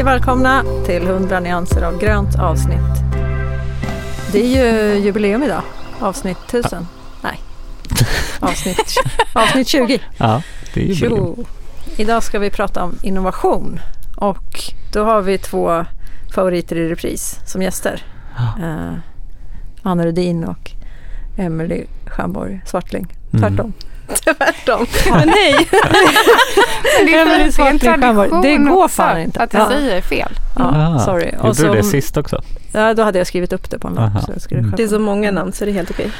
Hej 0.00 0.04
välkomna 0.04 0.64
till 0.86 1.02
100 1.02 1.40
nyanser 1.40 1.82
av 1.82 1.98
grönt 1.98 2.38
avsnitt. 2.38 3.02
Det 4.32 4.38
är 4.38 4.46
ju 4.46 4.98
jubileum 5.04 5.42
idag, 5.42 5.62
avsnitt 6.00 6.38
1000. 6.48 6.86
Nej, 7.22 7.40
avsnitt, 8.40 8.94
avsnitt 9.34 9.68
20. 9.68 10.00
Ja, 10.16 10.42
det 10.74 10.80
är 10.80 10.84
ju 10.84 10.94
Tjo. 10.94 11.44
Idag 11.96 12.22
ska 12.22 12.38
vi 12.38 12.50
prata 12.50 12.84
om 12.84 12.98
innovation 13.02 13.80
och 14.16 14.60
då 14.92 15.04
har 15.04 15.22
vi 15.22 15.38
två 15.38 15.84
favoriter 16.34 16.76
i 16.76 16.88
repris 16.88 17.40
som 17.46 17.62
gäster. 17.62 18.02
Ja. 18.36 18.66
Uh, 18.66 18.94
Anna 19.82 20.06
Rudin 20.06 20.44
och 20.44 20.70
Emelie 21.36 21.86
Schamborg 22.06 22.60
Svartling. 22.66 23.06
Mm. 23.32 23.72
Tvärtom. 24.24 24.86
Men 25.10 25.28
nej. 25.28 25.68
Det 27.06 27.14
är 27.14 27.22
Emelie 27.22 27.52
för 27.52 27.62
en 27.62 27.78
tradition 27.78 28.42
Det 28.42 28.56
går 28.56 28.76
också, 28.84 28.88
fan 28.88 29.18
inte. 29.20 29.40
Att 29.42 29.54
jag 29.54 29.62
Ja. 29.62 29.68
säger 29.68 30.00
fel. 30.00 30.32
Ja, 30.56 30.64
Ah, 30.96 30.98
sorry. 30.98 31.30
Gjorde 31.44 31.62
du 31.62 31.72
det 31.72 31.82
sist 31.82 32.16
också? 32.16 32.42
Ja, 32.72 32.94
då 32.94 33.02
hade 33.02 33.18
jag 33.18 33.26
skrivit 33.26 33.52
upp 33.52 33.70
det 33.70 33.78
på 33.78 33.88
en 33.88 33.94
lapp. 33.94 34.12
Så 34.24 34.32
jag 34.48 34.58
Mm. 34.58 34.74
Det 34.76 34.82
är 34.82 34.88
så 34.88 34.98
många 34.98 35.30
namn 35.30 35.52
så 35.52 35.64
det 35.64 35.70
är 35.70 35.72
helt 35.74 35.90
okej. 35.90 36.10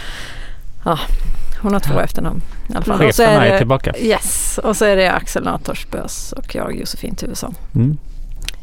Hon 1.62 1.72
har 1.72 1.80
två 1.80 1.94
Ja. 1.94 2.02
efternamn 2.02 2.42
i 2.68 2.72
alla 2.74 2.84
fall. 2.84 3.06
Och 3.06 3.14
så 3.14 3.22
Cheferna 3.22 3.44
är 3.44 3.48
är 3.48 3.52
det, 3.52 3.58
tillbaka. 3.58 3.92
yes, 3.98 4.58
och 4.64 4.76
så 4.76 4.84
är 4.84 4.96
det 4.96 5.12
Axel 5.12 5.44
Natorsbös 5.44 6.32
och 6.32 6.54
jag 6.54 6.76
Josefin 6.76 7.14
Tuvesson. 7.14 7.54
Mm. 7.74 7.98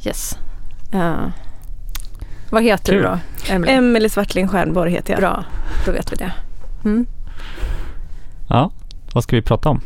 Yes. 0.05 0.37
Eh, 0.93 1.27
vad 2.49 2.63
heter 2.63 2.93
Kul. 2.93 3.01
du 3.01 3.03
då, 3.03 3.19
Emelie? 3.53 3.75
Emelie 3.77 4.09
Svartling 4.09 4.47
Stjernborg 4.47 4.91
heter 4.91 5.13
jag. 5.13 5.19
Bra, 5.19 5.45
då 5.85 5.91
vet 5.91 6.11
vi 6.11 6.15
det. 6.15 6.31
Mm. 6.85 7.05
Vad 9.17 9.23
ska 9.23 9.35
vi 9.35 9.41
prata 9.41 9.69
om? 9.69 9.81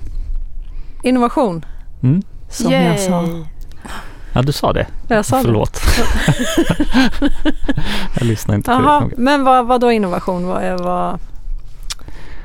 Innovation, 1.04 1.66
Mm. 2.04 2.22
som 2.50 2.72
jag 2.72 3.00
sa. 3.00 3.28
Ja, 4.34 4.42
du 4.42 4.52
sa 4.52 4.73
det. 4.73 4.88
Jag 5.08 5.26
sa 5.26 5.38
det. 5.38 5.44
Förlåt. 5.44 5.82
jag 8.20 8.23
lyssnar 8.28 8.56
inte 8.56 8.66
tillräckligt 8.72 9.02
noga. 9.02 9.14
men 9.18 9.44
vad, 9.44 9.66
vad 9.68 9.82
då 9.82 9.92
innovation? 9.92 10.48
Vad, 10.48 10.64
är- 10.64 10.78
vad, 10.78 11.20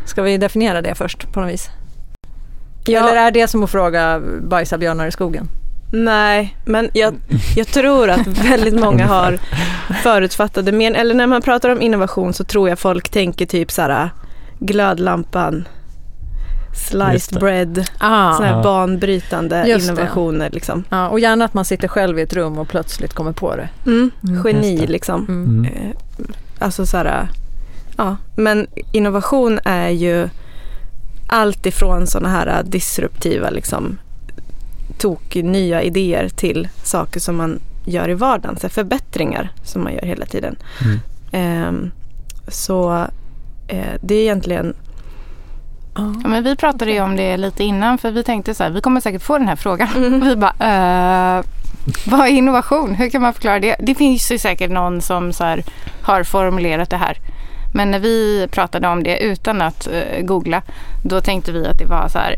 ska 0.04 0.22
vi 0.22 0.36
definiera 0.38 0.82
det 0.82 0.94
först 0.94 1.32
på 1.32 1.40
något 1.40 1.50
vis? 1.52 1.70
Ja, 2.86 3.08
Eller 3.08 3.16
är 3.26 3.30
det 3.30 3.48
som 3.48 3.64
att 3.64 3.70
fråga 3.70 4.20
bajsa 4.42 4.78
björnar 4.78 5.06
i 5.06 5.12
skogen? 5.12 5.48
Nej, 5.92 6.56
men 6.64 6.90
jag, 6.92 7.14
jag 7.56 7.66
tror 7.66 8.10
att 8.10 8.26
väldigt 8.26 8.80
många 8.80 9.06
har 9.16 9.38
förutfattade 10.02 10.72
men 10.72 10.94
Eller 10.94 11.14
när 11.14 11.26
man 11.26 11.42
pratar 11.42 11.68
om 11.68 11.80
innovation 11.82 12.32
så 12.32 12.44
tror 12.44 12.68
jag 12.68 12.78
folk 12.78 13.08
tänker 13.08 13.46
typ 13.46 13.70
så 13.70 13.82
här 13.82 14.10
glödlampan, 14.58 15.68
sliced 16.76 17.40
bread, 17.40 17.84
Ah. 17.98 18.32
sådana 18.32 18.46
här 18.52 18.56
Ja. 18.58 18.62
banbrytande 18.62 19.64
Just 19.66 19.86
innovationer 19.90 20.50
liksom. 20.50 20.84
Ja, 20.88 21.08
och 21.08 21.20
gärna 21.20 21.44
att 21.44 21.54
man 21.54 21.64
sitter 21.64 21.88
själv 21.88 22.18
i 22.18 22.22
ett 22.22 22.32
rum 22.32 22.58
och 22.58 22.68
plötsligt 22.68 23.14
kommer 23.14 23.32
på 23.32 23.56
det. 23.56 23.68
Mm. 23.86 24.10
Mm. 24.28 24.42
Geni 24.46 24.76
det. 24.76 24.86
liksom. 24.86 25.24
Mm. 25.28 25.44
Mm. 25.44 25.64
Eh, 25.64 25.96
Alltså 26.58 26.86
så 26.86 26.96
här, 26.96 27.28
ja. 27.96 28.16
Men 28.36 28.66
innovation 28.92 29.58
är 29.64 29.88
ju 29.88 30.28
allt 31.26 31.66
ifrån 31.66 32.06
sådana 32.06 32.28
här 32.28 32.62
disruptiva 32.62 33.50
liksom 33.50 33.98
tok 34.98 35.34
nya 35.34 35.82
idéer 35.82 36.28
till 36.28 36.68
saker 36.82 37.20
som 37.20 37.36
man 37.36 37.60
gör 37.84 38.08
i 38.08 38.14
vardagen, 38.14 38.56
så 38.60 38.68
förbättringar 38.68 39.52
som 39.64 39.82
man 39.84 39.92
gör 39.94 40.02
hela 40.02 40.26
tiden. 40.26 40.56
Mm. 40.84 40.98
Ehm, 41.32 41.90
så 42.48 43.06
eh, 43.68 43.94
det 44.00 44.14
är 44.14 44.20
egentligen, 44.22 44.74
Ja. 45.96 46.28
Men 46.28 46.44
vi 46.44 46.56
pratade 46.56 46.92
ju 46.92 47.00
om 47.00 47.16
det 47.16 47.36
lite 47.36 47.64
innan 47.64 47.98
för 47.98 48.10
vi 48.10 48.22
tänkte 48.22 48.54
så 48.54 48.64
här, 48.64 48.70
vi 48.70 48.80
kommer 48.80 49.00
säkert 49.00 49.22
få 49.22 49.38
den 49.38 49.48
här 49.48 49.56
frågan. 49.56 49.88
Mm. 49.96 50.20
Vi 50.28 50.36
bara, 50.36 51.38
eh, 51.38 51.44
vad 52.06 52.20
är 52.20 52.30
innovation? 52.30 52.94
Hur 52.94 53.10
kan 53.10 53.22
man 53.22 53.34
förklara 53.34 53.60
det? 53.60 53.76
Det 53.78 53.94
finns 53.94 54.32
ju 54.32 54.38
säkert 54.38 54.70
någon 54.70 55.02
som 55.02 55.32
så 55.32 55.44
här, 55.44 55.64
har 56.02 56.24
formulerat 56.24 56.90
det 56.90 56.96
här. 56.96 57.18
Men 57.74 57.90
när 57.90 57.98
vi 57.98 58.48
pratade 58.50 58.88
om 58.88 59.02
det 59.02 59.18
utan 59.18 59.62
att 59.62 59.86
eh, 59.86 60.22
googla, 60.22 60.62
då 61.04 61.20
tänkte 61.20 61.52
vi 61.52 61.66
att 61.66 61.78
det 61.78 61.86
var 61.86 62.08
så 62.08 62.18
här 62.18 62.34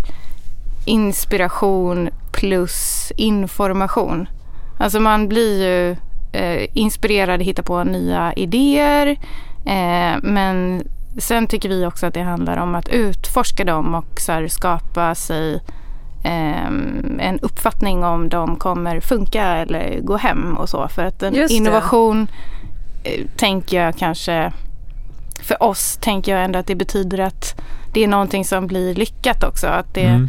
inspiration 0.86 2.08
plus 2.32 3.12
information. 3.16 4.28
Alltså 4.78 5.00
man 5.00 5.28
blir 5.28 5.62
ju 5.62 5.96
eh, 6.32 6.68
inspirerad, 6.72 7.42
hittar 7.42 7.62
på 7.62 7.84
nya 7.84 8.32
idéer. 8.32 9.06
Eh, 9.66 10.16
men 10.22 10.82
sen 11.18 11.46
tycker 11.46 11.68
vi 11.68 11.86
också 11.86 12.06
att 12.06 12.14
det 12.14 12.22
handlar 12.22 12.56
om 12.56 12.74
att 12.74 12.88
utforska 12.88 13.64
dem 13.64 13.94
och 13.94 14.20
så 14.20 14.32
här, 14.32 14.48
skapa 14.48 15.14
sig 15.14 15.60
ehm, 16.24 17.20
en 17.20 17.40
uppfattning 17.40 18.04
om 18.04 18.28
de 18.28 18.56
kommer 18.56 19.00
funka 19.00 19.44
eller 19.44 20.00
gå 20.00 20.16
hem 20.16 20.56
och 20.56 20.68
så. 20.68 20.88
För 20.88 21.04
att 21.04 21.22
en 21.22 21.50
innovation 21.50 22.28
eh, 23.04 23.24
tänker 23.36 23.84
jag 23.84 23.96
kanske, 23.96 24.52
för 25.42 25.62
oss 25.62 25.96
tänker 26.00 26.32
jag 26.32 26.44
ändå 26.44 26.58
att 26.58 26.66
det 26.66 26.74
betyder 26.74 27.18
att 27.18 27.60
det 27.92 28.04
är 28.04 28.08
någonting 28.08 28.44
som 28.44 28.66
blir 28.66 28.94
lyckat 28.94 29.44
också. 29.44 29.66
Att 29.66 29.94
det, 29.94 30.04
Mm. 30.04 30.28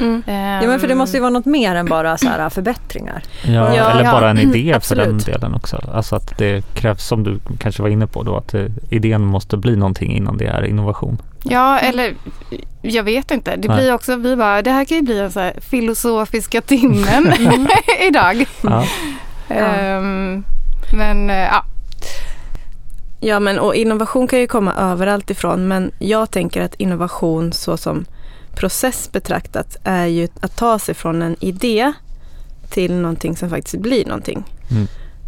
Mm. 0.00 0.22
Ja, 0.26 0.68
men 0.68 0.80
för 0.80 0.88
det 0.88 0.94
måste 0.94 1.16
ju 1.16 1.20
vara 1.20 1.30
något 1.30 1.46
mer 1.46 1.74
än 1.74 1.86
bara 1.86 2.18
så 2.18 2.28
här 2.28 2.50
förbättringar. 2.50 3.22
Ja, 3.44 3.76
Ja, 3.76 3.90
eller 3.90 4.04
ja. 4.04 4.12
bara 4.12 4.30
en 4.30 4.38
idé 4.38 4.78
för 4.82 4.96
den 4.96 5.18
delen 5.18 5.54
också. 5.54 5.90
Alltså 5.94 6.16
att 6.16 6.38
det 6.38 6.74
krävs, 6.74 7.06
som 7.06 7.24
du 7.24 7.38
kanske 7.58 7.82
var 7.82 7.88
inne 7.88 8.06
på 8.06 8.22
då, 8.22 8.36
att 8.36 8.54
eh, 8.54 8.66
idén 8.90 9.24
måste 9.24 9.56
bli 9.56 9.76
någonting 9.76 10.16
innan 10.16 10.36
det 10.36 10.46
är 10.46 10.64
innovation. 10.64 11.18
Ja, 11.42 11.78
eller 11.78 12.14
jag 12.82 13.02
vet 13.02 13.30
inte. 13.30 13.56
Det 13.56 13.68
Nej. 13.68 13.76
blir 13.76 13.94
också, 13.94 14.16
vi 14.16 14.36
bara, 14.36 14.62
det 14.62 14.70
här 14.70 14.84
kan 14.84 14.96
ju 14.96 15.02
bli 15.02 15.20
en 15.20 15.32
så 15.32 15.40
här 15.40 15.52
filosofiska 15.70 16.60
timmen 16.60 17.32
idag. 18.08 18.44
Ja. 18.62 18.84
Ehm, 19.48 20.44
men 20.92 21.30
eh, 21.30 21.36
ja, 21.36 21.64
Ja, 23.20 23.40
men 23.40 23.58
och 23.58 23.74
innovation 23.74 24.26
kan 24.26 24.38
ju 24.38 24.46
komma 24.46 24.74
överallt 24.74 25.30
ifrån 25.30 25.68
men 25.68 25.90
jag 25.98 26.30
tänker 26.30 26.62
att 26.62 26.74
innovation 26.74 27.52
så 27.52 27.76
som 27.76 28.04
process 28.54 29.12
betraktat 29.12 29.76
är 29.84 30.06
ju 30.06 30.28
att 30.40 30.56
ta 30.56 30.78
sig 30.78 30.94
från 30.94 31.22
en 31.22 31.36
idé 31.40 31.92
till 32.70 32.94
någonting 32.94 33.36
som 33.36 33.50
faktiskt 33.50 33.76
blir 33.78 34.06
någonting. 34.06 34.44
Mm. 34.70 34.86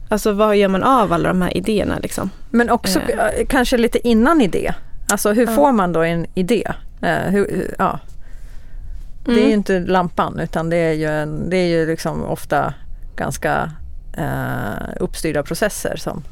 Alltså 0.08 0.32
vad 0.32 0.56
gör 0.56 0.68
man 0.68 0.82
av 0.82 1.12
alla 1.12 1.28
de 1.28 1.42
här 1.42 1.56
idéerna 1.56 1.98
liksom? 1.98 2.30
Men 2.50 2.70
också 2.70 3.00
Eh. 3.00 3.18
eh, 3.26 3.46
kanske 3.48 3.76
lite 3.78 4.08
innan 4.08 4.40
idé. 4.40 4.74
Alltså 5.10 5.32
hur 5.32 5.46
Ja. 5.46 5.52
får 5.54 5.72
man 5.72 5.92
då 5.92 6.02
en 6.02 6.26
idé? 6.34 6.72
Eh, 7.02 7.16
hur, 7.30 7.50
hur, 7.50 7.74
ja. 7.78 7.98
Det 9.24 9.30
är 9.32 9.36
ju 9.36 9.40
Mm. 9.42 9.52
inte 9.52 9.78
lampan 9.80 10.38
utan 10.40 10.70
det 10.70 10.76
är 10.76 10.92
ju, 10.92 11.06
en, 11.06 11.50
det 11.50 11.56
är 11.56 11.66
ju 11.66 11.86
liksom 11.86 12.24
ofta 12.24 12.74
ganska 13.16 13.72
eh, 14.18 14.88
uppstyrda 15.00 15.42
processer 15.42 15.96
som, 15.96 16.22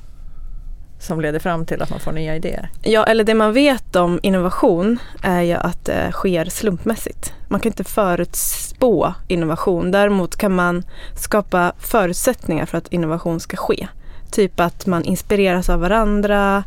som 0.99 1.21
leder 1.21 1.39
fram 1.39 1.67
till 1.67 1.83
att 1.83 1.91
man 1.91 2.01
får 2.01 2.13
nya 2.13 2.37
idéer. 2.37 2.69
Ja, 2.83 3.05
eller 3.05 3.25
det 3.25 3.35
man 3.35 3.53
vet 3.53 3.97
om 3.97 4.21
innovation 4.23 4.99
är 5.23 5.43
ju 5.43 5.55
att 5.55 5.85
det 5.85 6.13
sker 6.13 6.45
slumpmässigt. 6.45 7.33
Man 7.49 7.61
kan 7.61 7.73
inte 7.73 7.85
förutspå 7.85 9.15
innovation. 9.29 9.91
Däremot 9.91 10.37
kan 10.37 10.55
man 10.55 10.83
skapa 11.17 11.73
förutsättningar 11.79 12.67
för 12.67 12.79
att 12.79 12.89
innovation 12.93 13.41
ska 13.41 13.57
ske. 13.57 13.89
Typ 14.31 14.61
att 14.61 14.87
man 14.87 15.05
inspireras 15.05 15.69
av 15.71 15.81
varandra 15.81 16.65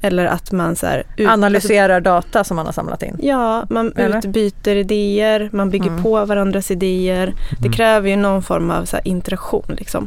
eller 0.00 0.26
att 0.26 0.52
man 0.52 0.76
så 0.76 0.86
här, 0.86 1.02
ut- 1.16 1.28
Analyserar 1.28 2.00
data 2.00 2.44
som 2.44 2.56
man 2.56 2.66
har 2.66 2.72
samlat 2.72 3.02
in. 3.02 3.16
Ja, 3.22 3.64
man 3.70 3.92
Eller? 3.96 4.18
utbyter 4.18 4.76
idéer, 4.76 5.48
man 5.52 5.70
bygger 5.70 5.90
Mm. 5.90 6.02
på 6.02 6.24
varandras 6.24 6.70
idéer. 6.70 7.34
Det 7.50 7.58
Mm. 7.66 7.72
kräver 7.72 8.08
ju 8.10 8.16
någon 8.16 8.42
form 8.42 8.70
av 8.70 8.84
så 8.84 8.96
här 8.96 9.08
interaktion. 9.08 9.64
Liksom. 9.78 10.06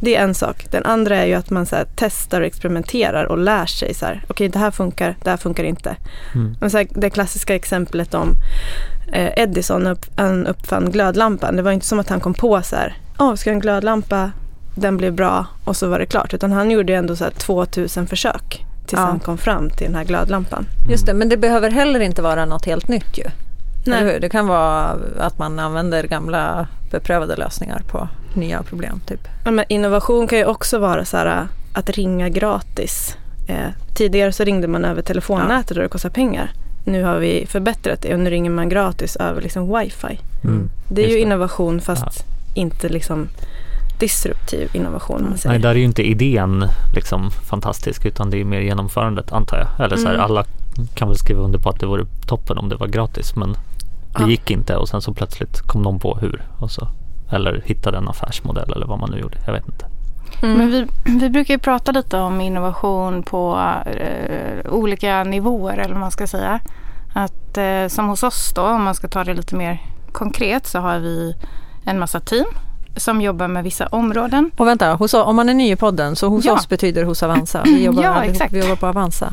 Det 0.00 0.16
är 0.16 0.22
en 0.22 0.34
sak. 0.34 0.66
Den 0.70 0.84
andra 0.84 1.16
är 1.16 1.26
ju 1.26 1.34
att 1.34 1.50
man 1.50 1.66
så 1.66 1.76
här 1.76 1.86
testar 1.96 2.40
och 2.40 2.46
experimenterar 2.46 3.24
och 3.24 3.38
lär 3.38 3.66
sig. 3.66 3.94
så 3.94 4.06
här, 4.06 4.24
Okej, 4.28 4.48
det 4.48 4.58
här 4.58 4.70
funkar, 4.70 5.16
det 5.24 5.30
här 5.30 5.36
funkar 5.36 5.64
inte. 5.64 5.96
Mm. 6.34 6.56
Men 6.60 6.70
så 6.70 6.78
här, 6.78 6.86
det 6.90 7.10
klassiska 7.10 7.54
exemplet 7.54 8.14
om 8.14 8.34
eh, 9.12 9.30
Edison, 9.36 9.86
upp, 9.86 10.06
han 10.16 10.46
uppfann 10.46 10.90
glödlampan. 10.90 11.56
Det 11.56 11.62
var 11.62 11.72
inte 11.72 11.86
som 11.86 11.98
att 12.00 12.08
han 12.08 12.20
kom 12.20 12.34
på 12.34 12.62
så 12.62 12.76
här, 12.76 12.94
åh, 13.18 13.34
ska 13.34 13.50
en 13.50 13.60
glödlampa, 13.60 14.32
den 14.74 14.96
blev 14.96 15.12
bra 15.12 15.46
och 15.64 15.76
så 15.76 15.88
var 15.88 15.98
det 15.98 16.06
klart. 16.06 16.34
Utan 16.34 16.52
han 16.52 16.70
gjorde 16.70 16.94
ändå 16.94 17.16
så 17.16 17.24
här 17.24 17.30
2000 17.30 18.06
försök 18.06 18.64
tills 18.86 19.00
Ja. 19.00 19.06
han 19.06 19.18
kom 19.18 19.38
fram 19.38 19.70
till 19.70 19.86
den 19.86 19.94
här 19.94 20.04
glödlampan. 20.04 20.66
Just 20.90 21.06
det, 21.06 21.14
men 21.14 21.28
det 21.28 21.36
behöver 21.36 21.70
heller 21.70 22.00
inte 22.00 22.22
vara 22.22 22.44
något 22.44 22.66
helt 22.66 22.88
nytt 22.88 23.18
ju. 23.18 23.24
Nej. 23.84 24.20
Det 24.20 24.28
kan 24.28 24.46
vara 24.46 24.96
att 25.18 25.38
man 25.38 25.58
använder 25.58 26.04
gamla 26.04 26.66
beprövade 26.90 27.36
lösningar 27.36 27.82
på 27.88 28.08
nya 28.34 28.62
problem. 28.62 29.00
Typ. 29.06 29.28
Ja, 29.44 29.50
men 29.50 29.64
innovation 29.68 30.26
kan 30.26 30.38
ju 30.38 30.44
också 30.44 30.78
vara 30.78 31.04
så 31.04 31.16
här, 31.16 31.48
att 31.72 31.90
ringa 31.90 32.28
gratis. 32.28 33.16
Eh, 33.48 33.68
tidigare 33.94 34.32
så 34.32 34.44
ringde 34.44 34.68
man 34.68 34.84
över 34.84 35.02
telefonnätet 35.02 35.76
och 35.76 35.82
det 35.82 35.88
kostar 35.88 36.10
pengar. 36.10 36.50
Nu 36.84 37.02
har 37.04 37.18
vi 37.18 37.46
förbättrat 37.46 38.02
det 38.02 38.14
och 38.14 38.20
nu 38.20 38.30
ringer 38.30 38.50
man 38.50 38.68
gratis 38.68 39.16
över 39.16 39.42
liksom 39.42 39.78
wifi. 39.78 40.20
Mm. 40.44 40.70
Det 40.88 41.00
är 41.02 41.04
Just 41.06 41.16
ju 41.16 41.20
innovation 41.20 41.80
fast 41.80 42.24
inte 42.54 42.88
liksom 42.88 43.28
disruptiv 43.98 44.70
innovation. 44.72 45.22
Man 45.28 45.38
säger. 45.38 45.52
Nej, 45.52 45.62
där 45.62 45.70
är 45.70 45.74
ju 45.74 45.84
inte 45.84 46.02
idén 46.02 46.64
liksom 46.94 47.30
fantastisk 47.30 48.04
utan 48.06 48.30
det 48.30 48.40
är 48.40 48.44
mer 48.44 48.60
genomförandet 48.60 49.32
antar 49.32 49.58
jag. 49.58 49.84
Eller 49.86 49.96
så 49.96 50.06
här, 50.06 50.14
Mm. 50.14 50.24
alla 50.24 50.44
kan 50.94 51.08
väl 51.08 51.18
skriva 51.18 51.40
under 51.42 51.58
på 51.58 51.68
att 51.68 51.80
det 51.80 51.86
vore 51.86 52.04
toppen 52.26 52.58
om 52.58 52.68
det 52.68 52.76
var 52.76 52.86
gratis 52.86 53.36
men 53.36 53.56
det 54.16 54.22
Ja. 54.22 54.28
gick 54.28 54.50
inte 54.50 54.76
och 54.76 54.88
sen 54.88 55.02
så 55.02 55.14
plötsligt 55.14 55.60
kom 55.60 55.82
någon 55.82 55.98
på 55.98 56.14
hur 56.20 56.42
och 56.58 56.70
så 56.70 56.88
eller 57.32 57.62
hittade 57.66 57.98
en 57.98 58.08
affärsmodell 58.08 58.72
eller 58.72 58.86
vad 58.86 58.98
man 58.98 59.10
nu 59.10 59.18
gjorde. 59.18 59.38
Jag 59.46 59.52
vet 59.52 59.66
inte. 59.68 59.86
Mm. 60.42 60.58
Men 60.58 60.70
vi, 60.70 60.86
vi 61.20 61.30
brukar 61.30 61.54
ju 61.54 61.58
prata 61.58 61.92
lite 61.92 62.18
om 62.18 62.40
innovation 62.40 63.22
på 63.22 63.58
eh, 63.86 64.72
olika 64.72 65.24
nivåer 65.24 65.78
eller 65.78 65.94
vad 65.94 66.00
man 66.00 66.10
ska 66.10 66.26
säga. 66.26 66.60
Att 67.14 67.58
eh, 67.58 67.86
som 67.88 68.08
hos 68.08 68.22
oss 68.22 68.52
då, 68.54 68.62
om 68.62 68.82
man 68.84 68.94
ska 68.94 69.08
ta 69.08 69.24
det 69.24 69.34
lite 69.34 69.54
mer 69.56 69.82
konkret 70.12 70.66
så 70.66 70.78
har 70.78 70.98
vi 70.98 71.34
en 71.84 71.98
massa 71.98 72.20
team 72.20 72.46
som 72.96 73.20
jobbar 73.20 73.48
med 73.48 73.64
vissa 73.64 73.86
områden. 73.86 74.50
Och 74.56 74.66
vänta, 74.66 74.94
hos, 74.94 75.14
om 75.14 75.36
man 75.36 75.48
är 75.48 75.54
ny 75.54 75.72
i 75.72 75.76
podden 75.76 76.16
så 76.16 76.28
hos 76.28 76.44
Ja. 76.44 76.52
oss 76.52 76.68
betyder 76.68 77.04
hos 77.04 77.22
Avanza. 77.22 77.62
Vi 77.64 77.84
jobbar, 77.84 78.02
Ja, 78.02 78.08
allihop- 78.14 78.48
vi 78.50 78.60
jobbar 78.60 78.76
på 78.76 78.86
Avanza. 78.86 79.32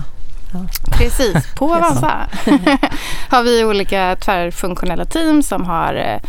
Precis, 0.92 1.56
på 1.56 1.66
Avanza 1.66 2.30
har 3.30 3.44
vi 3.44 3.66
olika 3.66 4.16
tvärfunktionella 4.16 5.06
team 5.06 5.44
som 5.44 5.66
har 5.66 5.94
eh, 5.94 6.20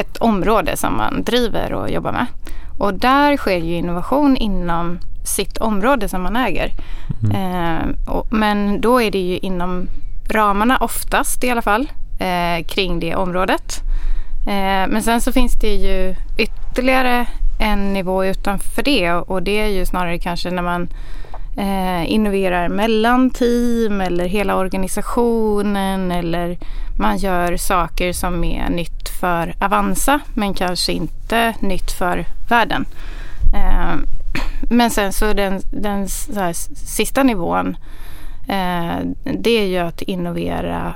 ett 0.00 0.16
område 0.16 0.76
som 0.76 0.96
man 0.96 1.22
driver 1.22 1.72
och 1.72 1.90
jobbar 1.90 2.12
med. 2.12 2.26
Och 2.78 2.94
där 2.94 3.36
sker 3.36 3.58
ju 3.58 3.74
innovation 3.74 4.36
inom 4.36 4.98
sitt 5.24 5.58
område 5.58 6.08
som 6.08 6.22
man 6.22 6.36
äger. 6.36 6.72
Eh, 7.34 8.10
och, 8.14 8.32
men 8.32 8.80
då 8.80 9.02
är 9.02 9.10
det 9.10 9.18
ju 9.18 9.38
inom 9.38 9.88
ramarna 10.28 10.76
oftast 10.78 11.44
i 11.44 11.50
alla 11.50 11.62
fall 11.62 11.92
eh, 12.18 12.66
kring 12.66 13.00
det 13.00 13.14
området. 13.14 13.80
Eh, 14.46 14.88
men 14.88 15.02
sen 15.02 15.20
så 15.20 15.32
finns 15.32 15.52
det 15.60 15.74
ju 15.74 16.14
ytterligare 16.36 17.26
en 17.60 17.92
nivå 17.92 18.24
utanför 18.24 18.82
det 18.82 19.12
och 19.12 19.42
det 19.42 19.60
är 19.60 19.68
ju 19.68 19.86
snarare 19.86 20.18
kanske 20.18 20.50
när 20.50 20.62
man 20.62 20.88
eh, 21.56 22.12
innoverar 22.12 22.68
mellan 22.68 23.30
team 23.30 24.00
eller 24.00 24.24
hela 24.24 24.56
organisationen 24.56 26.12
eller 26.12 26.58
man 26.98 27.16
gör 27.16 27.56
saker 27.56 28.12
som 28.12 28.44
är 28.44 28.70
nytt 28.70 29.08
för 29.20 29.54
Avanza 29.58 30.20
men 30.34 30.54
kanske 30.54 30.92
inte 30.92 31.54
nytt 31.60 31.92
för 31.92 32.24
världen. 32.48 32.86
Eh, 33.54 33.96
men 34.70 34.90
sen 34.90 35.12
så 35.12 35.32
den, 35.32 35.60
den 35.70 36.08
så 36.08 36.40
här, 36.40 36.52
sista 36.76 37.22
nivån 37.22 37.76
eh, 38.48 38.96
det 39.22 39.50
är 39.50 39.66
ju 39.66 39.78
att 39.78 40.02
innovera 40.02 40.94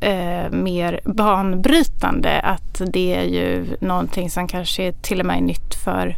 eh, 0.00 0.50
mer 0.50 1.00
banbrytande. 1.04 2.40
Att 2.40 2.82
det 2.86 3.14
är 3.14 3.24
ju 3.24 3.76
någonting 3.80 4.30
som 4.30 4.48
kanske 4.48 4.82
är 4.82 4.92
till 4.92 5.20
och 5.20 5.26
med 5.26 5.36
är 5.36 5.40
nytt 5.40 5.74
för 5.74 6.16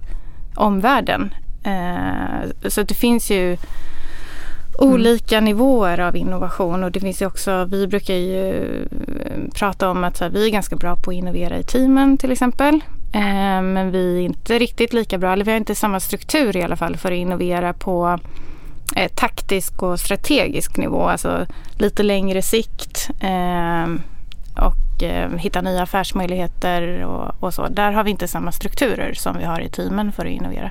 omvärlden. 0.54 1.34
Eh, 1.64 2.68
så 2.68 2.82
det 2.82 2.94
finns 2.94 3.30
ju 3.30 3.56
olika 4.78 5.40
nivåer 5.40 6.00
av 6.00 6.16
innovation 6.16 6.84
och 6.84 6.92
det 6.92 7.00
finns 7.00 7.22
ju 7.22 7.26
också, 7.26 7.64
vi 7.64 7.86
brukar 7.86 8.14
ju 8.14 8.64
eh, 8.84 9.50
prata 9.54 9.90
om 9.90 10.04
att 10.04 10.20
här, 10.20 10.28
vi 10.28 10.46
är 10.46 10.50
ganska 10.50 10.76
bra 10.76 10.96
på 10.96 11.10
att 11.10 11.16
innovera 11.16 11.58
i 11.58 11.62
teamen 11.62 12.18
till 12.18 12.32
exempel. 12.32 12.74
Eh, 13.12 13.62
men 13.62 13.90
vi 13.90 14.16
är 14.16 14.20
inte 14.20 14.58
riktigt 14.58 14.92
lika 14.92 15.18
bra, 15.18 15.32
eller 15.32 15.44
vi 15.44 15.50
har 15.50 15.58
inte 15.58 15.74
samma 15.74 16.00
struktur 16.00 16.56
i 16.56 16.62
alla 16.62 16.76
fall 16.76 16.96
för 16.96 17.12
att 17.12 17.18
innovera 17.18 17.72
på 17.72 18.18
eh, 18.96 19.10
taktisk 19.14 19.82
och 19.82 20.00
strategisk 20.00 20.76
nivå, 20.76 21.02
alltså 21.02 21.46
lite 21.78 22.02
längre 22.02 22.42
sikt 22.42 23.10
eh, 23.20 23.94
och 24.64 25.02
eh, 25.02 25.30
hitta 25.38 25.60
nya 25.60 25.82
affärsmöjligheter 25.82 27.04
och, 27.04 27.42
och 27.42 27.54
så. 27.54 27.68
Där 27.68 27.92
har 27.92 28.04
vi 28.04 28.10
inte 28.10 28.28
samma 28.28 28.52
strukturer 28.52 29.14
som 29.14 29.38
vi 29.38 29.44
har 29.44 29.60
i 29.60 29.68
teamen 29.68 30.12
för 30.12 30.26
att 30.26 30.32
innovera. 30.32 30.70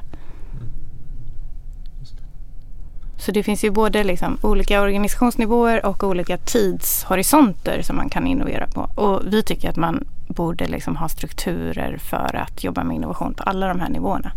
Så 3.25 3.31
det 3.31 3.43
finns 3.43 3.63
ju 3.63 3.69
både 3.71 4.03
liksom 4.03 4.37
olika 4.41 4.81
organisationsnivåer 4.81 5.85
och 5.85 6.03
olika 6.03 6.37
tidshorisonter 6.37 7.81
som 7.81 7.95
man 7.95 8.09
kan 8.09 8.27
innovera 8.27 8.67
på. 8.67 8.81
Och 8.81 9.21
vi 9.25 9.43
tycker 9.43 9.69
att 9.69 9.75
man 9.75 10.07
borde 10.27 10.65
liksom 10.67 10.95
ha 10.95 11.09
strukturer 11.09 11.97
för 11.97 12.35
att 12.35 12.63
jobba 12.63 12.83
med 12.83 12.95
innovation 12.95 13.33
på 13.33 13.43
alla 13.43 13.67
de 13.67 13.79
här 13.79 13.89
nivåerna. 13.89 14.31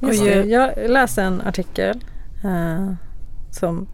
Just 0.00 0.20
Och 0.22 0.26
ju- 0.28 0.44
Jag 0.44 0.90
läste 0.90 1.22
en 1.22 1.40
artikel 1.40 2.00
eh, 2.44 2.92
som, 3.50 3.86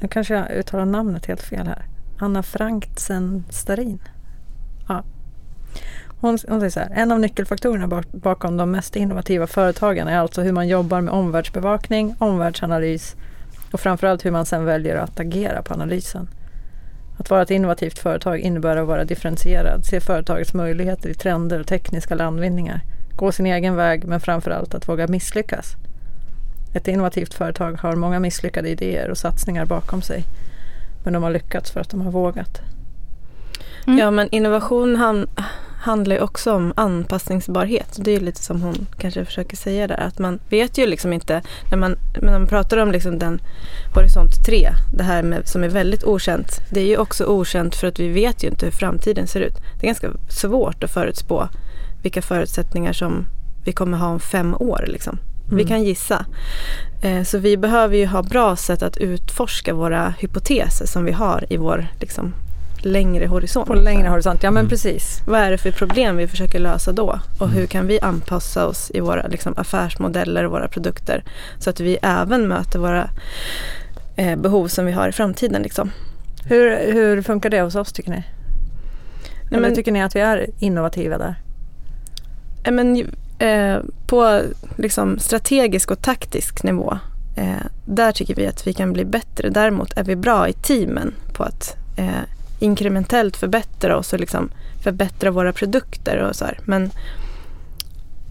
nu 0.00 0.08
kanske 0.08 0.34
jag 0.34 0.50
uttalar 0.50 0.84
namnet 0.84 1.26
helt 1.26 1.42
fel 1.42 1.66
här. 1.66 1.86
Anna 2.18 2.42
Franktsen 2.42 3.44
Starin. 3.50 3.98
Hon, 6.22 6.38
hon 6.48 6.60
säger 6.60 6.70
så 6.70 6.80
här, 6.80 6.90
en 6.94 7.12
av 7.12 7.20
nyckelfaktorerna 7.20 7.88
bak, 7.88 8.06
bakom 8.12 8.56
de 8.56 8.70
mest 8.70 8.96
innovativa 8.96 9.46
företagen 9.46 10.08
är 10.08 10.18
alltså 10.18 10.42
hur 10.42 10.52
man 10.52 10.68
jobbar 10.68 11.00
med 11.00 11.14
omvärldsbevakning, 11.14 12.14
omvärldsanalys 12.18 13.16
och 13.72 13.80
framförallt 13.80 14.24
hur 14.24 14.30
man 14.30 14.46
sen 14.46 14.64
väljer 14.64 14.96
att 14.96 15.20
agera 15.20 15.62
på 15.62 15.74
analysen. 15.74 16.28
Att 17.18 17.30
vara 17.30 17.42
ett 17.42 17.50
innovativt 17.50 17.98
företag 17.98 18.38
innebär 18.38 18.76
att 18.76 18.86
vara 18.86 19.04
differentierad, 19.04 19.84
se 19.84 20.00
företagets 20.00 20.54
möjligheter 20.54 21.08
i 21.08 21.14
trender 21.14 21.60
och 21.60 21.66
tekniska 21.66 22.14
landvinningar, 22.14 22.80
gå 23.16 23.32
sin 23.32 23.46
egen 23.46 23.76
väg 23.76 24.04
men 24.04 24.20
framförallt 24.20 24.74
att 24.74 24.88
våga 24.88 25.06
misslyckas. 25.06 25.76
Ett 26.74 26.88
innovativt 26.88 27.34
företag 27.34 27.72
har 27.72 27.96
många 27.96 28.20
misslyckade 28.20 28.68
idéer 28.68 29.10
och 29.10 29.18
satsningar 29.18 29.66
bakom 29.66 30.02
sig. 30.02 30.24
Men 31.04 31.12
de 31.12 31.22
har 31.22 31.30
lyckats 31.30 31.70
för 31.70 31.80
att 31.80 31.90
de 31.90 32.00
har 32.00 32.10
vågat. 32.10 32.60
Mm. 33.86 33.98
Ja 33.98 34.10
men 34.10 34.28
innovation 34.30 34.96
han, 34.96 35.26
handlar 35.82 36.16
ju 36.16 36.22
också 36.22 36.52
om 36.52 36.72
anpassningsbarhet. 36.76 37.98
Det 38.00 38.10
är 38.10 38.20
lite 38.20 38.42
som 38.42 38.62
hon 38.62 38.86
kanske 38.98 39.24
försöker 39.24 39.56
säga 39.56 39.86
där. 39.86 40.00
Att 40.00 40.18
man 40.18 40.38
vet 40.50 40.78
ju 40.78 40.86
liksom 40.86 41.12
inte, 41.12 41.42
när 41.70 41.78
man, 41.78 41.96
när 42.22 42.38
man 42.38 42.46
pratar 42.46 42.76
om 42.78 42.92
liksom 42.92 43.18
den 43.18 43.40
horisont 43.94 44.44
3, 44.46 44.68
det 44.96 45.02
här 45.02 45.22
med, 45.22 45.48
som 45.48 45.64
är 45.64 45.68
väldigt 45.68 46.04
okänt. 46.04 46.60
Det 46.70 46.80
är 46.80 46.86
ju 46.86 46.96
också 46.96 47.24
okänt 47.24 47.74
för 47.74 47.86
att 47.86 48.00
vi 48.00 48.08
vet 48.08 48.44
ju 48.44 48.48
inte 48.48 48.64
hur 48.66 48.72
framtiden 48.72 49.26
ser 49.26 49.40
ut. 49.40 49.54
Det 49.80 49.84
är 49.84 49.86
ganska 49.86 50.10
svårt 50.28 50.84
att 50.84 50.90
förutspå 50.90 51.48
vilka 52.02 52.22
förutsättningar 52.22 52.92
som 52.92 53.24
vi 53.64 53.72
kommer 53.72 53.98
ha 53.98 54.06
om 54.08 54.20
fem 54.20 54.54
år. 54.54 54.84
Liksom. 54.88 55.18
Vi 55.46 55.52
Mm. 55.62 55.66
kan 55.66 55.82
gissa. 55.84 56.24
Eh, 57.02 57.22
så 57.22 57.38
vi 57.38 57.56
behöver 57.56 57.96
ju 57.96 58.06
ha 58.06 58.22
bra 58.22 58.56
sätt 58.56 58.82
att 58.82 58.96
utforska 58.96 59.74
våra 59.74 60.14
hypoteser 60.18 60.86
som 60.86 61.04
vi 61.04 61.12
har 61.12 61.44
i 61.50 61.56
vår 61.56 61.86
liksom, 62.00 62.34
längre 62.84 63.26
horisont. 63.26 63.66
På 63.66 63.74
längre 63.74 64.08
horisont, 64.08 64.42
ja 64.42 64.50
men 64.50 64.60
Mm. 64.60 64.70
precis. 64.70 65.20
Vad 65.26 65.40
är 65.40 65.50
det 65.50 65.58
för 65.58 65.70
problem 65.70 66.16
vi 66.16 66.28
försöker 66.28 66.58
lösa 66.58 66.92
då? 66.92 67.20
Och 67.40 67.48
hur 67.48 67.66
kan 67.66 67.86
vi 67.86 68.00
anpassa 68.00 68.66
oss 68.66 68.90
i 68.94 69.00
våra 69.00 69.26
liksom, 69.26 69.54
affärsmodeller 69.56 70.44
och 70.44 70.50
våra 70.52 70.68
produkter 70.68 71.24
så 71.58 71.70
att 71.70 71.80
vi 71.80 71.98
även 72.02 72.48
möter 72.48 72.78
våra 72.78 73.10
eh, 74.16 74.36
behov 74.38 74.68
som 74.68 74.86
vi 74.86 74.92
har 74.92 75.08
i 75.08 75.12
framtiden. 75.12 75.62
Liksom. 75.62 75.90
Hur, 76.44 76.92
hur 76.92 77.22
funkar 77.22 77.50
det 77.50 77.60
hos 77.60 77.74
oss 77.74 77.92
tycker 77.92 78.10
ni? 78.10 78.22
Nej, 79.50 79.60
men, 79.60 79.74
tycker 79.74 79.92
ni 79.92 80.02
att 80.02 80.16
vi 80.16 80.20
är 80.20 80.46
innovativa 80.58 81.18
där? 81.18 81.34
eh, 82.64 82.72
men, 82.72 82.96
eh, 83.38 83.78
på 84.06 84.40
liksom, 84.76 85.18
strategisk 85.18 85.90
och 85.90 86.02
taktisk 86.02 86.62
nivå, 86.62 86.98
eh, 87.36 87.66
där 87.86 88.12
tycker 88.12 88.34
vi 88.34 88.46
att 88.46 88.66
vi 88.66 88.72
kan 88.72 88.92
bli 88.92 89.04
bättre. 89.04 89.48
Däremot 89.50 89.92
är 89.96 90.04
vi 90.04 90.16
bra 90.16 90.48
i 90.48 90.52
teamen 90.52 91.14
på 91.32 91.42
att 91.42 91.76
eh, 91.96 92.06
inkrementellt 92.62 93.36
förbättra 93.36 93.96
oss 93.96 94.12
och 94.12 94.20
liksom 94.20 94.50
förbättra 94.82 95.30
våra 95.30 95.52
produkter 95.52 96.16
och 96.16 96.36
så 96.36 96.44
här. 96.44 96.58
Men 96.64 96.90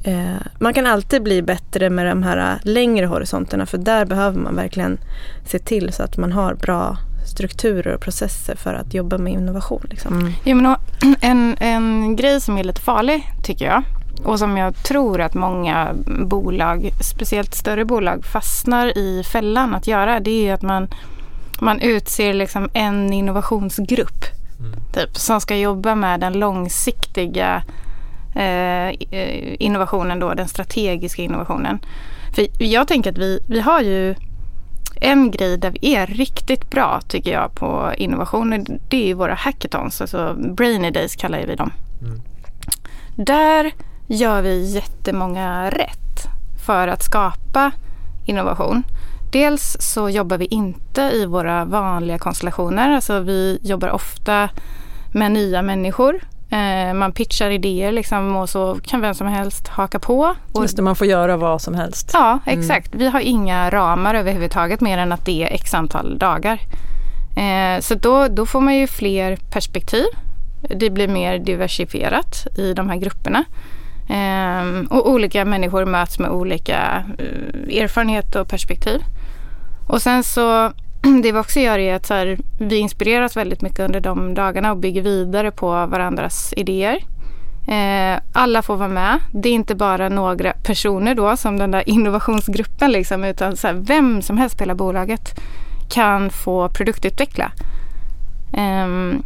eh, 0.03 0.41
man 0.59 0.73
kan 0.73 0.87
alltid 0.87 1.23
bli 1.23 1.41
bättre 1.41 1.89
med 1.89 2.05
de 2.05 2.23
här 2.23 2.59
längre 2.63 3.05
horisonterna 3.05 3.65
för 3.65 3.77
där 3.77 4.05
behöver 4.05 4.39
man 4.39 4.55
verkligen 4.55 4.97
se 5.45 5.59
till 5.59 5.93
så 5.93 6.03
att 6.03 6.17
man 6.17 6.31
har 6.31 6.53
bra 6.53 6.97
strukturer 7.25 7.95
och 7.95 8.01
processer 8.01 8.55
för 8.55 8.73
att 8.73 8.93
jobba 8.93 9.17
med 9.17 9.33
innovation. 9.33 9.87
Liksom. 9.89 10.19
Mm. 10.19 10.33
Ja, 10.43 10.55
men, 10.55 11.15
en, 11.21 11.55
en 11.59 12.15
grej 12.15 12.41
som 12.41 12.57
är 12.57 12.63
lite 12.63 12.81
farlig 12.81 13.31
tycker 13.43 13.65
jag 13.65 13.83
och 14.23 14.39
som 14.39 14.57
jag 14.57 14.75
tror 14.75 15.21
att 15.21 15.33
många 15.33 15.93
bolag, 16.25 16.91
speciellt 17.01 17.55
större 17.55 17.85
bolag, 17.85 18.25
fastnar 18.25 18.97
i 18.97 19.23
fällan 19.23 19.75
att 19.75 19.87
göra 19.87 20.19
det 20.19 20.47
är 20.47 20.53
att 20.53 20.61
man, 20.61 20.87
man 21.61 21.79
utser 21.79 22.33
liksom 22.33 22.69
en 22.73 23.13
innovationsgrupp 23.13 24.25
typ, 24.93 25.17
som 25.17 25.41
ska 25.41 25.55
jobba 25.55 25.95
med 25.95 26.19
den 26.19 26.33
långsiktiga 26.33 27.63
eh, 28.35 28.87
eh, 28.87 29.55
innovationen, 29.59 30.19
då, 30.19 30.33
den 30.33 30.47
strategiska 30.47 31.21
innovationen. 31.21 31.79
För 32.35 32.63
jag 32.63 32.87
tänker 32.87 33.11
att 33.11 33.17
vi, 33.17 33.39
vi 33.47 33.59
har 33.59 33.81
ju 33.81 34.15
en 34.95 35.31
grej 35.31 35.57
där 35.57 35.73
vi 35.81 35.95
är 35.95 36.07
riktigt 36.07 36.69
bra 36.69 37.01
tycker 37.07 37.31
jag 37.31 37.55
på 37.55 37.91
innovation. 37.97 38.65
Det 38.89 39.03
är 39.03 39.07
ju 39.07 39.13
våra 39.13 39.33
hackathons, 39.33 40.01
alltså 40.01 40.35
Brainy 40.57 40.91
Days 40.91 41.15
kallar 41.15 41.45
vi 41.45 41.55
dem. 41.55 41.71
Mm. 42.01 42.21
Där 43.15 43.71
gör 44.07 44.41
vi 44.41 44.73
jättemånga 44.73 45.69
rätt 45.69 46.27
för 46.65 46.87
att 46.87 47.03
skapa 47.03 47.71
innovation. 48.25 48.83
Dels 49.31 49.77
så 49.79 50.09
jobbar 50.09 50.37
vi 50.37 50.45
inte 50.45 51.01
i 51.01 51.25
våra 51.25 51.65
vanliga 51.65 52.19
konstellationer. 52.19 52.89
Alltså 52.89 53.19
vi 53.19 53.59
jobbar 53.63 53.89
ofta 53.89 54.49
med 55.13 55.31
nya 55.31 55.61
människor. 55.61 56.19
Eh, 56.49 56.93
man 56.93 57.11
pitchar 57.11 57.49
idéer 57.49 57.91
liksom 57.91 58.35
och 58.35 58.49
så 58.49 58.77
kan 58.83 59.01
vem 59.01 59.13
som 59.13 59.27
helst 59.27 59.67
haka 59.67 59.99
på. 59.99 60.35
Och 60.51 60.61
Just 60.63 60.75
det, 60.75 60.81
man 60.81 60.95
får 60.95 61.07
göra 61.07 61.37
vad 61.37 61.61
som 61.61 61.73
helst. 61.75 62.09
Ja, 62.13 62.39
exakt. 62.45 62.95
Vi 62.95 63.07
har 63.07 63.19
inga 63.19 63.69
ramar 63.69 64.15
överhuvudtaget 64.15 64.81
mer 64.81 64.97
än 64.97 65.11
att 65.11 65.25
det 65.25 65.43
är 65.43 65.53
x 65.53 65.73
antal 65.73 66.17
dagar. 66.17 66.59
Eh, 67.37 67.79
så 67.81 67.95
då, 67.95 68.27
då 68.27 68.45
får 68.45 68.61
man 68.61 68.75
ju 68.75 68.87
fler 68.87 69.35
perspektiv. 69.35 70.05
Det 70.69 70.89
blir 70.89 71.07
mer 71.07 71.39
diversifierat 71.39 72.47
i 72.57 72.73
de 72.73 72.89
här 72.89 72.97
grupperna. 72.97 73.43
Ehm, 74.09 74.87
och 74.89 75.09
olika 75.09 75.45
människor 75.45 75.85
möts 75.85 76.19
med 76.19 76.29
olika 76.29 77.03
eh, 77.17 77.81
erfarenhet 77.81 78.35
och 78.35 78.47
perspektiv. 78.47 79.01
Och 79.91 80.01
sen 80.01 80.23
så 80.23 80.71
det 81.23 81.31
vi 81.31 81.39
också 81.39 81.59
gör 81.59 81.79
är 81.79 81.95
att 81.95 82.05
så 82.05 82.13
här, 82.13 82.37
vi 82.59 82.77
inspireras 82.77 83.37
väldigt 83.37 83.61
mycket 83.61 83.79
under 83.79 83.99
de 83.99 84.33
dagarna 84.33 84.71
och 84.71 84.77
bygger 84.77 85.01
vidare 85.01 85.51
på 85.51 85.67
varandras 85.67 86.53
idéer. 86.57 87.03
Eh, 87.67 88.19
alla 88.33 88.61
får 88.61 88.77
vara 88.77 88.89
med. 88.89 89.19
Det 89.33 89.49
är 89.49 89.53
inte 89.53 89.75
bara 89.75 90.09
några 90.09 90.53
personer 90.53 91.15
då 91.15 91.37
som 91.37 91.57
den 91.57 91.71
där 91.71 91.83
innovationsgruppen 91.89 92.91
liksom, 92.91 93.23
utan 93.23 93.57
så 93.57 93.67
här, 93.67 93.73
vem 93.73 94.21
som 94.21 94.37
helst 94.37 94.57
på 94.57 94.63
hela 94.63 94.75
bolaget 94.75 95.39
kan 95.89 96.29
få 96.29 96.69
produktutveckla. 96.69 97.51
Um, 98.57 99.23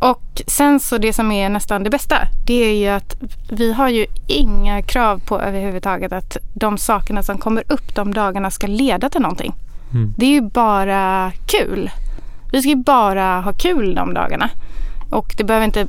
och 0.00 0.42
sen 0.46 0.80
så 0.80 0.98
det 0.98 1.12
som 1.12 1.32
är 1.32 1.48
nästan 1.48 1.82
det 1.82 1.90
bästa, 1.90 2.16
det 2.46 2.54
är 2.54 2.74
ju 2.74 2.88
att 2.88 3.16
vi 3.50 3.72
har 3.72 3.88
ju 3.88 4.06
inga 4.26 4.82
krav 4.82 5.18
på 5.18 5.40
överhuvudtaget 5.40 6.12
att 6.12 6.36
de 6.54 6.78
sakerna 6.78 7.22
som 7.22 7.38
kommer 7.38 7.64
upp 7.68 7.94
de 7.94 8.14
dagarna 8.14 8.50
ska 8.50 8.66
leda 8.66 9.10
till 9.10 9.20
någonting. 9.20 9.54
Mm. 9.92 10.14
Det 10.16 10.26
är 10.26 10.30
ju 10.30 10.40
bara 10.40 11.32
kul. 11.46 11.90
Vi 12.52 12.62
ska 12.62 12.68
ju 12.68 12.76
bara 12.76 13.40
ha 13.40 13.52
kul 13.52 13.94
de 13.94 14.14
dagarna. 14.14 14.50
Och 15.10 15.34
det 15.36 15.44
behöver 15.44 15.66
inte, 15.66 15.86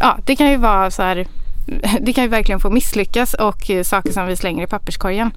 ja 0.00 0.18
det 0.26 0.36
kan 0.36 0.50
ju 0.50 0.56
vara 0.56 0.90
så 0.90 1.02
här, 1.02 1.26
det 2.00 2.12
kan 2.12 2.24
ju 2.24 2.30
verkligen 2.30 2.60
få 2.60 2.70
misslyckas 2.70 3.34
och 3.34 3.70
saker 3.84 4.12
som 4.12 4.26
vi 4.26 4.36
slänger 4.36 4.64
i 4.64 4.66
papperskorgen. 4.66 5.30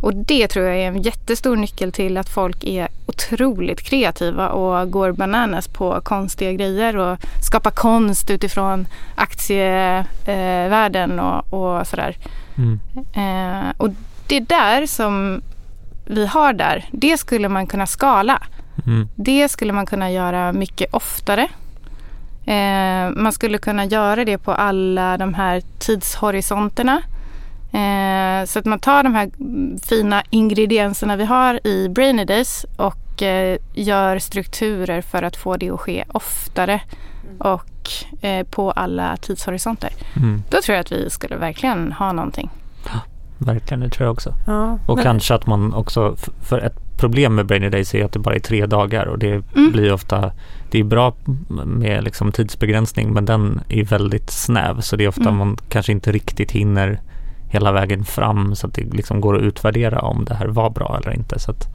Och 0.00 0.14
det 0.14 0.48
tror 0.48 0.66
jag 0.66 0.76
är 0.76 0.88
en 0.88 1.02
jättestor 1.02 1.56
nyckel 1.56 1.92
till 1.92 2.16
att 2.16 2.28
folk 2.28 2.64
är 2.64 2.88
otroligt 3.06 3.82
kreativa 3.82 4.48
och 4.48 4.90
går 4.90 5.12
bananas 5.12 5.68
på 5.68 6.00
konstiga 6.00 6.52
grejer 6.52 6.96
och 6.96 7.18
skapar 7.42 7.70
konst 7.70 8.30
utifrån 8.30 8.86
aktievärden 9.14 11.20
och, 11.20 11.52
och 11.52 11.86
sådär. 11.86 12.16
Mm. 12.56 12.80
Eh, 13.14 13.72
och 13.76 13.90
det 14.26 14.40
där 14.40 14.86
som 14.86 15.42
vi 16.04 16.26
har 16.26 16.52
där, 16.52 16.88
det 16.92 17.18
skulle 17.18 17.48
man 17.48 17.66
kunna 17.66 17.86
skala. 17.86 18.42
Mm. 18.86 19.08
Det 19.14 19.48
skulle 19.48 19.72
man 19.72 19.86
kunna 19.86 20.10
göra 20.10 20.52
mycket 20.52 20.94
oftare. 20.94 21.48
Eh, 22.46 23.10
man 23.10 23.32
skulle 23.32 23.58
kunna 23.58 23.84
göra 23.84 24.24
det 24.24 24.38
på 24.38 24.52
alla 24.52 25.18
de 25.18 25.34
här 25.34 25.62
tidshorisonterna. 25.78 27.02
Eh, 27.72 28.44
så 28.44 28.58
att 28.58 28.64
man 28.64 28.78
tar 28.78 29.02
de 29.02 29.14
här 29.14 29.30
fina 29.86 30.22
ingredienserna 30.30 31.16
vi 31.16 31.24
har 31.24 31.66
i 31.66 31.88
Brainy 31.88 32.24
Days 32.24 32.66
och 32.76 33.22
eh, 33.22 33.58
gör 33.74 34.18
strukturer 34.18 35.00
för 35.00 35.22
att 35.22 35.36
få 35.36 35.56
det 35.56 35.70
att 35.70 35.80
ske 35.80 36.04
oftare 36.08 36.80
och 37.38 37.90
eh, 38.20 38.46
på 38.46 38.70
alla 38.70 39.16
tidshorisonter. 39.16 39.90
Mm. 40.16 40.42
Då 40.50 40.58
tror 40.62 40.76
jag 40.76 40.80
att 40.80 40.92
vi 40.92 41.10
skulle 41.10 41.36
verkligen 41.36 41.92
ha 41.92 42.12
någonting. 42.12 42.50
Ja, 42.84 43.00
verkligen, 43.38 43.80
det 43.80 43.90
tror 43.90 44.06
jag 44.06 44.12
också. 44.12 44.34
Ja, 44.46 44.78
och 44.86 44.96
men... 44.96 45.04
kanske 45.04 45.34
att 45.34 45.46
man 45.46 45.74
också, 45.74 46.16
för 46.42 46.58
ett 46.58 46.88
problem 46.98 47.34
med 47.34 47.46
Brainy 47.46 47.68
Days 47.68 47.94
är 47.94 48.04
att 48.04 48.12
det 48.12 48.18
bara 48.18 48.34
är 48.34 48.40
tre 48.40 48.66
dagar 48.66 49.06
och 49.06 49.18
det 49.18 49.30
mm. 49.56 49.72
blir 49.72 49.92
ofta 49.92 50.32
det 50.70 50.78
är 50.78 50.84
bra 50.84 51.14
med 51.64 52.04
liksom 52.04 52.32
tidsbegränsning 52.32 53.12
men 53.12 53.24
den 53.24 53.60
är 53.68 53.84
väldigt 53.84 54.30
snäv 54.30 54.80
så 54.80 54.96
det 54.96 55.04
är 55.04 55.08
ofta 55.08 55.22
mm. 55.22 55.36
man 55.36 55.56
kanske 55.68 55.92
inte 55.92 56.12
riktigt 56.12 56.50
hinner 56.50 57.00
hela 57.48 57.72
vägen 57.72 58.04
fram 58.04 58.56
så 58.56 58.66
att 58.66 58.74
det 58.74 58.82
liksom 58.82 59.20
går 59.20 59.36
att 59.36 59.42
utvärdera 59.42 60.00
om 60.00 60.24
det 60.24 60.34
här 60.34 60.46
var 60.46 60.70
bra 60.70 60.98
eller 61.02 61.14
inte. 61.14 61.38
Så 61.38 61.50
att 61.50 61.66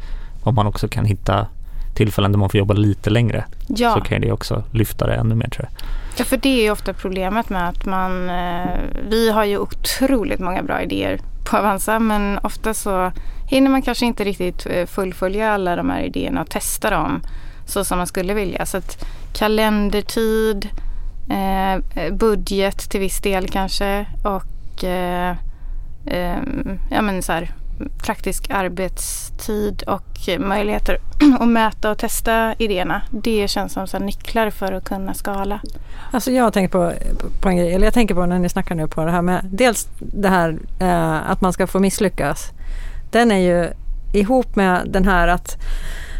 om 0.43 0.55
man 0.55 0.67
också 0.67 0.87
kan 0.87 1.05
hitta 1.05 1.47
tillfällen 1.93 2.31
där 2.31 2.39
man 2.39 2.49
får 2.49 2.57
jobba 2.57 2.73
lite 2.73 3.09
längre 3.09 3.45
ja. 3.67 3.93
så 3.93 4.01
kan 4.01 4.21
det 4.21 4.31
också 4.31 4.63
lyfta 4.71 5.07
det 5.07 5.15
ännu 5.15 5.35
mer 5.35 5.47
tror 5.47 5.67
jag. 5.69 5.79
Ja, 6.17 6.25
för 6.25 6.37
det 6.37 6.67
är 6.67 6.71
ofta 6.71 6.93
problemet 6.93 7.49
med 7.49 7.69
att 7.69 7.85
man, 7.85 8.29
eh, 8.29 8.79
vi 9.09 9.31
har 9.31 9.45
ju 9.45 9.57
otroligt 9.57 10.39
många 10.39 10.63
bra 10.63 10.81
idéer 10.81 11.19
på 11.49 11.57
Avanza 11.57 11.99
men 11.99 12.39
ofta 12.43 12.73
så 12.73 13.11
hinner 13.47 13.69
man 13.69 13.81
kanske 13.81 14.05
inte 14.05 14.23
riktigt 14.23 14.65
eh, 14.69 14.85
fullfölja 14.85 15.51
alla 15.51 15.75
de 15.75 15.89
här 15.89 16.01
idéerna 16.01 16.41
och 16.41 16.49
testa 16.49 16.89
dem 16.89 17.21
så 17.65 17.83
som 17.83 17.97
man 17.97 18.07
skulle 18.07 18.33
vilja. 18.33 18.65
Så 18.65 18.77
att 18.77 19.05
kalendertid, 19.33 20.69
eh, 21.29 22.13
budget 22.13 22.89
till 22.89 22.99
viss 22.99 23.21
del 23.21 23.47
kanske 23.47 24.05
och 24.23 24.83
eh, 26.05 26.37
ja, 26.91 27.01
men 27.01 27.21
så 27.21 27.31
här, 27.31 27.51
praktisk 27.97 28.49
arbetstid 28.49 29.83
och 29.87 30.39
möjligheter 30.39 30.97
att 31.39 31.47
mäta 31.47 31.91
och 31.91 31.97
testa 31.97 32.55
idéerna. 32.57 33.01
Det 33.11 33.47
känns 33.47 33.73
som 33.73 33.87
så 33.87 33.99
nycklar 33.99 34.49
för 34.49 34.73
att 34.73 34.83
kunna 34.83 35.13
skala. 35.13 35.59
Alltså 36.11 36.31
jag 36.31 36.53
tänker 36.53 36.71
på, 36.71 36.93
på 37.41 37.49
en 37.49 37.57
grej, 37.57 37.73
eller 37.73 37.87
jag 37.87 37.93
tänker 37.93 38.15
på 38.15 38.25
när 38.25 38.39
ni 38.39 38.49
snackar 38.49 38.75
nu 38.75 38.87
på 38.87 39.05
det 39.05 39.11
här 39.11 39.21
med 39.21 39.49
dels 39.51 39.87
det 39.99 40.29
här 40.29 40.57
eh, 40.79 41.31
att 41.31 41.41
man 41.41 41.53
ska 41.53 41.67
få 41.67 41.79
misslyckas. 41.79 42.51
Den 43.11 43.31
är 43.31 43.37
ju 43.37 43.69
ihop 44.13 44.55
med 44.55 44.81
den 44.85 45.05
här 45.05 45.27
att 45.27 45.57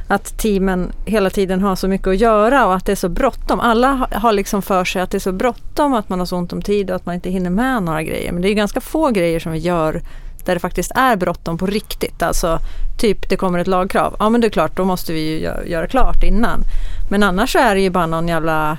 att 0.07 0.37
teamen 0.37 0.91
hela 1.05 1.29
tiden 1.29 1.61
har 1.61 1.75
så 1.75 1.87
mycket 1.87 2.07
att 2.07 2.17
göra 2.17 2.65
och 2.65 2.75
att 2.75 2.85
det 2.85 2.91
är 2.91 2.95
så 2.95 3.09
bråttom. 3.09 3.59
Alla 3.59 4.07
har 4.11 4.33
liksom 4.33 4.61
för 4.61 4.85
sig 4.85 5.01
att 5.01 5.11
det 5.11 5.17
är 5.17 5.19
så 5.19 5.31
bråttom, 5.31 5.93
att 5.93 6.09
man 6.09 6.19
har 6.19 6.25
så 6.25 6.37
ont 6.37 6.53
om 6.53 6.61
tid 6.61 6.89
och 6.89 6.95
att 6.95 7.05
man 7.05 7.15
inte 7.15 7.29
hinner 7.29 7.49
med 7.49 7.83
några 7.83 8.03
grejer. 8.03 8.31
Men 8.31 8.41
det 8.41 8.49
är 8.49 8.53
ganska 8.53 8.81
få 8.81 9.09
grejer 9.09 9.39
som 9.39 9.51
vi 9.51 9.57
gör 9.57 10.01
där 10.45 10.53
det 10.53 10.59
faktiskt 10.59 10.91
är 10.95 11.15
bråttom 11.15 11.57
på 11.57 11.65
riktigt. 11.65 12.23
Alltså 12.23 12.59
typ 12.97 13.29
det 13.29 13.35
kommer 13.35 13.59
ett 13.59 13.67
lagkrav. 13.67 14.15
Ja 14.19 14.29
men 14.29 14.41
det 14.41 14.47
är 14.47 14.49
klart, 14.49 14.77
då 14.77 14.85
måste 14.85 15.13
vi 15.13 15.19
ju 15.19 15.39
göra, 15.65 15.87
klart 15.87 16.23
innan. 16.23 16.63
Men 17.09 17.23
annars 17.23 17.51
så 17.51 17.59
är 17.59 17.75
det 17.75 17.81
ju 17.81 17.89
bara 17.89 18.07
någon 18.07 18.27
jävla 18.27 18.77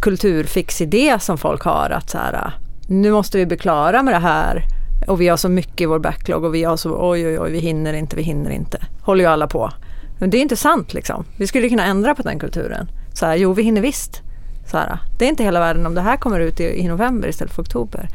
kulturfix-idé 0.00 1.18
som 1.20 1.38
folk 1.38 1.62
har. 1.62 1.90
Att 1.90 2.10
så 2.10 2.18
här, 2.18 2.52
nu 2.88 3.10
måste 3.10 3.38
vi 3.38 3.46
bli 3.46 3.56
klara 3.56 4.02
med 4.02 4.14
det 4.14 4.18
här 4.18 4.64
och 5.06 5.20
vi 5.20 5.28
har 5.28 5.36
så 5.36 5.48
mycket 5.48 5.80
i 5.80 5.86
vår 5.86 5.98
backlog 5.98 6.44
och 6.44 6.54
vi 6.54 6.64
har 6.64 6.76
så 6.76 7.10
oj 7.10 7.26
oj 7.26 7.40
oj 7.40 7.50
vi 7.50 7.58
hinner 7.58 7.92
inte, 7.92 8.16
vi 8.16 8.22
hinner 8.22 8.50
inte. 8.50 8.78
Håller 9.02 9.24
ju 9.24 9.30
alla 9.30 9.46
på. 9.46 9.70
Men 10.18 10.30
det 10.30 10.38
är 10.38 10.42
inte 10.42 10.56
sant 10.56 10.94
liksom. 10.94 11.24
Vi 11.36 11.46
skulle 11.46 11.68
kunna 11.68 11.84
ändra 11.84 12.14
på 12.14 12.22
den 12.22 12.38
kulturen. 12.38 12.88
Så 13.14 13.26
här, 13.26 13.36
jo 13.36 13.52
vi 13.52 13.62
hinner 13.62 13.80
visst. 13.80 14.22
Så 14.70 14.76
här, 14.76 14.98
det 15.18 15.24
är 15.24 15.28
inte 15.28 15.44
hela 15.44 15.60
världen 15.60 15.86
om 15.86 15.94
det 15.94 16.00
här 16.00 16.16
kommer 16.16 16.40
ut 16.40 16.60
i, 16.60 16.64
i 16.64 16.88
november 16.88 17.28
istället 17.28 17.54
för 17.54 17.62
oktober. 17.62 18.08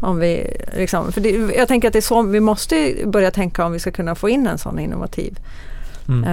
Om 0.00 0.18
vi, 0.18 0.56
liksom, 0.76 1.12
för 1.12 1.20
det, 1.20 1.30
jag 1.56 1.68
tänker 1.68 1.88
att 1.88 1.92
det 1.92 1.98
är 1.98 2.00
så 2.00 2.22
vi 2.22 2.40
måste 2.40 2.94
börja 3.06 3.30
tänka 3.30 3.64
om 3.64 3.72
vi 3.72 3.78
ska 3.78 3.90
kunna 3.90 4.14
få 4.14 4.28
in 4.28 4.46
en 4.46 4.58
sån 4.58 4.78
innovativ 4.78 5.38
mm. 6.08 6.24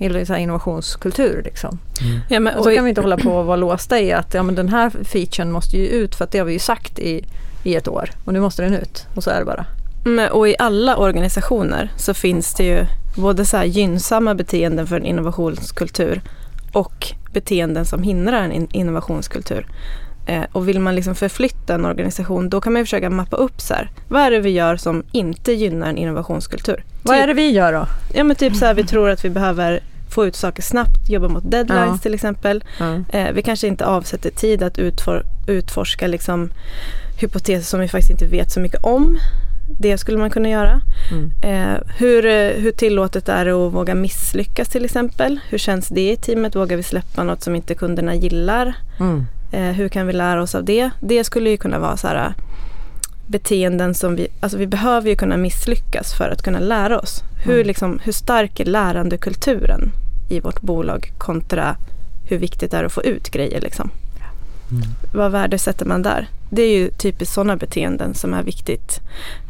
uh, 0.00 0.42
innovationskultur. 0.42 1.42
Liksom. 1.44 1.78
Mm. 2.00 2.20
Ja, 2.28 2.40
men, 2.40 2.54
och 2.54 2.64
så 2.64 2.74
kan 2.74 2.84
vi 2.84 2.88
inte 2.88 3.00
hålla 3.00 3.16
på 3.16 3.30
och 3.30 3.46
vara 3.46 3.56
låsta 3.56 4.00
i 4.00 4.12
att 4.12 4.34
ja, 4.34 4.42
men 4.42 4.54
den 4.54 4.68
här 4.68 4.90
featuren 4.90 5.52
måste 5.52 5.76
ju 5.76 5.86
ut 5.86 6.14
för 6.14 6.24
att 6.24 6.30
det 6.30 6.38
har 6.38 6.46
vi 6.46 6.52
ju 6.52 6.58
sagt 6.58 6.98
i, 6.98 7.24
i 7.64 7.74
ett 7.74 7.88
år 7.88 8.10
och 8.24 8.32
nu 8.32 8.40
måste 8.40 8.62
den 8.62 8.74
ut 8.74 9.06
och 9.14 9.24
så 9.24 9.30
är 9.30 9.38
det 9.38 9.44
bara. 9.44 9.66
Men, 10.04 10.30
och 10.30 10.48
i 10.48 10.56
alla 10.58 10.96
organisationer 10.96 11.92
så 11.96 12.14
finns 12.14 12.54
det 12.54 12.64
ju 12.64 12.86
både 13.16 13.44
så 13.44 13.62
gynnsamma 13.64 14.34
beteenden 14.34 14.86
för 14.86 14.96
en 14.96 15.04
innovationskultur 15.04 16.22
och 16.72 17.12
beteenden 17.32 17.84
som 17.84 18.02
hindrar 18.02 18.42
en 18.42 18.68
innovationskultur. 18.72 19.66
Eh, 20.26 20.42
och 20.52 20.68
vill 20.68 20.80
man 20.80 20.94
liksom 20.94 21.14
förflytta 21.14 21.74
en 21.74 21.84
organisation 21.84 22.50
då 22.50 22.60
kan 22.60 22.72
man 22.72 22.82
försöka 22.82 23.10
mappa 23.10 23.36
upp 23.36 23.60
så 23.60 23.74
här, 23.74 23.90
vad 24.08 24.22
är 24.22 24.30
det 24.30 24.40
vi 24.40 24.50
gör 24.50 24.76
som 24.76 25.04
inte 25.12 25.52
gynnar 25.52 25.88
en 25.88 25.98
innovationskultur? 25.98 26.84
Vad 27.02 27.16
typ, 27.16 27.22
är 27.22 27.26
det 27.26 27.34
vi 27.34 27.50
gör 27.50 27.72
då? 27.72 27.86
Ja 28.14 28.24
men 28.24 28.36
typ 28.36 28.56
så 28.56 28.64
här, 28.64 28.74
vi 28.74 28.84
tror 28.84 29.10
att 29.10 29.24
vi 29.24 29.30
behöver 29.30 29.80
få 30.10 30.26
ut 30.26 30.36
saker 30.36 30.62
snabbt, 30.62 31.08
jobba 31.08 31.28
mot 31.28 31.50
deadlines 31.50 31.88
ja. 31.92 31.98
till 32.02 32.14
exempel. 32.14 32.64
Ja. 32.78 33.18
Eh, 33.18 33.32
vi 33.32 33.42
kanske 33.42 33.66
inte 33.66 33.86
avsätter 33.86 34.30
tid 34.30 34.62
att 34.62 34.78
utfor 34.78 35.22
utforska 35.46 36.06
liksom, 36.06 36.50
hypoteser 37.20 37.64
som 37.64 37.80
vi 37.80 37.88
faktiskt 37.88 38.10
inte 38.10 38.26
vet 38.26 38.52
så 38.52 38.60
mycket 38.60 38.84
om. 38.84 39.18
Det 39.80 39.98
skulle 39.98 40.18
man 40.18 40.30
kunna 40.30 40.48
göra. 40.48 40.80
Mm. 41.10 41.30
Eh, 41.40 41.80
hur, 41.96 42.26
eh, 42.26 42.50
hur 42.50 42.72
tillåtet 42.72 43.28
är 43.28 43.44
det 43.44 43.52
att 43.52 43.72
våga 43.72 43.94
misslyckas 43.94 44.68
till 44.68 44.84
exempel? 44.84 45.40
Hur 45.48 45.58
känns 45.58 45.88
det 45.88 46.12
i 46.12 46.16
teamet? 46.16 46.56
Vågar 46.56 46.76
vi 46.76 46.82
släppa 46.82 47.24
något 47.24 47.42
som 47.42 47.56
inte 47.56 47.74
kunderna 47.74 48.14
gillar? 48.14 48.74
Mm. 49.00 49.26
Eh, 49.52 49.60
hur 49.60 49.88
kan 49.88 50.06
vi 50.06 50.12
lära 50.12 50.42
oss 50.42 50.54
av 50.54 50.64
det? 50.64 50.90
Det 51.00 51.24
skulle 51.24 51.50
ju 51.50 51.56
kunna 51.56 51.78
vara 51.78 51.96
så 51.96 52.08
här, 52.08 52.34
beteenden 53.26 53.94
som 53.94 54.16
vi, 54.16 54.28
alltså 54.40 54.58
vi 54.58 54.66
behöver 54.66 55.10
ju 55.10 55.16
kunna 55.16 55.36
misslyckas 55.36 56.14
för 56.14 56.30
att 56.30 56.42
kunna 56.42 56.58
lära 56.58 56.98
oss. 56.98 57.22
Hur, 57.44 57.54
mm. 57.54 57.66
liksom, 57.66 58.00
hur 58.04 58.12
stark 58.12 58.60
är 58.60 58.64
lärandekulturen 58.64 59.92
i 60.28 60.40
vårt 60.40 60.60
bolag 60.60 61.12
kontra 61.18 61.76
hur 62.28 62.38
viktigt 62.38 62.70
det 62.70 62.76
är 62.76 62.84
att 62.84 62.92
få 62.92 63.02
ut 63.02 63.30
grejer 63.30 63.60
liksom. 63.60 63.90
Mm. 64.70 64.82
Vad 65.14 65.32
värdesätter 65.32 65.86
man 65.86 66.02
där? 66.02 66.28
Det 66.50 66.62
är 66.62 66.78
ju 66.78 66.90
typiskt 66.90 67.34
sådana 67.34 67.56
beteenden 67.56 68.14
som 68.14 68.34
är 68.34 68.42
viktigt 68.42 69.00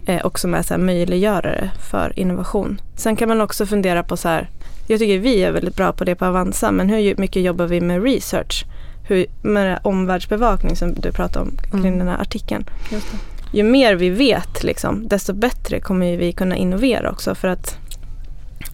eh, 0.06 0.26
och 0.26 0.38
som 0.38 0.54
är 0.54 0.62
så 0.62 0.74
här 0.74 0.78
möjliggörare 0.78 1.70
för 1.90 2.18
innovation. 2.18 2.80
Sen 2.96 3.16
kan 3.16 3.28
man 3.28 3.40
också 3.40 3.66
fundera 3.66 4.02
på 4.02 4.16
så 4.16 4.28
här, 4.28 4.50
jag 4.86 4.98
tycker 4.98 5.18
vi 5.18 5.42
är 5.42 5.52
väldigt 5.52 5.76
bra 5.76 5.92
på 5.92 6.04
det 6.04 6.14
på 6.14 6.24
Avanza, 6.24 6.70
men 6.70 6.88
hur 6.88 7.16
mycket 7.16 7.42
jobbar 7.42 7.66
vi 7.66 7.80
med 7.80 8.02
research? 8.02 8.64
Hur, 9.08 9.26
med 9.42 9.78
omvärldsbevakning 9.82 10.76
som 10.76 10.94
du 10.94 11.12
pratade 11.12 11.44
om 11.44 11.56
kring 11.70 11.86
mm. 11.86 11.98
den 11.98 12.08
här 12.08 12.20
artikeln. 12.20 12.64
Ju 13.52 13.62
mer 13.62 13.94
vi 13.94 14.10
vet, 14.10 14.64
liksom, 14.64 15.08
desto 15.08 15.32
bättre 15.32 15.80
kommer 15.80 16.16
vi 16.16 16.32
kunna 16.32 16.56
innovera 16.56 17.10
också 17.10 17.34
för 17.34 17.48
att 17.48 17.78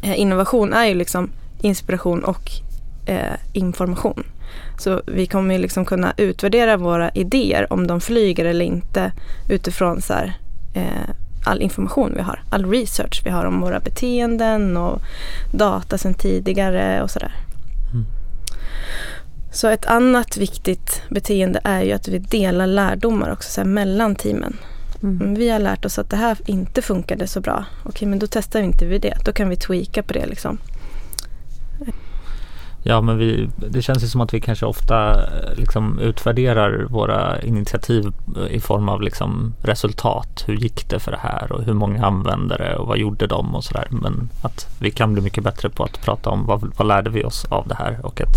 eh, 0.03 0.21
innovation 0.21 0.73
är 0.73 0.85
ju 0.85 0.95
liksom 0.95 1.31
inspiration 1.61 2.25
och 2.25 2.51
eh, 3.07 3.37
information. 3.53 4.25
Så 4.79 5.03
vi 5.07 5.27
kommer 5.27 5.59
liksom 5.59 5.85
kunna 5.85 6.15
utvärdera 6.17 6.77
våra 6.77 7.11
idéer 7.11 7.73
om 7.73 7.87
de 7.87 8.01
flyger 8.01 8.45
eller 8.45 8.65
inte 8.65 9.13
utifrån 9.49 10.03
så 10.03 10.13
här, 10.13 10.39
eh, 10.75 11.15
all 11.45 11.63
information 11.63 12.13
vi 12.17 12.23
har, 12.23 12.43
all 12.51 12.71
research 12.71 13.23
vi 13.25 13.31
har 13.31 13.45
om 13.45 13.61
våra 13.61 13.81
beteenden 13.81 14.77
och 14.77 15.01
data 15.53 15.99
sedan 15.99 16.15
tidigare 16.15 17.03
och 17.03 17.11
sådär. 17.11 17.35
Mm. 17.93 18.07
Så 19.53 19.69
ett 19.69 19.87
annat 19.87 20.37
viktigt 20.37 21.03
beteende 21.09 21.61
är 21.65 21.83
ju 21.83 21.93
att 21.93 22.09
vi 22.09 22.19
delar 22.19 22.67
lärdomar 22.67 23.33
också 23.33 23.51
så 23.51 23.61
här, 23.61 23.69
mellan 23.69 24.15
teamen. 24.15 24.57
Mm. 25.03 25.35
Vi 25.35 25.51
har 25.51 25.59
lärt 25.59 25.85
oss 25.85 25.99
att 25.99 26.11
det 26.11 26.17
här 26.17 26.39
inte 26.47 26.83
funkade 26.83 27.27
så 27.27 27.41
bra. 27.41 27.65
Okej, 27.85 28.09
men 28.09 28.19
då 28.19 28.27
testar 28.31 28.61
inte 28.61 28.87
vi 28.87 28.99
det. 28.99 29.19
Då 29.25 29.33
kan 29.33 29.49
vi 29.49 29.57
tweaka 29.57 30.03
på 30.03 30.13
det 30.13 30.27
liksom. 30.27 30.59
Ja, 32.85 33.01
men 33.01 33.19
vi, 33.19 33.49
det 33.57 33.83
känns 33.83 34.03
ju 34.03 34.07
som 34.07 34.21
att 34.21 34.35
vi 34.35 34.41
kanske 34.41 34.67
ofta 34.67 35.13
eh, 35.13 35.57
liksom 35.57 35.99
utvärderar 35.99 36.87
våra 36.91 37.41
initiativ 37.43 38.13
eh, 38.37 38.57
i 38.57 38.61
form 38.61 38.89
av 38.89 39.03
liksom 39.03 39.55
resultat. 39.63 40.45
Hur 40.47 40.55
gick 40.55 40.89
det 40.89 40.99
för 40.99 41.11
det 41.11 41.21
här 41.23 41.53
och 41.53 41.63
hur 41.63 41.73
många 41.73 42.07
använde 42.07 42.57
det 42.57 42.77
och 42.77 42.87
vad 42.87 42.99
gjorde 42.99 43.27
de 43.27 43.55
och 43.55 43.65
sådär. 43.65 43.89
Men 43.91 44.29
att 44.43 44.77
vi 44.81 44.91
kan 44.91 45.13
bli 45.13 45.23
mycket 45.23 45.45
bättre 45.45 45.69
på 45.69 45.85
att 45.85 46.01
prata 46.01 46.31
om 46.31 46.47
vad, 46.47 46.73
vad 46.77 46.89
lärde 46.89 47.11
vi 47.11 47.25
oss 47.25 47.45
av 47.45 47.69
det 47.69 47.75
här 47.75 48.07
och 48.07 48.21
att 48.21 48.37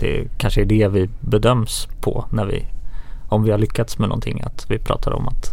det 0.00 0.28
kanske 0.38 0.60
är 0.60 0.64
det 0.64 0.88
vi 0.88 1.08
bedöms 1.20 1.88
på 2.00 2.24
när 2.32 2.44
vi, 2.44 2.64
om 3.28 3.44
vi 3.44 3.50
har 3.50 3.58
lyckats 3.58 3.98
med 3.98 4.08
någonting, 4.08 4.40
att 4.40 4.70
vi 4.70 4.78
pratar 4.78 5.12
om 5.12 5.28
att 5.28 5.52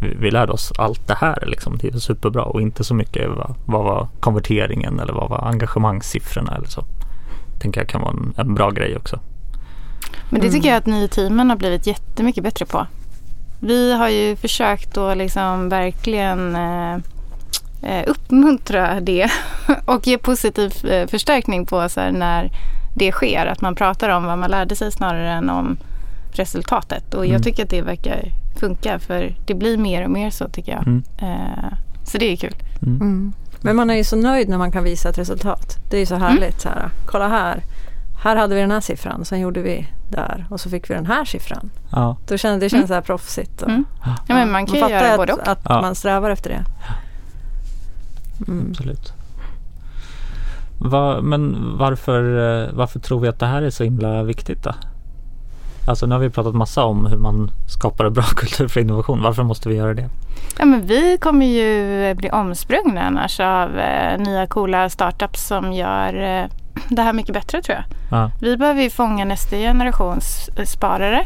vi, 0.00 0.14
vi 0.20 0.30
lärde 0.30 0.52
oss 0.52 0.72
allt 0.78 1.08
det 1.08 1.14
här 1.14 1.44
liksom. 1.46 1.78
Det 1.78 1.88
är 1.88 1.98
superbra 1.98 2.42
och 2.42 2.60
inte 2.60 2.84
så 2.84 2.94
mycket 2.94 3.28
vad, 3.28 3.54
vad 3.64 3.84
var 3.84 4.08
konverteringen 4.20 5.00
eller 5.00 5.12
vad 5.12 5.30
var 5.30 5.48
engagemangssiffrorna 5.48 6.56
eller 6.56 6.68
så 6.68 6.84
tänker 7.62 7.80
jag 7.80 7.88
kan 7.88 8.00
vara 8.00 8.10
en, 8.10 8.34
en 8.36 8.54
bra 8.54 8.70
grej 8.70 8.96
också. 8.96 9.20
Men 10.30 10.40
det 10.40 10.50
tycker 10.50 10.68
jag 10.68 10.76
att 10.76 10.86
ni 10.86 11.04
i 11.04 11.08
teamen 11.08 11.50
har 11.50 11.56
blivit 11.56 11.86
jättemycket 11.86 12.44
bättre 12.44 12.66
på. 12.66 12.86
Vi 13.60 13.92
har 13.92 14.08
ju 14.08 14.36
försökt 14.36 14.96
att 14.96 15.16
liksom 15.16 15.68
verkligen 15.68 16.56
eh, 16.56 16.94
eh 17.82 18.04
uppmuntra 18.06 19.00
det 19.00 19.30
och 19.84 20.06
ge 20.06 20.18
positiv 20.18 20.86
eh, 20.86 21.06
förstärkning 21.06 21.66
på 21.66 21.88
så 21.88 22.10
när 22.10 22.50
det 22.94 23.12
sker. 23.12 23.46
Att 23.46 23.60
man 23.60 23.74
pratar 23.74 24.08
om 24.08 24.24
vad 24.24 24.38
man 24.38 24.50
lärde 24.50 24.76
sig 24.76 24.92
snarare 24.92 25.30
än 25.30 25.50
om 25.50 25.76
resultatet. 26.32 27.14
Och 27.14 27.24
jag 27.24 27.30
mm. 27.30 27.42
tycker 27.42 27.62
att 27.62 27.70
det 27.70 27.82
verkar 27.82 28.24
funka 28.60 28.98
för 28.98 29.34
det 29.46 29.54
blir 29.54 29.76
mer 29.76 30.04
och 30.04 30.10
mer 30.10 30.30
så 30.30 30.48
tycker 30.48 30.72
jag. 30.72 30.86
Mm. 30.86 31.02
Eh, 31.18 31.72
så 32.04 32.18
det 32.18 32.32
är 32.32 32.36
kul. 32.36 32.54
Mm. 32.82 33.32
Mm. 33.62 33.76
Men 33.76 33.76
man 33.76 33.90
är 33.90 33.94
ju 33.94 34.04
så 34.04 34.16
nöjd 34.16 34.48
när 34.48 34.58
man 34.58 34.72
kan 34.72 34.84
visa 34.84 35.08
ett 35.08 35.18
resultat. 35.18 35.78
Det 35.90 35.96
är 35.96 36.00
ju 36.00 36.06
så 36.06 36.14
mm. 36.14 36.28
härligt. 36.28 36.60
Så 36.60 36.68
här, 36.68 36.90
kolla 37.06 37.28
här. 37.28 37.62
Här 38.22 38.36
hade 38.36 38.54
vi 38.54 38.60
den 38.60 38.70
här 38.70 38.80
siffran, 38.80 39.24
sen 39.24 39.40
gjorde 39.40 39.62
vi 39.62 39.88
där 40.08 40.46
och 40.50 40.60
så 40.60 40.70
fick 40.70 40.90
vi 40.90 40.94
den 40.94 41.06
här 41.06 41.24
siffran. 41.24 41.70
Ja. 41.90 42.16
Då 42.26 42.36
känns, 42.36 42.60
det 42.60 42.68
känns 42.68 42.80
mm. 42.80 42.88
så 42.88 42.94
här 42.94 43.00
proffsigt. 43.00 43.62
Och, 43.62 43.68
mm. 43.68 43.84
Ja, 44.04 44.34
men 44.34 44.52
man 44.52 44.66
kan 44.66 44.80
man 44.80 44.88
ju 44.88 44.94
göra 44.94 45.16
både 45.16 45.32
och. 45.32 45.48
att 45.48 45.60
ja. 45.64 45.80
man 45.80 45.94
strävar 45.94 46.30
efter 46.30 46.50
det. 46.50 46.64
Mm. 48.48 48.66
Absolut. 48.70 49.12
Va, 50.78 51.20
men 51.20 51.56
varför, 51.78 52.22
eh, 52.62 52.68
varför 52.72 53.00
tror 53.00 53.20
vi 53.20 53.28
att 53.28 53.38
det 53.38 53.46
här 53.46 53.62
är 53.62 53.70
så 53.70 53.84
himla 53.84 54.22
viktigt 54.22 54.62
då? 54.62 54.74
Alltså 55.86 56.06
nu 56.06 56.14
har 56.14 56.20
vi 56.20 56.30
pratat 56.30 56.54
massa 56.54 56.84
om 56.84 57.06
hur 57.06 57.16
man 57.16 57.50
skapar 57.68 58.04
en 58.04 58.12
bra 58.12 58.22
kultur 58.36 58.68
för 58.68 58.80
innovation. 58.80 59.22
Varför 59.22 59.42
måste 59.42 59.68
vi 59.68 59.74
göra 59.74 59.94
det? 59.94 60.08
Ja, 60.58 60.64
men 60.64 60.86
vi 60.86 61.18
kommer 61.18 61.46
ju 61.46 62.14
bli 62.14 62.30
omsprungna 62.30 63.02
annars 63.02 63.40
av 63.40 63.78
eh, 63.78 64.18
nya 64.18 64.46
coola 64.46 64.88
startups 64.88 65.46
som 65.46 65.72
gör 65.72 66.14
eh, 66.14 66.44
det 66.88 67.02
här 67.02 67.12
mycket 67.12 67.34
bättre 67.34 67.62
tror 67.62 67.76
jag. 67.76 67.84
Ja. 68.10 68.30
Vi 68.40 68.56
behöver 68.56 68.82
ju 68.82 68.90
fånga 68.90 69.24
nästa 69.24 69.56
generations 69.56 70.48
eh, 70.56 70.64
sparare 70.64 71.20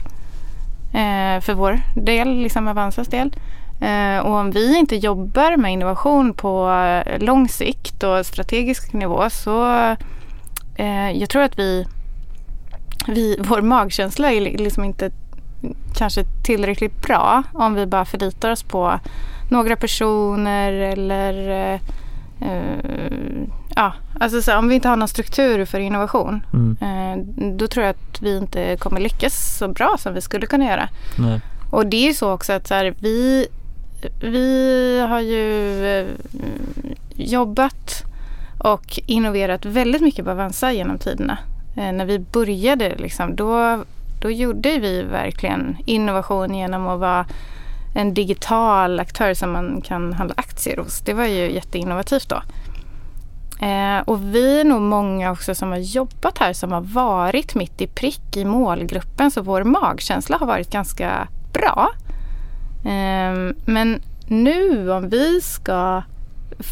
eh, 0.93 1.41
för 1.41 1.55
vår 1.55 1.81
del, 1.95 2.29
liksom 2.29 2.69
Avanzas 2.69 3.09
del. 3.09 3.37
Eh, 3.81 4.19
och 4.27 4.35
om 4.35 4.51
vi 4.51 4.79
inte 4.79 4.97
jobbar 4.97 5.57
med 5.57 5.73
innovation 5.73 6.35
på 6.35 6.71
eh, 6.71 7.19
lång 7.19 7.49
sikt 7.49 8.03
och 8.03 8.27
strategisk 8.27 8.93
nivå 8.93 9.31
så 9.31 9.97
jag 11.15 11.29
tror 11.29 11.43
att 11.43 11.59
vi 11.59 11.87
vi, 13.07 13.37
vår 13.41 13.61
magkänsla 13.61 14.33
är 14.33 14.41
liksom 14.41 14.85
inte 14.85 15.11
kanske 15.95 16.25
tillräckligt 16.45 17.03
bra 17.03 17.43
om 17.53 17.75
vi 17.75 17.87
bara 17.87 18.05
förlitar 18.05 18.51
oss 18.51 18.63
på 18.63 19.01
några 19.51 19.77
personer 19.77 20.73
eller 20.73 21.35
uh, 22.43 23.49
ja, 23.75 23.93
alltså 24.21 24.43
så, 24.43 24.59
om 24.59 24.69
vi 24.69 24.75
inte 24.75 24.89
har 24.89 24.97
någon 24.97 25.09
struktur 25.09 25.65
för 25.65 25.81
innovation 25.81 26.43
mm. 26.53 26.77
uh, 26.83 27.25
då 27.53 27.67
tror 27.67 27.87
jag 27.87 27.91
att 27.91 28.23
vi 28.23 28.37
inte 28.37 28.77
kommer 28.77 29.01
lyckas 29.01 29.57
så 29.59 29.69
bra 29.69 29.97
som 29.99 30.15
vi 30.15 30.21
skulle 30.21 30.47
kunna 30.47 30.65
göra. 30.65 30.89
Nej. 31.19 31.41
Och 31.71 31.87
det 31.87 31.97
är 31.97 32.07
ju 32.07 32.15
så 32.15 32.33
också 32.33 32.53
att 32.53 32.67
så 32.67 32.75
här, 32.75 32.95
vi, 32.99 33.47
vi 34.21 35.01
har 35.09 35.21
ju 35.21 35.45
uh, 36.03 36.11
jobbat 37.15 38.05
och 38.59 39.01
innoverat 39.07 39.65
väldigt 39.65 40.03
mycket 40.03 40.25
på 40.25 40.31
Avanza 40.31 40.73
genom 40.73 40.99
tiderna 40.99 41.33
eh, 41.33 41.56
när 41.77 42.05
vi 42.05 42.19
började 42.19 42.95
liksom, 42.97 43.37
då, 43.37 43.85
då 44.21 44.31
gjorde 44.31 44.79
vi 44.79 45.03
verkligen 45.03 45.77
innovation 45.85 46.55
genom 46.55 46.87
att 46.87 47.01
vara 47.01 47.27
en 47.95 48.15
digital 48.15 49.01
aktör 49.01 49.35
som 49.35 49.53
man 49.53 49.81
kan 49.81 50.13
handla 50.13 50.35
aktier 50.37 50.77
hos. 50.77 51.01
Det 51.01 51.13
var 51.13 51.25
ju 51.25 51.53
jätteinnovativt 51.53 52.29
då. 52.29 52.43
Eh, 53.67 53.99
och 54.05 54.35
vi 54.35 54.61
är 54.61 54.65
nog 54.65 54.83
många 54.83 55.33
också 55.33 55.55
som 55.55 55.71
har 55.71 55.79
jobbat 55.79 56.39
här 56.39 56.53
som 56.53 56.73
har 56.73 56.81
varit 56.81 57.55
mitt 57.55 57.81
i 57.81 57.87
prick 57.87 58.37
i 58.37 58.45
målgruppen 58.45 59.31
så 59.31 59.43
vår 59.43 59.65
magkänsla 59.65 60.37
har 60.37 60.47
varit 60.47 60.71
ganska 60.71 61.29
bra. 61.53 61.91
Eh, 62.85 63.55
men 63.67 64.03
nu 64.29 64.91
om 64.93 65.09
vi 65.09 65.41
ska 65.41 66.03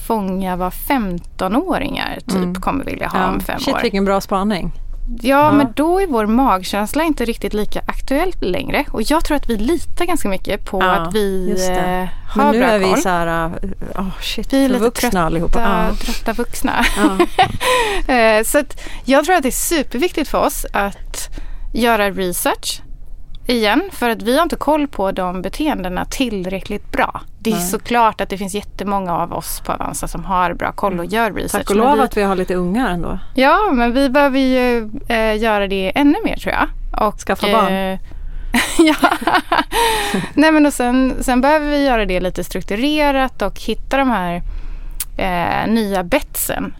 fånga 0.07 0.57
vad 0.57 0.73
15-åringar 0.73 2.19
typ 2.27 2.37
mm. 2.37 2.55
kommer 2.55 2.85
vilja 2.85 3.09
ha 3.09 3.19
ja. 3.19 3.29
om 3.29 3.41
fem 3.41 3.59
Shit, 3.59 3.75
år. 3.75 3.81
vilken 3.83 4.05
bra 4.05 4.21
spaning. 4.21 4.73
Ja, 5.23 5.53
men 5.53 5.73
då 5.77 6.01
är 6.01 6.07
vår 6.07 6.27
magkänsla 6.27 7.05
inte 7.05 7.25
riktigt 7.25 7.55
lika 7.55 7.81
aktuell 7.87 8.33
längre. 8.41 8.85
Och 8.91 9.03
jag 9.03 9.25
tror 9.25 9.37
att 9.37 9.49
vi 9.49 9.57
litar 9.57 10.05
ganska 10.05 10.29
mycket 10.29 10.65
på 10.65 10.81
att 10.81 11.15
vi 11.15 11.51
eh, 11.69 12.09
har 12.29 12.45
men 12.45 12.51
nu 12.51 12.59
bra 12.59 12.69
är 12.69 12.81
koll. 12.81 12.95
vi 12.95 13.03
så 13.03 13.09
här, 13.09 13.53
oh 13.95 14.21
shit, 14.21 14.53
vi 14.53 14.65
är 14.65 14.69
lite 14.69 14.81
vuxna 14.81 15.11
trötta, 15.11 15.23
allihopa. 15.23 15.61
Ja. 15.91 15.97
trötta 15.97 16.33
vuxna. 16.33 16.85
Eh, 18.09 18.45
så 18.45 18.63
jag 19.05 19.25
tror 19.25 19.37
att 19.37 19.43
det 19.43 19.49
är 19.49 19.51
superviktigt 19.51 20.29
för 20.29 20.39
oss 20.39 20.67
att 20.73 21.29
göra 21.73 22.11
research 22.11 22.83
igen 23.47 23.83
för 23.93 24.11
att 24.11 24.23
vi 24.23 24.37
har 24.37 24.43
inte 24.43 24.57
koll 24.57 24.89
på 24.89 25.13
de 25.13 25.43
beteendena 25.43 26.05
tillräckligt 26.05 26.93
bra. 26.93 27.21
Det 27.39 27.51
är 27.51 27.55
Nej. 27.55 27.65
såklart 27.65 28.21
att 28.21 28.29
det 28.29 28.39
finns 28.39 28.55
jättemånga 28.55 29.17
av 29.17 29.33
oss 29.33 29.61
på 29.61 29.73
Avanza 29.73 30.09
som 30.09 30.25
har 30.25 30.55
bra 30.55 30.73
koll 30.73 30.99
och 30.99 31.07
gör 31.07 31.33
research. 31.33 31.53
Tack 31.53 31.71
och 31.71 31.77
lov 31.77 31.97
vi... 31.97 32.03
att 32.03 32.17
vi 32.17 32.23
har 32.23 32.37
lite 32.37 32.55
ungar 32.55 32.91
ändå. 32.91 33.19
Ja, 33.35 33.71
men 33.73 33.93
vi 33.93 34.11
behöver 34.11 34.39
ju 34.39 34.91
äh, 35.09 35.37
göra 35.37 35.69
det 35.69 35.93
ännu 35.95 36.19
mer 36.25 36.37
tror 36.37 36.55
jag. 36.55 36.69
Och, 37.09 37.21
Skaffa 37.21 37.53
barn. 37.53 37.73
Äh, 37.73 37.99
ja. 38.79 38.95
Nej 40.35 40.53
men 40.53 40.67
och 40.67 40.73
sen, 40.73 41.15
sen 41.21 41.41
behöver 41.41 41.71
vi 41.71 41.85
göra 41.85 42.07
det 42.07 42.21
lite 42.21 42.45
strukturerat 42.45 43.43
och 43.43 43.61
hitta 43.61 43.97
de 43.97 44.11
här 44.11 44.43
äh, 45.17 45.73
nya 45.73 46.05
betsen 46.05 46.75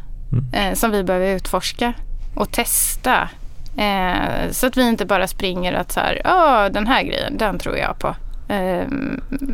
mm. 0.55 0.77
som 0.77 0.91
vi 0.91 1.05
behöver 1.05 1.35
utforska 1.35 1.93
och 2.35 2.51
testa 2.51 3.29
Eh, 3.77 4.51
så 4.51 4.67
att 4.67 4.77
vi 4.77 4.89
inte 4.89 5.07
bara 5.07 5.27
springer 5.27 5.73
att 5.73 5.93
så 5.93 6.01
här, 6.01 6.21
ja 6.25 6.69
den 6.69 6.87
här 6.87 7.03
grejen, 7.03 7.37
den 7.39 7.59
tror 7.59 7.77
jag 7.77 7.99
på. 7.99 8.15
Eh, 8.49 8.87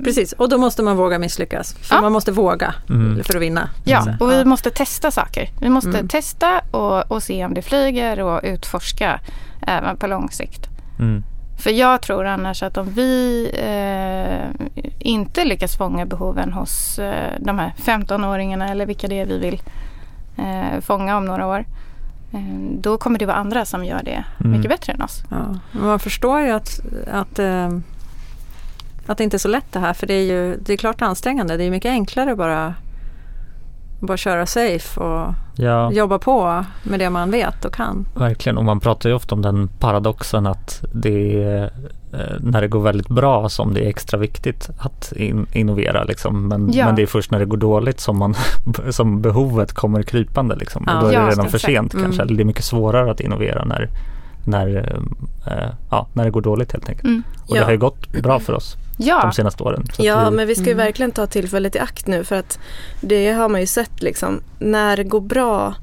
Precis, 0.04 0.32
och 0.32 0.48
då 0.48 0.58
måste 0.58 0.82
man 0.82 0.96
våga 0.96 1.18
misslyckas. 1.18 1.74
För 1.74 1.94
ja. 1.94 2.00
man 2.00 2.12
måste 2.12 2.32
våga 2.32 2.74
mm. 2.88 3.24
för 3.24 3.36
att 3.36 3.42
vinna. 3.42 3.68
Ja, 3.84 4.06
och 4.20 4.30
vi 4.30 4.44
måste 4.44 4.70
testa 4.70 5.10
saker. 5.10 5.50
Vi 5.60 5.68
måste 5.68 5.90
mm. 5.90 6.08
testa 6.08 6.60
och, 6.70 7.12
och, 7.12 7.22
se 7.22 7.44
om 7.44 7.54
det 7.54 7.62
flyger 7.62 8.20
och 8.20 8.40
utforska 8.42 9.20
även 9.66 9.96
på 9.96 10.06
lång 10.06 10.30
sikt. 10.30 10.68
Mm. 10.98 11.22
För 11.58 11.70
jag 11.70 12.02
tror 12.02 12.26
annars 12.26 12.62
att 12.62 12.76
om 12.76 12.90
vi 12.90 13.50
eh, 13.54 14.70
inte 14.98 15.44
lyckas 15.44 15.76
fånga 15.76 16.06
behoven 16.06 16.52
hos 16.52 16.98
eh, 16.98 17.32
de 17.40 17.58
här 17.58 17.72
15-åringarna 17.76 18.70
eller 18.70 18.86
vilka 18.86 19.08
det 19.08 19.20
är 19.20 19.26
vi 19.26 19.38
vill 19.38 19.62
eh, 20.38 20.80
fånga 20.80 21.16
om 21.16 21.24
några 21.24 21.46
år 21.46 21.64
då 22.80 22.98
kommer 22.98 23.18
det 23.18 23.26
vara 23.26 23.36
andra 23.36 23.64
som 23.64 23.84
gör 23.84 24.02
det 24.02 24.24
mm. 24.40 24.52
mycket 24.52 24.70
bättre 24.70 24.92
än 24.92 25.02
oss. 25.02 25.22
Ja. 25.30 25.58
Man 25.72 25.98
förstår 25.98 26.40
ju 26.40 26.50
att, 26.50 26.80
att, 27.06 27.38
ehm, 27.38 27.82
att 29.06 29.18
det 29.18 29.24
inte 29.24 29.36
är 29.36 29.38
så 29.38 29.48
lätt 29.48 29.72
det 29.72 29.78
här 29.78 29.92
för 29.92 30.06
det 30.06 30.14
är 30.14 30.24
ju 30.24 30.56
det 30.56 30.72
är 30.72 30.76
klart 30.76 31.02
ansträngande. 31.02 31.56
Det 31.56 31.64
är 31.64 31.70
mycket 31.70 31.90
enklare 31.90 32.36
bara 32.36 32.74
bara 34.00 34.16
köra 34.16 34.46
safe 34.46 35.00
och 35.00 35.34
ja. 35.56 35.92
jobba 35.92 36.18
på 36.18 36.64
med 36.82 36.98
det 36.98 37.10
man 37.10 37.30
vet 37.30 37.64
och 37.64 37.74
kan. 37.74 38.08
Verkligen, 38.14 38.58
och 38.58 38.64
man 38.64 38.80
pratar 38.80 39.08
ju 39.08 39.14
ofta 39.14 39.34
om 39.34 39.42
den 39.42 39.68
paradoxen 39.68 40.46
att 40.46 40.84
det 40.92 41.42
är 41.42 41.62
eh, 42.12 42.40
när 42.40 42.60
det 42.60 42.68
går 42.68 42.80
väldigt 42.80 43.08
bra 43.08 43.48
som 43.48 43.74
det 43.74 43.84
är 43.84 43.88
extra 43.88 44.18
viktigt 44.18 44.70
att 44.78 45.12
in, 45.12 45.46
innovera. 45.52 46.04
Liksom. 46.04 46.48
Men, 46.48 46.72
ja. 46.72 46.86
men 46.86 46.96
det 46.96 47.02
är 47.02 47.06
först 47.06 47.30
när 47.30 47.38
det 47.38 47.44
går 47.44 47.56
dåligt 47.56 48.00
som, 48.00 48.18
man, 48.18 48.34
som 48.90 49.22
behovet 49.22 49.72
kommer 49.72 50.02
krypande. 50.02 50.56
Liksom. 50.56 50.84
Ja. 50.86 50.96
Och 50.96 51.02
då 51.02 51.08
är 51.08 51.20
det 51.20 51.30
redan 51.30 51.48
för 51.48 51.58
sent 51.58 51.94
mm. 51.94 52.04
kanske. 52.04 52.22
Eller 52.22 52.34
det 52.34 52.42
är 52.42 52.44
mycket 52.44 52.64
svårare 52.64 53.10
att 53.10 53.20
innovera 53.20 53.64
när, 53.64 53.88
när, 54.44 54.98
äh, 55.46 55.70
ja, 55.90 56.06
när 56.12 56.24
det 56.24 56.30
går 56.30 56.42
dåligt 56.42 56.72
helt 56.72 56.88
enkelt. 56.88 57.04
Mm. 57.04 57.22
Och 57.48 57.54
det 57.54 57.64
har 57.64 57.72
ju 57.72 57.78
gått 57.78 58.12
bra 58.22 58.38
för 58.40 58.52
oss 58.52 58.76
ja. 59.00 59.20
de 59.22 59.32
senaste 59.32 59.62
åren. 59.62 59.84
ja, 59.98 60.30
vi... 60.30 60.36
men 60.36 60.46
vi 60.46 60.54
ska 60.54 60.64
ju 60.64 60.72
mm. 60.72 60.84
verkligen 60.84 61.10
ta 61.10 61.26
tillfället 61.26 61.76
i 61.76 61.78
akt 61.78 62.06
nu 62.06 62.24
för 62.24 62.36
att 62.36 62.58
det 63.00 63.32
har 63.32 63.48
man 63.48 63.60
ju 63.60 63.66
sett 63.66 64.02
liksom. 64.02 64.40
När 64.58 64.96
det 64.96 65.04
går 65.04 65.20
bra 65.20 65.74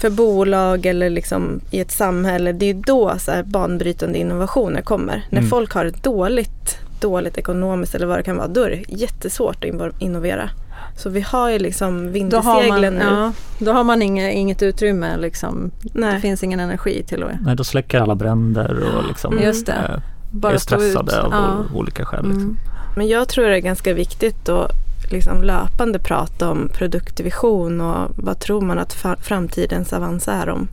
för 0.00 0.10
bolag 0.10 0.86
eller 0.86 1.10
liksom 1.10 1.60
i 1.70 1.80
ett 1.80 1.90
samhälle, 1.90 2.52
det 2.52 2.70
är 2.70 2.74
då 2.74 3.14
så 3.18 3.30
här 3.30 3.42
banbrytande 3.42 4.18
innovationer 4.18 4.82
kommer. 4.82 5.14
Mm. 5.14 5.24
När 5.30 5.42
folk 5.42 5.72
har 5.72 5.84
ett 5.84 6.02
dåligt, 6.02 6.78
dåligt 7.00 7.38
ekonomiskt 7.38 7.94
eller 7.94 8.06
vad 8.06 8.18
det 8.18 8.22
kan 8.22 8.36
vara, 8.36 8.48
då 8.48 8.62
är 8.62 8.70
det 8.70 8.82
jättesvårt 8.88 9.64
att 9.64 10.02
innovera. 10.02 10.50
Så 10.96 11.10
vi 11.10 11.20
har 11.20 11.50
ju 11.50 11.58
liksom 11.58 12.12
vind 12.12 12.34
i 12.34 12.36
seglen 12.60 12.94
nu. 12.94 13.04
Ja, 13.04 13.32
då 13.58 13.72
har 13.72 13.84
man 13.84 14.02
inget, 14.02 14.34
inget 14.34 14.62
utrymme 14.62 15.16
liksom. 15.16 15.70
Nej. 15.82 16.14
Det 16.14 16.20
finns 16.20 16.42
ingen 16.42 16.60
energi 16.60 17.02
till 17.02 17.22
att... 17.22 17.30
Nej, 17.40 17.56
då 17.56 17.64
släcker 17.64 18.00
alla 18.00 18.14
bränder 18.14 18.96
och 18.96 19.08
liksom. 19.08 19.32
Mm. 19.32 19.44
Just 19.44 19.66
det. 19.66 20.02
Bara 20.30 20.52
är 20.52 20.58
stressade 20.58 21.22
av 21.22 21.32
ja. 21.32 21.64
olika 21.74 22.04
skäl. 22.04 22.24
Liksom. 22.24 22.42
Mm. 22.42 22.58
Men 22.96 23.08
jag 23.08 23.28
tror 23.28 23.44
det 23.44 23.56
är 23.56 23.60
ganska 23.60 23.94
viktigt 23.94 24.48
att 24.48 24.70
liksom 25.10 25.42
löpande 25.42 25.98
prata 25.98 26.50
om 26.50 26.68
produktvision 26.74 27.80
och 27.80 28.10
vad 28.16 28.40
tror 28.40 28.60
man 28.60 28.78
att 28.78 29.04
framtidens 29.20 29.92
Avans 29.92 30.28
är 30.28 30.48
om 30.48 30.68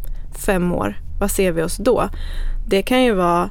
fem 0.45 0.71
år? 0.73 0.99
Vad 1.19 1.31
ser 1.31 1.51
vi 1.51 1.63
oss 1.63 1.77
då? 1.77 2.09
Det 2.67 2.81
kan 2.81 3.03
ju 3.03 3.13
vara, 3.13 3.49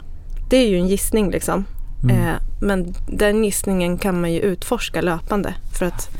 det 0.50 0.56
är 0.56 0.68
ju 0.68 0.76
en 0.76 0.88
gissning 0.88 1.30
liksom. 1.30 1.64
Mm. 2.02 2.16
Eh, 2.16 2.34
men 2.60 2.94
den 3.08 3.44
gissningen 3.44 3.98
kan 3.98 4.20
man 4.20 4.32
ju 4.32 4.40
utforska 4.40 5.00
löpande 5.00 5.54
för 5.78 5.86
att 5.86 6.10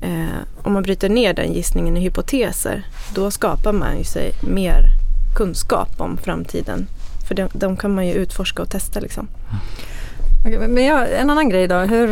eh, 0.00 0.62
om 0.62 0.72
man 0.72 0.82
bryter 0.82 1.08
ner 1.08 1.34
den 1.34 1.52
gissningen 1.52 1.96
i 1.96 2.00
hypoteser 2.00 2.86
då 3.14 3.30
skapar 3.30 3.72
man 3.72 3.98
ju 3.98 4.04
sig 4.04 4.32
mer 4.42 4.84
kunskap 5.36 6.00
om 6.00 6.16
framtiden 6.16 6.86
för 7.32 7.42
de, 7.42 7.48
de 7.52 7.76
kan 7.76 7.94
man 7.94 8.06
ju 8.06 8.14
utforska 8.14 8.62
och 8.62 8.70
testa 8.70 9.00
liksom. 9.00 9.28
Men 10.44 10.84
ja, 10.84 11.06
en 11.06 11.30
annan 11.30 11.48
grej 11.48 11.68
då. 11.68 11.74
Hur, 11.74 12.08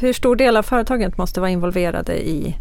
hur 0.00 0.12
stor 0.12 0.36
del 0.36 0.56
av 0.56 0.62
företaget 0.62 1.18
måste 1.18 1.40
vara 1.40 1.50
involverade 1.50 2.28
i, 2.28 2.56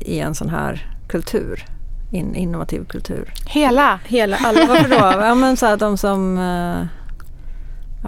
i 0.00 0.18
en 0.18 0.34
sån 0.34 0.48
här 0.48 0.86
kultur? 1.08 1.64
In, 2.12 2.34
innovativ 2.34 2.84
kultur? 2.84 3.32
Hela? 3.46 4.00
Hela, 4.04 4.36
alla. 4.36 4.66
Varför 4.66 4.88
då? 4.88 4.96
Ja, 5.26 5.34
men 5.34 5.56
så 5.56 5.66
att 5.66 5.80
de 5.80 5.98
som 5.98 6.38
uh, 6.38 6.86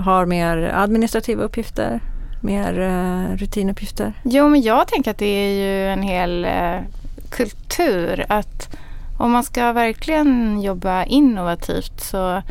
har 0.02 0.26
mer 0.26 0.72
administrativa 0.74 1.42
uppgifter, 1.42 2.00
mer 2.40 2.78
uh, 2.78 3.36
rutinuppgifter? 3.36 4.12
Jo, 4.22 4.48
men 4.48 4.62
jag 4.62 4.88
tänker 4.88 5.10
att 5.10 5.18
det 5.18 5.26
är 5.26 5.52
ju 5.52 5.92
en 5.92 6.02
hel 6.02 6.44
uh, 6.44 6.80
kultur. 7.30 8.24
att 8.28 8.76
om 9.20 9.32
man 9.32 9.44
ska 9.44 9.72
verkligen 9.72 10.60
jobba 10.62 11.04
innovativt 11.04 12.00
så, 12.00 12.42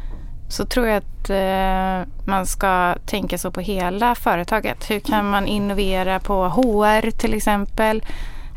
så 0.49 0.65
tror 0.65 0.87
jag 0.87 0.97
att 0.97 1.29
eh, 1.29 2.13
man 2.25 2.45
ska 2.45 2.95
tänka 3.05 3.37
så 3.37 3.51
på 3.51 3.59
hela 3.59 4.15
företaget. 4.15 4.91
Hur 4.91 4.99
kan 4.99 5.29
man 5.29 5.47
innovera 5.47 6.19
på 6.19 6.49
HR 6.49 7.11
till 7.11 7.33
exempel 7.33 8.03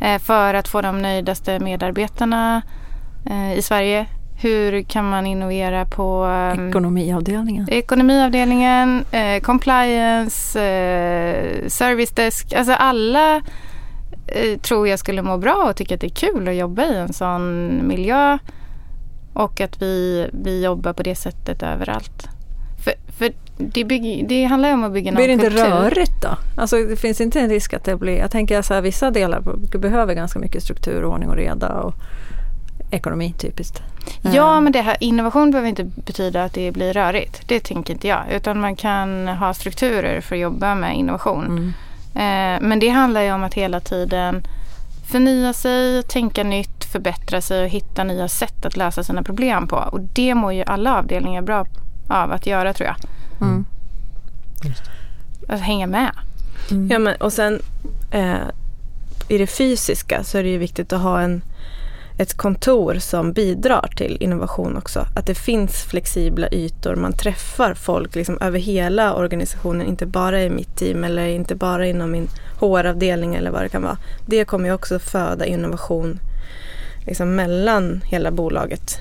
eh, 0.00 0.18
för 0.18 0.54
att 0.54 0.68
få 0.68 0.80
de 0.80 1.02
nöjdaste 1.02 1.58
medarbetarna 1.58 2.62
eh, 3.30 3.58
i 3.58 3.62
Sverige? 3.62 4.06
Hur 4.42 4.82
kan 4.82 5.10
man 5.10 5.26
innovera 5.26 5.86
på 5.86 6.24
um, 6.24 6.68
ekonomiavdelningen? 6.68 7.68
Ekonomiavdelningen, 7.70 9.04
eh, 9.10 9.40
compliance, 9.40 10.60
eh, 10.60 11.68
service 11.68 12.10
desk. 12.10 12.52
Alltså 12.52 12.72
alla 12.72 13.36
Eh, 13.36 13.42
tror 14.62 14.88
jag 14.88 14.98
skulle 14.98 15.22
må 15.22 15.38
bra 15.38 15.66
och 15.70 15.76
tycka 15.76 15.94
att 15.94 16.00
det 16.00 16.06
är 16.06 16.30
kul 16.30 16.48
att 16.48 16.54
jobba 16.54 16.84
i 16.84 16.96
en 16.96 17.12
sån 17.12 17.80
miljö. 17.88 18.38
Och 19.32 19.60
att 19.60 19.82
vi, 19.82 20.28
vi 20.32 20.64
jobbar 20.64 20.92
på 20.92 21.02
det 21.02 21.14
sättet 21.14 21.62
överallt. 21.62 22.28
För, 22.84 22.94
för 23.18 23.32
det, 23.56 23.84
bygg, 23.84 24.28
det 24.28 24.44
handlar 24.44 24.68
ju 24.68 24.74
om 24.74 24.84
att 24.84 24.92
bygga 24.92 25.10
kultur. 25.10 25.26
Blir 25.26 25.36
det 25.36 25.46
inte 25.46 25.64
rörigt 25.64 26.22
då? 26.22 26.28
Alltså 26.56 26.76
det 26.76 26.96
finns 26.96 27.20
inte 27.20 27.40
en 27.40 27.48
risk 27.48 27.74
att 27.74 27.84
det 27.84 27.96
blir... 27.96 28.18
Jag 28.18 28.30
tänker 28.30 28.58
att 28.58 28.84
vissa 28.84 29.10
delar 29.10 29.40
behöver 29.78 30.14
ganska 30.14 30.38
mycket 30.38 30.62
struktur, 30.62 31.04
ordning 31.04 31.28
och 31.28 31.36
reda 31.36 31.68
och 31.68 31.94
ekonomi 32.90 33.34
typiskt. 33.38 33.82
Ja, 34.34 34.60
men 34.60 34.72
det 34.72 34.80
här, 34.80 34.96
innovation 35.00 35.50
behöver 35.50 35.68
inte 35.68 35.84
betyda 35.84 36.44
att 36.44 36.52
det 36.52 36.72
blir 36.72 36.92
rörigt. 36.92 37.48
Det 37.48 37.60
tänker 37.60 37.92
inte 37.94 38.08
jag. 38.08 38.22
Utan 38.32 38.60
man 38.60 38.76
kan 38.76 39.28
ha 39.28 39.54
strukturer 39.54 40.20
för 40.20 40.36
att 40.36 40.40
jobba 40.40 40.74
med 40.74 40.96
innovation. 40.96 41.46
Mm. 41.46 41.72
Eh, 42.14 42.60
men 42.60 42.78
det 42.78 42.88
handlar 42.88 43.22
ju 43.22 43.32
om 43.32 43.44
att 43.44 43.54
hela 43.54 43.80
tiden 43.80 44.46
förnya 45.06 45.52
sig, 45.52 46.02
tänka 46.02 46.44
nytt, 46.44 46.84
förbättra 46.84 47.40
sig 47.40 47.64
och 47.64 47.68
hitta 47.68 48.04
nya 48.04 48.28
sätt 48.28 48.66
att 48.66 48.76
lösa 48.76 49.04
sina 49.04 49.22
problem 49.22 49.68
på. 49.68 49.76
Och 49.76 50.00
det 50.00 50.34
mår 50.34 50.52
ju 50.52 50.62
alla 50.62 50.98
avdelningar 50.98 51.42
bra 51.42 51.66
av 52.08 52.32
att 52.32 52.46
göra 52.46 52.72
tror 52.72 52.86
jag. 52.86 52.96
Mm. 53.40 53.64
Att 55.48 55.60
hänga 55.60 55.86
med. 55.86 56.10
Mm. 56.70 56.88
Ja, 56.90 56.98
men, 56.98 57.14
och 57.14 57.32
sen 57.32 57.60
eh, 58.10 58.48
i 59.28 59.38
det 59.38 59.46
fysiska 59.46 60.24
så 60.24 60.38
är 60.38 60.42
det 60.42 60.48
ju 60.48 60.58
viktigt 60.58 60.92
att 60.92 61.00
ha 61.00 61.20
en 61.20 61.42
ett 62.18 62.34
kontor 62.34 62.94
som 62.94 63.32
bidrar 63.32 63.88
till 63.96 64.16
innovation 64.20 64.76
också. 64.76 65.06
Att 65.16 65.26
det 65.26 65.34
finns 65.34 65.84
flexibla 65.84 66.48
ytor, 66.52 66.96
man 66.96 67.12
träffar 67.12 67.74
folk 67.74 68.14
liksom 68.14 68.38
över 68.40 68.58
hela 68.58 69.14
organisationen, 69.14 69.86
inte 69.86 70.06
bara 70.06 70.42
i 70.42 70.50
mitt 70.50 70.76
team 70.76 71.04
eller 71.04 71.26
inte 71.26 71.54
bara 71.54 71.86
inom 71.86 72.10
min 72.10 72.28
HR-avdelning 72.60 73.34
eller 73.34 73.50
vad 73.50 73.62
det 73.62 73.68
kan 73.68 73.82
vara. 73.82 73.98
Det 74.26 74.44
kommer 74.44 74.68
ju 74.68 74.74
också 74.74 74.98
föda 74.98 75.46
innovation 75.46 76.18
liksom 77.06 77.34
mellan 77.34 78.00
hela 78.04 78.30
bolaget. 78.30 78.98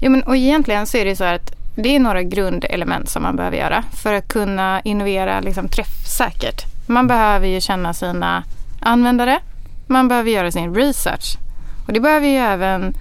Ja, 0.00 0.10
men, 0.10 0.22
och 0.22 0.36
egentligen 0.36 0.86
så 0.86 0.96
är 0.96 1.04
det 1.04 1.16
så 1.16 1.24
att 1.24 1.52
det 1.74 1.96
är 1.96 2.00
några 2.00 2.22
grundelement 2.22 3.08
som 3.08 3.22
man 3.22 3.36
behöver 3.36 3.56
göra 3.56 3.84
för 4.02 4.14
att 4.14 4.28
kunna 4.28 4.80
innovera 4.80 5.40
liksom, 5.40 5.68
träffsäkert. 5.68 6.64
Man 6.86 7.06
behöver 7.06 7.46
ju 7.46 7.60
känna 7.60 7.94
sina 7.94 8.44
användare, 8.80 9.38
man 9.86 10.08
behöver 10.08 10.30
göra 10.30 10.50
sin 10.50 10.74
research. 10.74 11.38
Och 11.86 11.92
det 11.92 12.00
behöver 12.00 12.26
ju 12.26 12.36
även 12.36 12.94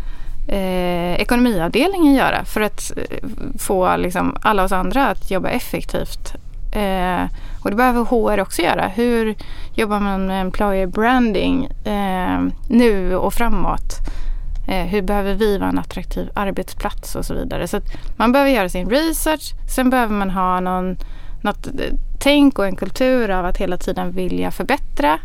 eh, 0.48 1.22
ekonomiavdelningen 1.22 2.14
göra 2.14 2.46
för 2.46 2.62
att 2.62 2.92
eh, 2.98 3.28
få 3.60 3.98
liksom, 3.98 4.38
alla 4.42 4.64
oss 4.64 4.72
andra 4.72 5.08
att 5.08 5.32
jobba 5.32 5.50
effektivt. 5.50 6.34
Eh, 6.76 7.24
och 7.64 7.70
det 7.70 7.76
behöver 7.76 8.04
HR 8.04 8.40
också 8.40 8.62
göra. 8.62 8.88
Hur 8.88 9.36
jobbar 9.74 10.00
man 10.00 10.28
med 10.28 10.42
employer 10.42 10.88
branding 10.88 11.66
eh, 11.66 12.42
nu 12.70 13.16
och 13.16 13.34
framåt? 13.34 14.00
Eh, 14.68 14.86
hur 14.86 15.02
behöver 15.02 15.34
vi 15.34 15.58
vara 15.58 15.70
en 15.70 15.80
attraktiv 15.80 16.30
arbetsplats 16.34 17.16
och 17.16 17.26
så 17.26 17.34
vidare. 17.34 17.68
Så 17.68 17.82
man 18.16 18.32
behöver 18.32 18.52
göra 18.52 18.70
sin 18.70 18.90
research. 18.90 19.54
Sen 19.76 19.90
behöver 19.90 20.14
man 20.14 20.30
ha 20.30 20.60
någon, 20.60 20.98
något 21.42 21.68
eh, 21.68 21.94
tänk 22.20 22.60
och 22.60 22.66
en 22.66 22.76
kultur 22.76 23.30
av 23.30 23.46
att 23.46 23.58
hela 23.58 23.78
tiden 23.78 24.12
vilja 24.12 24.52
förbättra 24.52 25.20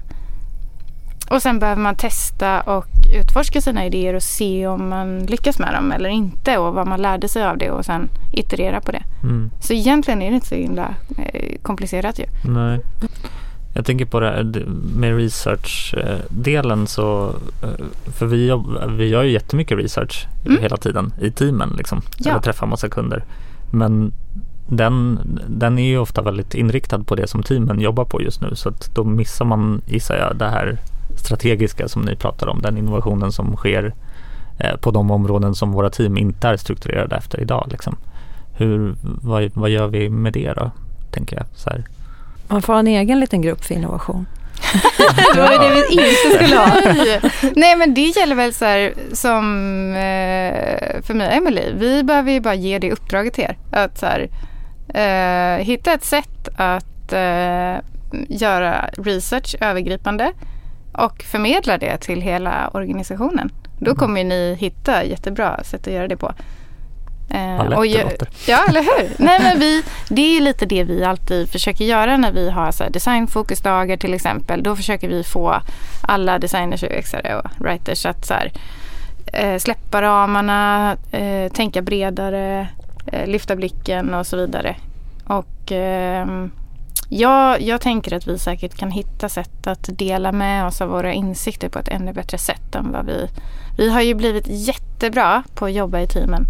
och 1.30 1.42
sen 1.42 1.58
behöver 1.58 1.82
man 1.82 1.96
testa 1.96 2.60
och 2.60 2.86
utforska 3.14 3.60
sina 3.60 3.86
idéer 3.86 4.14
och 4.14 4.22
se 4.22 4.66
om 4.66 4.88
man 4.88 5.26
lyckas 5.26 5.58
med 5.58 5.74
dem 5.74 5.92
eller 5.92 6.08
inte 6.08 6.58
och 6.58 6.74
vad 6.74 6.86
man 6.86 7.02
lärde 7.02 7.28
sig 7.28 7.44
av 7.44 7.58
det 7.58 7.70
och 7.70 7.84
sen 7.84 8.08
iterera 8.32 8.80
på 8.80 8.92
det. 8.92 9.02
Mm. 9.22 9.50
Så 9.60 9.72
egentligen 9.72 10.22
är 10.22 10.30
det 10.30 10.34
inte 10.34 10.46
så 10.46 10.54
himla 10.54 10.94
eh, 11.18 11.56
komplicerat 11.62 12.18
ju. 12.18 12.24
Nej. 12.44 12.80
Jag 13.74 13.86
tänker 13.86 14.04
på 14.04 14.20
det 14.20 14.26
här 14.26 14.64
med 14.96 15.16
research-delen 15.16 16.86
så, 16.86 17.34
eh, 17.62 17.84
för 18.12 18.26
vi, 18.26 18.62
vi 18.88 19.08
gör 19.08 19.22
ju 19.22 19.30
jättemycket 19.30 19.78
research 19.78 20.26
mm. 20.46 20.62
hela 20.62 20.76
tiden 20.76 21.12
i 21.20 21.30
teamen 21.30 21.74
liksom. 21.78 22.02
Ja. 22.16 22.30
Eller 22.30 22.40
träffar 22.40 22.66
massa 22.66 22.88
kunder. 22.88 23.24
Men 23.70 24.12
den, 24.68 25.20
den 25.48 25.78
är 25.78 25.86
ju 25.86 25.98
ofta 25.98 26.22
väldigt 26.22 26.54
inriktad 26.54 26.98
på 26.98 27.14
det 27.14 27.26
som 27.26 27.42
teamen 27.42 27.80
jobbar 27.80 28.04
på 28.04 28.22
just 28.22 28.40
nu 28.40 28.54
så 28.54 28.68
att 28.68 28.94
då 28.94 29.04
missar 29.04 29.44
man, 29.44 29.82
gissar 29.86 30.16
jag, 30.16 30.36
det 30.36 30.48
här 30.48 30.78
strategiska 31.16 31.88
som 31.88 32.02
ni 32.02 32.16
pratar 32.16 32.46
om, 32.46 32.62
den 32.62 32.78
innovationen 32.78 33.32
som 33.32 33.56
sker 33.56 33.94
eh, 34.58 34.76
på 34.76 34.90
de 34.90 35.10
områden 35.10 35.54
som 35.54 35.72
våra 35.72 35.90
team 35.90 36.18
inte 36.18 36.48
är 36.48 36.56
strukturerade 36.56 37.16
efter 37.16 37.40
idag. 37.40 37.68
Liksom. 37.70 37.96
Hur, 38.52 38.94
vad, 39.02 39.50
vad 39.54 39.70
gör 39.70 39.86
vi 39.86 40.08
med 40.10 40.32
det 40.32 40.52
då, 40.52 40.70
tänker 41.10 41.36
jag. 41.36 41.46
Så 41.54 41.70
här. 41.70 41.84
Man 42.48 42.62
får 42.62 42.72
ha 42.72 42.80
en 42.80 42.86
egen 42.86 43.20
liten 43.20 43.42
grupp 43.42 43.64
för 43.64 43.74
innovation. 43.74 44.26
det 45.34 45.40
var 45.40 45.52
ju 45.52 45.58
det 45.58 45.74
vi 45.74 45.92
inte 45.92 46.44
skulle 46.44 46.56
ha. 46.56 46.80
Nej 47.56 47.76
men 47.76 47.94
det 47.94 48.00
gäller 48.00 48.34
väl 48.34 48.54
så 48.54 48.64
här 48.64 48.94
som 49.12 49.44
eh, 49.94 51.02
för 51.02 51.14
mig 51.14 51.26
och 51.26 51.34
Emily. 51.34 51.72
Vi 51.74 52.02
behöver 52.02 52.32
ju 52.32 52.40
bara 52.40 52.54
ge 52.54 52.78
det 52.78 52.92
uppdraget 52.92 53.34
till 53.34 53.44
er. 53.44 53.56
Att 53.70 53.98
så 53.98 54.06
här, 54.06 54.28
eh, 54.88 55.64
hitta 55.64 55.92
ett 55.92 56.04
sätt 56.04 56.48
att 56.56 57.12
eh, 57.12 57.76
göra 58.28 58.90
research 58.92 59.56
övergripande 59.60 60.32
och 60.92 61.22
förmedlar 61.22 61.78
det 61.78 61.96
till 61.96 62.20
hela 62.20 62.68
organisationen. 62.68 63.50
Då 63.78 63.90
mm. 63.90 63.96
kommer 63.96 64.24
ni 64.24 64.56
hitta 64.60 65.04
jättebra 65.04 65.64
sätt 65.64 65.86
att 65.86 65.92
göra 65.92 66.08
det 66.08 66.16
på. 66.16 66.32
Eh, 67.30 67.56
och 67.56 67.86
låter. 67.86 68.28
Ja, 68.46 68.64
eller 68.68 68.80
hur? 68.80 69.12
Nej, 69.18 69.40
men 69.42 69.60
vi, 69.60 69.82
det 70.08 70.36
är 70.36 70.40
lite 70.40 70.66
det 70.66 70.84
vi 70.84 71.04
alltid 71.04 71.50
försöker 71.50 71.84
göra 71.84 72.16
när 72.16 72.32
vi 72.32 72.50
har 72.50 72.72
så 72.72 72.84
designfokusdagar 72.88 73.96
till 73.96 74.14
exempel. 74.14 74.62
Då 74.62 74.76
försöker 74.76 75.08
vi 75.08 75.24
få 75.24 75.62
alla 76.02 76.38
designers, 76.38 76.82
UXare 76.82 77.36
och 77.36 77.50
writers 77.58 78.06
att 78.06 78.26
så 78.26 78.34
här, 78.34 78.52
eh, 79.32 79.58
släppa 79.58 80.02
ramarna, 80.02 80.96
eh, 81.10 81.52
tänka 81.52 81.82
bredare, 81.82 82.68
eh, 83.06 83.26
lyfta 83.26 83.56
blicken 83.56 84.14
och 84.14 84.26
så 84.26 84.36
vidare. 84.36 84.76
Och 85.26 85.72
ehm, 85.72 86.50
Ja, 87.12 87.58
jag 87.58 87.80
tänker 87.80 88.16
att 88.16 88.28
vi 88.28 88.38
säkert 88.38 88.74
kan 88.74 88.90
hitta 88.90 89.28
sätt 89.28 89.66
att 89.66 89.88
dela 89.98 90.32
med 90.32 90.66
oss 90.66 90.80
av 90.80 90.88
våra 90.88 91.12
insikter 91.12 91.68
på 91.68 91.78
ett 91.78 91.88
ännu 91.88 92.12
bättre 92.12 92.38
sätt 92.38 92.74
än 92.74 92.92
vad 92.92 93.06
vi... 93.06 93.28
Vi 93.76 93.90
har 93.90 94.00
ju 94.00 94.14
blivit 94.14 94.46
jättebra 94.46 95.42
på 95.54 95.64
att 95.64 95.72
jobba 95.72 96.00
i 96.00 96.06
teamen 96.06 96.46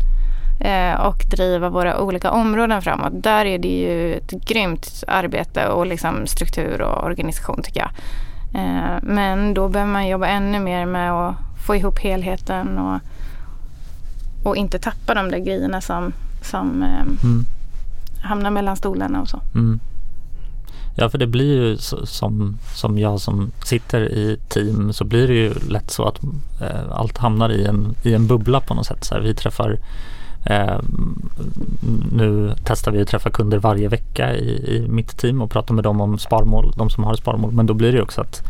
eh, 0.60 1.00
och 1.00 1.24
driva 1.30 1.68
våra 1.68 2.00
olika 2.00 2.30
områden 2.30 2.82
framåt. 2.82 3.12
Där 3.12 3.44
är 3.44 3.58
det 3.58 3.68
ju 3.68 4.14
ett 4.14 4.30
grymt 4.30 5.04
arbete 5.06 5.68
och 5.68 5.86
liksom 5.86 6.26
struktur 6.26 6.82
och 6.82 7.04
organisation 7.04 7.62
tycker 7.62 7.80
jag. 7.80 7.90
Eh, 8.62 8.98
men 9.02 9.54
då 9.54 9.68
behöver 9.68 9.92
man 9.92 10.08
jobba 10.08 10.26
ännu 10.26 10.58
mer 10.58 10.86
med 10.86 11.12
att 11.12 11.34
få 11.66 11.76
ihop 11.76 11.98
helheten 11.98 12.78
och, 12.78 13.00
och 14.44 14.56
inte 14.56 14.78
tappa 14.78 15.14
de 15.14 15.30
där 15.30 15.38
grejerna 15.38 15.80
som, 15.80 16.12
som 16.42 16.82
eh, 16.82 17.00
mm. 17.00 17.44
hamnar 18.22 18.50
mellan 18.50 18.76
stolarna 18.76 19.20
och 19.20 19.28
så. 19.28 19.40
Mm. 19.54 19.80
Ja, 20.94 21.08
för 21.08 21.18
det 21.18 21.26
blir 21.26 21.54
ju 21.54 21.76
som, 22.04 22.58
som 22.74 22.98
jag 22.98 23.20
som 23.20 23.50
sitter 23.64 24.00
i 24.00 24.38
team 24.48 24.92
så 24.92 25.04
blir 25.04 25.28
det 25.28 25.34
ju 25.34 25.54
lätt 25.68 25.90
så 25.90 26.04
att 26.04 26.20
eh, 26.60 26.92
allt 26.92 27.18
hamnar 27.18 27.52
i 27.52 27.64
en, 27.64 27.94
i 28.02 28.14
en 28.14 28.26
bubbla 28.26 28.60
på 28.60 28.74
något 28.74 28.86
sätt. 28.86 29.04
Så 29.04 29.14
här, 29.14 29.20
vi 29.20 29.34
träffar 29.34 29.78
eh, 30.44 30.78
nu 32.12 32.54
testar 32.64 32.92
vi 32.92 33.02
att 33.02 33.08
träffa 33.08 33.30
kunder 33.30 33.58
varje 33.58 33.88
vecka 33.88 34.34
i, 34.34 34.76
i 34.76 34.88
mitt 34.88 35.18
team 35.18 35.42
och 35.42 35.50
pratar 35.50 35.74
med 35.74 35.84
dem 35.84 36.00
om 36.00 36.18
sparmål, 36.18 36.72
de 36.76 36.90
som 36.90 37.04
har 37.04 37.14
sparmål. 37.14 37.52
Men 37.52 37.66
då 37.66 37.74
blir 37.74 37.92
det 37.92 38.02
också 38.02 38.20
att 38.20 38.42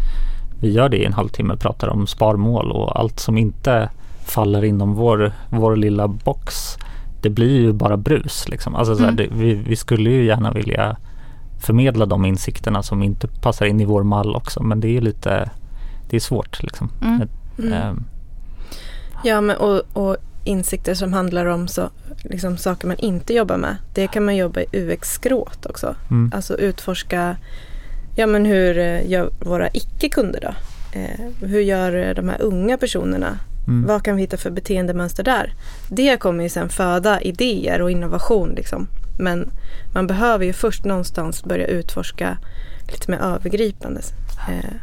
vi 0.61 0.71
gör 0.73 0.89
det 0.89 0.97
i 0.97 1.05
en 1.05 1.13
halvtimme, 1.13 1.57
pratar 1.57 1.89
om 1.89 2.07
sparmål 2.07 2.73
och 2.73 3.01
allt 3.01 3.21
som 3.21 3.39
inte 3.39 3.91
faller 4.25 4.65
inom 4.65 4.95
vår, 4.95 5.33
vår 5.51 5.77
lilla 5.77 6.09
box 6.09 6.77
det 7.21 7.31
blir 7.31 7.61
ju 7.61 7.73
bara 7.73 7.97
brus. 7.97 8.49
Liksom. 8.49 8.75
Alltså, 8.75 8.97
så 8.97 9.03
här, 9.03 9.09
mm. 9.09 9.17
det, 9.17 9.29
vi, 9.35 9.55
vi 9.55 9.77
skulle 9.77 10.11
ju 10.11 10.25
gärna 10.25 10.51
vilja 10.51 10.97
förmedla 11.61 12.07
de 12.07 12.25
insikterna 12.25 12.83
som 12.83 13.03
inte 13.03 13.29
passar 13.29 13.67
in 13.67 13.81
i 13.81 13.85
vår 13.85 14.03
mall 14.03 14.37
också. 14.37 14.63
Men 14.63 14.81
det 14.81 14.97
är 14.97 15.01
lite, 15.01 15.51
det 16.11 16.17
är 16.17 16.21
svårt 16.21 16.63
liksom. 16.63 16.91
Mm. 17.03 17.29
Mm. 17.59 17.73
Ähm. 17.73 18.05
Ja, 19.25 19.41
men 19.41 19.57
och, 19.57 19.83
och, 19.93 20.17
insikter 20.45 20.95
som 20.95 21.13
handlar 21.13 21.47
om 21.47 21.69
så, 21.69 21.91
liksom, 22.23 22.57
saker 22.57 22.87
man 22.87 22.97
inte 22.97 23.35
jobbar 23.35 23.57
med. 23.57 23.77
Det 23.95 24.07
kan 24.07 24.25
man 24.25 24.37
jobba 24.37 24.61
i 24.61 24.67
UX-skråt 24.73 25.67
också. 25.67 25.95
Mm. 26.11 26.33
Alltså 26.35 26.59
utforska, 26.59 27.37
ja 28.17 28.27
men 28.27 28.47
hur 28.47 28.79
eh, 28.79 29.11
gör 29.11 29.31
våra 29.41 29.69
icke-kunder 29.69 30.41
då? 30.41 30.55
Eh, 30.99 31.49
hur 31.49 31.61
gör 31.61 32.15
de 32.15 32.29
här 32.29 32.43
unga 32.43 32.79
personerna? 32.79 33.39
Mm. 33.67 33.87
Vad 33.87 34.03
kan 34.03 34.17
vi 34.17 34.23
hitta 34.23 34.37
för 34.37 34.51
beteendemönster 34.51 35.23
där? 35.23 35.55
Det 35.89 36.17
kommer 36.17 36.43
ju 36.43 36.49
sen 36.49 36.69
föda 36.69 37.21
idéer 37.21 37.83
och 37.83 37.91
innovation 37.91 38.49
liksom. 38.57 38.89
Men 39.19 39.51
man 39.95 40.07
behöver 40.07 40.45
ju 40.45 40.53
först 40.53 40.85
någonstans 40.85 41.45
börja 41.45 41.67
utforska 41.67 42.39
lite 42.89 43.11
mer 43.11 43.19
övergripande. 43.19 44.01
Eh, 44.49 44.75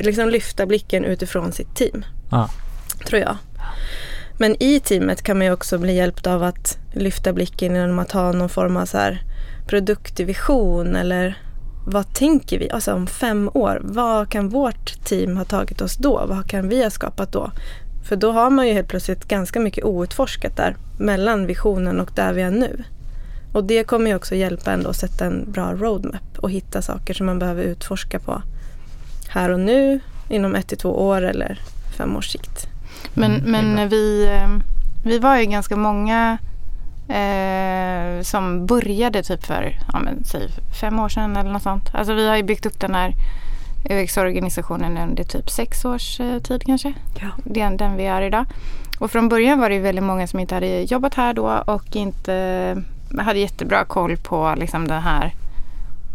liksom 0.00 0.28
lyfta 0.28 0.66
blicken 0.66 1.04
utifrån 1.04 1.52
sitt 1.52 1.74
team. 1.74 2.04
Ah. 2.30 2.48
Tror 3.06 3.20
jag. 3.20 3.36
Men 4.38 4.62
i 4.62 4.80
teamet 4.80 5.22
kan 5.22 5.38
man 5.38 5.46
ju 5.46 5.52
också 5.52 5.78
bli 5.78 5.96
hjälpt 5.96 6.26
av 6.26 6.42
att 6.42 6.78
lyfta 6.92 7.32
blicken 7.32 7.74
genom 7.74 7.98
att 7.98 8.12
ha 8.12 8.32
någon 8.32 8.48
form 8.48 8.76
av 8.76 8.86
så 8.86 8.98
här 8.98 9.22
produktvision 9.66 10.96
eller 10.96 11.38
vad 11.86 12.14
tänker 12.14 12.58
vi 12.58 12.70
alltså 12.70 12.92
om 12.92 13.06
fem 13.06 13.50
år? 13.54 13.80
Vad 13.84 14.30
kan 14.30 14.48
vårt 14.48 15.04
team 15.04 15.36
ha 15.36 15.44
tagit 15.44 15.80
oss 15.80 15.96
då? 15.96 16.26
Vad 16.28 16.50
kan 16.50 16.68
vi 16.68 16.82
ha 16.82 16.90
skapat 16.90 17.32
då? 17.32 17.50
För 18.08 18.16
då 18.16 18.32
har 18.32 18.50
man 18.50 18.68
ju 18.68 18.72
helt 18.72 18.88
plötsligt 18.88 19.24
ganska 19.24 19.60
mycket 19.60 19.84
outforskat 19.84 20.56
där 20.56 20.76
mellan 20.98 21.46
visionen 21.46 22.00
och 22.00 22.10
där 22.14 22.32
vi 22.32 22.42
är 22.42 22.50
nu. 22.50 22.84
Och 23.56 23.64
det 23.64 23.84
kommer 23.84 24.10
ju 24.10 24.16
också 24.16 24.34
hjälpa 24.34 24.72
ändå 24.72 24.90
att 24.90 24.96
sätta 24.96 25.24
en 25.24 25.52
bra 25.52 25.72
roadmap 25.72 26.38
och 26.38 26.50
hitta 26.50 26.82
saker 26.82 27.14
som 27.14 27.26
man 27.26 27.38
behöver 27.38 27.62
utforska 27.62 28.18
på 28.18 28.42
här 29.28 29.50
och 29.50 29.60
nu 29.60 30.00
inom 30.28 30.54
ett 30.54 30.68
till 30.68 30.78
två 30.78 31.06
år 31.06 31.22
eller 31.22 31.60
fem 31.98 32.16
års 32.16 32.28
sikt. 32.28 32.66
Men, 33.14 33.34
mm, 33.34 33.50
men 33.50 33.88
vi, 33.88 34.26
eh, 34.26 34.48
vi 35.04 35.18
var 35.18 35.36
ju 35.36 35.44
ganska 35.44 35.76
många 35.76 36.38
eh, 37.08 38.22
som 38.22 38.66
började 38.66 39.22
typ 39.22 39.44
för 39.44 39.78
ja, 39.92 39.98
men, 39.98 40.24
säg 40.24 40.48
fem 40.80 40.98
år 40.98 41.08
sedan 41.08 41.36
eller 41.36 41.50
något 41.50 41.62
sånt. 41.62 41.90
Alltså 41.92 42.14
vi 42.14 42.28
har 42.28 42.36
ju 42.36 42.42
byggt 42.42 42.66
upp 42.66 42.80
den 42.80 42.94
här 42.94 43.14
UX-organisationen 43.90 44.98
under 44.98 45.24
typ 45.24 45.50
sex 45.50 45.84
års 45.84 46.20
eh, 46.20 46.38
tid 46.38 46.62
kanske. 46.66 46.94
Ja. 47.20 47.28
Den, 47.44 47.76
den 47.76 47.96
vi 47.96 48.06
är 48.06 48.22
idag. 48.22 48.46
Och 48.98 49.10
från 49.10 49.28
början 49.28 49.60
var 49.60 49.70
det 49.70 49.78
väldigt 49.78 50.04
många 50.04 50.26
som 50.26 50.40
inte 50.40 50.54
hade 50.54 50.82
jobbat 50.82 51.14
här 51.14 51.34
då 51.34 51.62
och 51.66 51.96
inte 51.96 52.82
hade 53.18 53.38
jättebra 53.38 53.84
koll 53.84 54.16
på 54.16 54.54
liksom 54.56 54.88
den 54.88 55.02
här 55.02 55.34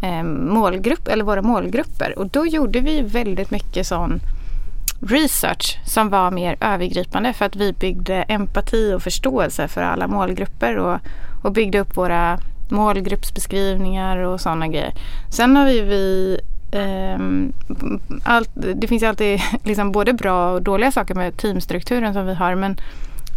eh, 0.02 0.22
målgrupp, 0.22 1.08
eller 1.08 1.24
våra 1.24 1.42
målgrupper. 1.42 2.18
Och 2.18 2.26
då 2.26 2.46
gjorde 2.46 2.80
vi 2.80 3.02
väldigt 3.02 3.50
mycket 3.50 3.86
sån 3.86 4.20
research 5.06 5.78
som 5.84 6.08
var 6.08 6.30
mer 6.30 6.56
övergripande 6.60 7.32
för 7.32 7.44
att 7.44 7.56
vi 7.56 7.72
byggde 7.72 8.14
empati 8.14 8.92
och 8.92 9.02
förståelse 9.02 9.68
för 9.68 9.82
alla 9.82 10.06
målgrupper 10.06 10.76
och, 10.76 10.98
och 11.42 11.52
byggde 11.52 11.80
upp 11.80 11.96
våra 11.96 12.38
målgruppsbeskrivningar 12.68 14.16
och 14.16 14.40
sådana 14.40 14.68
grejer. 14.68 14.94
Sen 15.30 15.56
har 15.56 15.66
vi, 15.66 15.80
vi 15.80 16.38
eh, 16.72 17.18
allt, 18.24 18.50
det 18.54 18.88
finns 18.88 19.02
alltid 19.02 19.40
liksom 19.64 19.92
både 19.92 20.12
bra 20.12 20.52
och 20.52 20.62
dåliga 20.62 20.92
saker 20.92 21.14
med 21.14 21.36
teamstrukturen 21.36 22.14
som 22.14 22.26
vi 22.26 22.34
har 22.34 22.54
men 22.54 22.76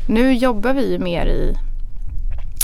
nu 0.08 0.34
jobbar 0.34 0.74
vi 0.74 1.00
mer 1.00 1.26
i 1.26 1.58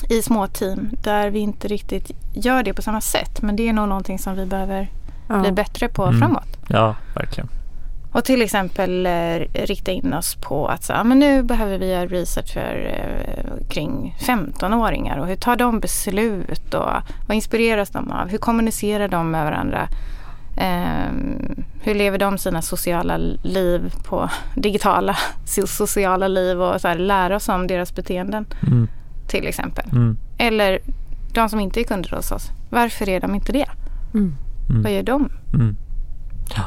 i 0.09 0.21
små 0.21 0.47
team 0.47 0.89
där 1.03 1.29
vi 1.29 1.39
inte 1.39 1.67
riktigt 1.67 2.11
gör 2.33 2.63
det 2.63 2.73
på 2.73 2.81
samma 2.81 3.01
sätt. 3.01 3.41
Men 3.41 3.55
det 3.55 3.69
är 3.69 3.73
nog 3.73 3.87
någonting 3.87 4.19
som 4.19 4.35
vi 4.35 4.45
behöver 4.45 4.89
ja. 5.29 5.39
bli 5.39 5.51
bättre 5.51 5.87
på 5.89 6.03
mm. 6.03 6.19
framåt. 6.19 6.57
Ja, 6.67 6.95
verkligen. 7.15 7.49
Och 8.11 8.23
till 8.23 8.41
exempel 8.41 9.05
eh, 9.05 9.39
rikta 9.53 9.91
in 9.91 10.13
oss 10.13 10.35
på 10.35 10.67
att 10.67 10.83
så, 10.83 10.93
men 11.03 11.19
nu 11.19 11.43
behöver 11.43 11.77
vi 11.77 11.91
göra 11.91 12.05
research 12.05 12.53
för 12.53 12.93
eh, 12.93 13.67
kring 13.69 14.15
15-åringar 14.19 15.17
och 15.17 15.27
hur 15.27 15.35
tar 15.35 15.55
de 15.55 15.79
beslut 15.79 16.73
och 16.73 16.89
vad 17.27 17.35
inspireras 17.35 17.89
de 17.89 18.11
av? 18.11 18.29
Hur 18.29 18.37
kommunicerar 18.37 19.07
de 19.07 19.31
med 19.31 19.45
varandra? 19.45 19.87
Eh, 20.57 21.11
hur 21.81 21.95
lever 21.95 22.17
de 22.17 22.37
sina 22.37 22.61
sociala 22.61 23.17
liv 23.43 23.93
på 24.03 24.29
digitala 24.55 25.17
sociala 25.67 26.27
liv 26.27 26.61
och 26.61 26.81
så 26.81 26.87
här, 26.87 26.95
lära 26.95 27.35
oss 27.35 27.49
om 27.49 27.67
deras 27.67 27.95
beteenden. 27.95 28.45
Mm 28.67 28.87
till 29.31 29.47
exempel. 29.47 29.85
Mm. 29.91 30.17
Eller 30.37 30.79
de 31.33 31.49
som 31.49 31.59
inte 31.59 31.79
är 31.79 31.83
kunder 31.83 32.15
hos 32.15 32.31
oss. 32.31 32.51
Varför 32.69 33.09
är 33.09 33.19
de 33.19 33.35
inte 33.35 33.51
det? 33.51 33.69
Mm. 34.13 34.35
mm. 34.69 34.83
Vad 34.83 34.91
gör 34.91 35.03
de? 35.03 35.29
Mm. 35.53 35.75
Ja. 36.55 36.63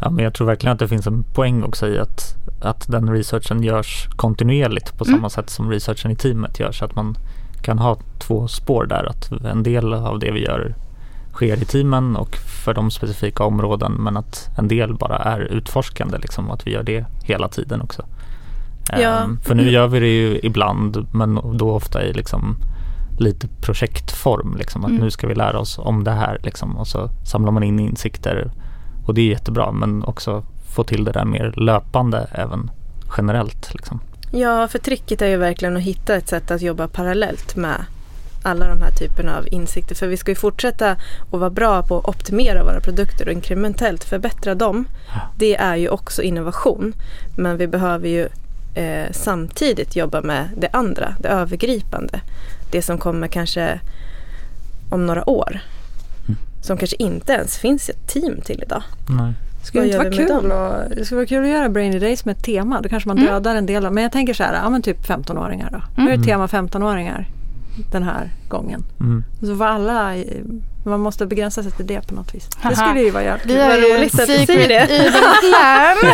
ja, 0.00 0.10
men 0.10 0.24
jag 0.24 0.34
tror 0.34 0.46
verkligen 0.46 0.72
att 0.72 0.78
det 0.78 0.88
finns 0.88 1.06
en 1.06 1.22
poäng 1.22 1.62
också 1.62 1.88
i 1.88 1.98
att, 1.98 2.36
att 2.62 2.90
den 2.90 3.10
researchen 3.10 3.62
görs 3.62 4.08
kontinuerligt 4.16 4.98
på 4.98 5.04
samma 5.04 5.18
mm. 5.18 5.30
sätt 5.30 5.50
som 5.50 5.70
researchen 5.70 6.10
i 6.10 6.16
teamet 6.16 6.60
görs. 6.60 6.82
Att 6.82 6.94
man 6.94 7.16
kan 7.62 7.78
ha 7.78 7.98
två 8.18 8.48
spår 8.48 8.86
där. 8.86 9.10
Att 9.10 9.32
en 9.44 9.62
del 9.62 9.94
av 9.94 10.18
det 10.18 10.30
vi 10.30 10.44
gör 10.44 10.74
sker 11.32 11.62
i 11.62 11.64
teamen 11.64 12.16
och 12.16 12.36
för 12.36 12.74
de 12.74 12.90
specifika 12.90 13.44
områden 13.44 13.92
men 13.92 14.16
att 14.16 14.50
en 14.58 14.68
del 14.68 14.94
bara 14.94 15.16
är 15.16 15.40
utforskande 15.40 16.18
liksom 16.18 16.50
att 16.50 16.66
vi 16.66 16.70
gör 16.70 16.82
det 16.82 17.04
hela 17.24 17.48
tiden 17.48 17.80
också. 17.80 18.04
Ja. 18.88 19.24
Um, 19.24 19.38
för 19.42 19.54
nu 19.54 19.70
gör 19.70 19.86
vi 19.86 20.00
det 20.00 20.06
ju 20.06 20.40
ibland 20.42 21.06
men 21.12 21.40
då 21.54 21.70
ofta 21.70 22.02
i 22.02 22.12
liksom 22.12 22.56
lite 23.18 23.48
projektform. 23.48 24.56
Liksom, 24.56 24.84
att 24.84 24.90
mm. 24.90 25.02
nu 25.02 25.10
ska 25.10 25.26
vi 25.26 25.34
lära 25.34 25.58
oss 25.58 25.78
om 25.78 26.04
det 26.04 26.10
här 26.10 26.38
liksom, 26.42 26.76
och 26.76 26.86
så 26.86 27.10
samlar 27.24 27.52
man 27.52 27.62
in 27.62 27.80
insikter 27.80 28.50
och 29.06 29.14
det 29.14 29.20
är 29.20 29.26
jättebra 29.26 29.72
men 29.72 30.04
också 30.04 30.44
få 30.74 30.84
till 30.84 31.04
det 31.04 31.12
där 31.12 31.24
mer 31.24 31.54
löpande 31.56 32.26
även 32.32 32.70
generellt. 33.16 33.74
Liksom. 33.74 34.00
Ja, 34.32 34.68
för 34.68 34.78
tricket 34.78 35.22
är 35.22 35.26
ju 35.26 35.36
verkligen 35.36 35.76
att 35.76 35.82
hitta 35.82 36.14
ett 36.16 36.28
sätt 36.28 36.50
att 36.50 36.62
jobba 36.62 36.88
parallellt 36.88 37.56
med 37.56 37.84
alla 38.42 38.68
de 38.68 38.82
här 38.82 38.90
typerna 38.90 39.38
av 39.38 39.48
insikter. 39.48 39.94
För 39.94 40.06
vi 40.06 40.16
ska 40.16 40.30
ju 40.30 40.34
fortsätta 40.34 40.90
att 40.90 41.40
vara 41.40 41.50
bra 41.50 41.82
på 41.82 41.98
att 41.98 42.08
optimera 42.08 42.64
våra 42.64 42.80
produkter 42.80 43.26
och 43.26 43.32
inkrementellt 43.32 44.04
förbättra 44.04 44.54
dem. 44.54 44.84
Det 45.36 45.56
är 45.56 45.76
ju 45.76 45.88
också 45.88 46.22
innovation. 46.22 46.92
Men 47.36 47.56
vi 47.56 47.66
behöver 47.66 48.08
ju 48.08 48.28
eh, 48.74 49.12
samtidigt 49.12 49.96
jobba 49.96 50.20
med 50.20 50.48
det 50.56 50.68
andra, 50.72 51.14
det 51.18 51.28
övergripande. 51.28 52.20
Det 52.70 52.82
som 52.82 52.98
kommer 52.98 53.28
kanske 53.28 53.80
om 54.90 55.06
några 55.06 55.30
år. 55.30 55.60
Mm. 56.24 56.36
Som 56.62 56.76
kanske 56.76 56.96
inte 56.98 57.32
ens 57.32 57.58
finns 57.58 57.88
ett 57.88 58.08
team 58.08 58.40
till 58.40 58.62
idag. 58.62 58.82
Nej. 59.08 59.32
Skulle 59.62 59.84
det, 59.84 59.86
inte 59.86 59.98
vara 59.98 60.10
kul 60.10 60.52
och, 60.52 60.96
det 60.96 61.04
skulle 61.04 61.16
vara 61.16 61.26
kul 61.26 61.44
att 61.44 61.50
göra 61.50 61.68
Brainy 61.68 61.98
Days 61.98 62.24
med 62.24 62.36
ett 62.36 62.44
tema. 62.44 62.80
Då 62.80 62.88
kanske 62.88 63.08
man 63.08 63.18
mm. 63.18 63.32
dödar 63.32 63.54
en 63.54 63.66
del 63.66 63.86
av, 63.86 63.92
Men 63.92 64.02
jag 64.02 64.12
tänker 64.12 64.34
så 64.34 64.42
här, 64.42 64.54
ja 64.54 64.70
men 64.70 64.82
typ 64.82 65.08
15-åringar 65.08 65.70
då. 65.70 65.76
Mm. 65.76 65.88
Nu 65.96 66.02
är 66.04 66.08
det 66.08 66.14
mm. 66.14 66.26
tema 66.26 66.46
15-åringar 66.46 67.28
den 67.90 68.02
här 68.02 68.30
gången. 68.48 68.84
Mm. 69.00 69.24
Så 69.40 69.56
får 69.56 69.64
alla, 69.64 70.14
man 70.84 71.00
måste 71.00 71.26
begränsa 71.26 71.62
sig 71.62 71.72
till 71.72 71.86
det 71.86 72.06
på 72.06 72.14
något 72.14 72.34
vis. 72.34 72.48
Aha. 72.60 72.70
Det 72.70 72.76
skulle 72.76 73.00
ju 73.00 73.10
vara 73.10 73.24
jävligt 73.24 73.46
Vi 73.46 73.60
har 73.60 73.76
ju 73.76 73.82
roligt 73.82 74.20
att 74.20 74.26
du 74.26 74.46
säger 74.46 74.68
det. 74.68 74.86
plan. 75.40 76.12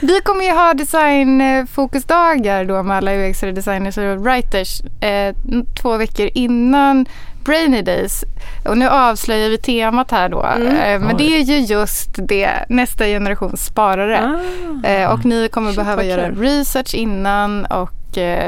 Vi 0.00 0.20
kommer 0.20 0.44
ju 0.44 0.50
ha 0.50 0.74
designfokusdagar 0.74 2.64
då 2.64 2.82
med 2.82 2.96
alla 2.96 3.14
UX 3.14 3.40
designers 3.40 3.98
och 3.98 4.24
writers 4.26 4.80
eh, 5.00 5.34
två 5.82 5.96
veckor 5.96 6.30
innan 6.34 7.06
Brainy 7.46 7.82
Days. 7.82 8.24
Och 8.64 8.78
nu 8.78 8.88
avslöjar 8.88 9.48
vi 9.48 9.58
temat 9.58 10.10
här 10.10 10.28
då. 10.28 10.42
Mm. 10.42 10.76
Eh, 10.76 11.00
men 11.06 11.16
det 11.16 11.36
är 11.36 11.40
ju 11.40 11.58
just 11.58 12.10
det, 12.16 12.50
nästa 12.68 13.04
generations 13.04 13.64
sparare. 13.64 14.38
Ah. 14.84 14.88
Eh, 14.88 15.12
och 15.12 15.24
ni 15.24 15.48
kommer 15.48 15.70
Shit, 15.70 15.76
behöva 15.78 16.04
göra 16.04 16.30
research 16.30 16.94
innan 16.94 17.66
och 17.66 17.90
eh, 17.90 17.95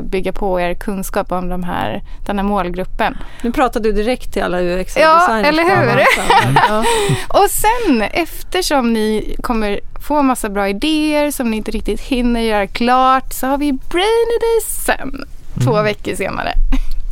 bygga 0.02 0.32
på 0.32 0.60
er 0.60 0.74
kunskap 0.74 1.32
om 1.32 1.48
de 1.48 1.64
här, 1.64 2.02
den 2.26 2.38
här 2.38 2.44
målgruppen. 2.44 3.16
Nu 3.42 3.52
pratar 3.52 3.80
du 3.80 3.92
direkt 3.92 4.32
till 4.32 4.42
alla 4.42 4.60
UX 4.60 4.96
Ja, 4.96 5.38
eller 5.38 5.62
hur? 5.62 5.98
ja. 6.68 6.84
och 7.28 7.50
sen 7.50 8.02
eftersom 8.02 8.92
ni 8.92 9.36
kommer 9.42 9.80
få 10.00 10.22
massa 10.22 10.48
bra 10.48 10.68
idéer 10.68 11.30
som 11.30 11.50
ni 11.50 11.56
inte 11.56 11.70
riktigt 11.70 12.00
hinner 12.00 12.40
göra 12.40 12.66
klart 12.66 13.32
så 13.32 13.46
har 13.46 13.58
vi 13.58 13.72
Brainy 13.72 14.38
Days 14.40 14.84
sen, 14.84 15.24
två 15.64 15.72
mm. 15.72 15.84
veckor 15.84 16.14
senare. 16.14 16.52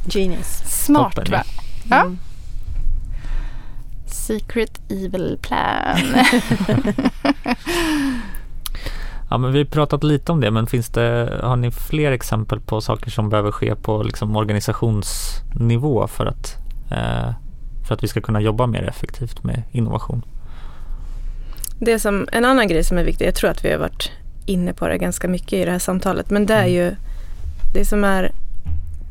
Genius. 0.04 0.62
Smart 0.66 1.14
Toppen. 1.14 1.32
va? 1.32 1.42
Ja. 1.90 2.00
Mm. 2.00 2.18
Secret 4.06 4.80
Evil 4.90 5.38
Plan. 5.42 5.98
ja, 9.30 9.38
men 9.38 9.52
vi 9.52 9.58
har 9.58 9.64
pratat 9.64 10.04
lite 10.04 10.32
om 10.32 10.40
det, 10.40 10.50
men 10.50 10.66
finns 10.66 10.88
det, 10.88 11.40
har 11.42 11.56
ni 11.56 11.70
fler 11.70 12.12
exempel 12.12 12.60
på 12.60 12.80
saker 12.80 13.10
som 13.10 13.28
behöver 13.28 13.52
ske 13.52 13.74
på 13.74 14.02
liksom 14.02 14.36
organisationsnivå 14.36 16.06
för 16.06 16.26
att, 16.26 16.56
eh, 16.90 17.30
för 17.86 17.94
att 17.94 18.02
vi 18.02 18.08
ska 18.08 18.20
kunna 18.20 18.40
jobba 18.40 18.66
mer 18.66 18.82
effektivt 18.82 19.44
med 19.44 19.62
innovation? 19.72 20.22
Det 21.78 21.98
som, 21.98 22.28
en 22.32 22.44
annan 22.44 22.68
grej 22.68 22.84
som 22.84 22.98
är 22.98 23.04
viktig, 23.04 23.26
jag 23.26 23.34
tror 23.34 23.50
att 23.50 23.64
vi 23.64 23.72
har 23.72 23.78
varit 23.78 24.10
inne 24.46 24.72
på 24.72 24.88
det 24.88 24.98
ganska 24.98 25.28
mycket 25.28 25.52
i 25.52 25.64
det 25.64 25.70
här 25.70 25.78
samtalet, 25.78 26.30
men 26.30 26.46
det 26.46 26.54
är 26.54 26.68
mm. 26.68 26.74
ju 26.74 26.96
det 27.74 27.84
som 27.84 28.04
är 28.04 28.32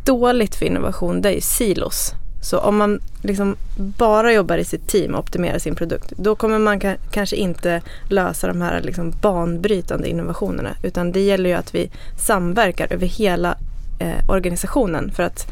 dåligt 0.06 0.56
för 0.56 0.65
innovation, 0.65 1.21
det 1.21 1.30
är 1.30 1.34
ju 1.34 1.41
silos. 1.41 2.13
Så 2.45 2.60
om 2.60 2.77
man 2.77 2.99
liksom 3.21 3.55
bara 3.75 4.34
jobbar 4.34 4.58
i 4.58 4.63
sitt 4.63 4.88
team 4.88 5.13
och 5.13 5.19
optimerar 5.19 5.60
sin 5.60 5.75
produkt, 5.75 6.13
då 6.17 6.36
kommer 6.36 6.60
man 6.60 6.79
kanske 7.12 7.36
inte 7.36 7.81
lösa 8.10 8.47
de 8.47 8.62
här 8.62 8.81
liksom 8.81 9.13
banbrytande 9.21 10.10
innovationerna. 10.10 10.69
Utan 10.84 11.12
det 11.12 11.19
gäller 11.19 11.49
ju 11.49 11.55
att 11.55 11.75
vi 11.75 11.91
samverkar 12.17 12.93
över 12.93 13.08
hela 13.08 13.58
eh, 13.99 14.29
organisationen. 14.29 15.12
För 15.12 15.23
att 15.23 15.51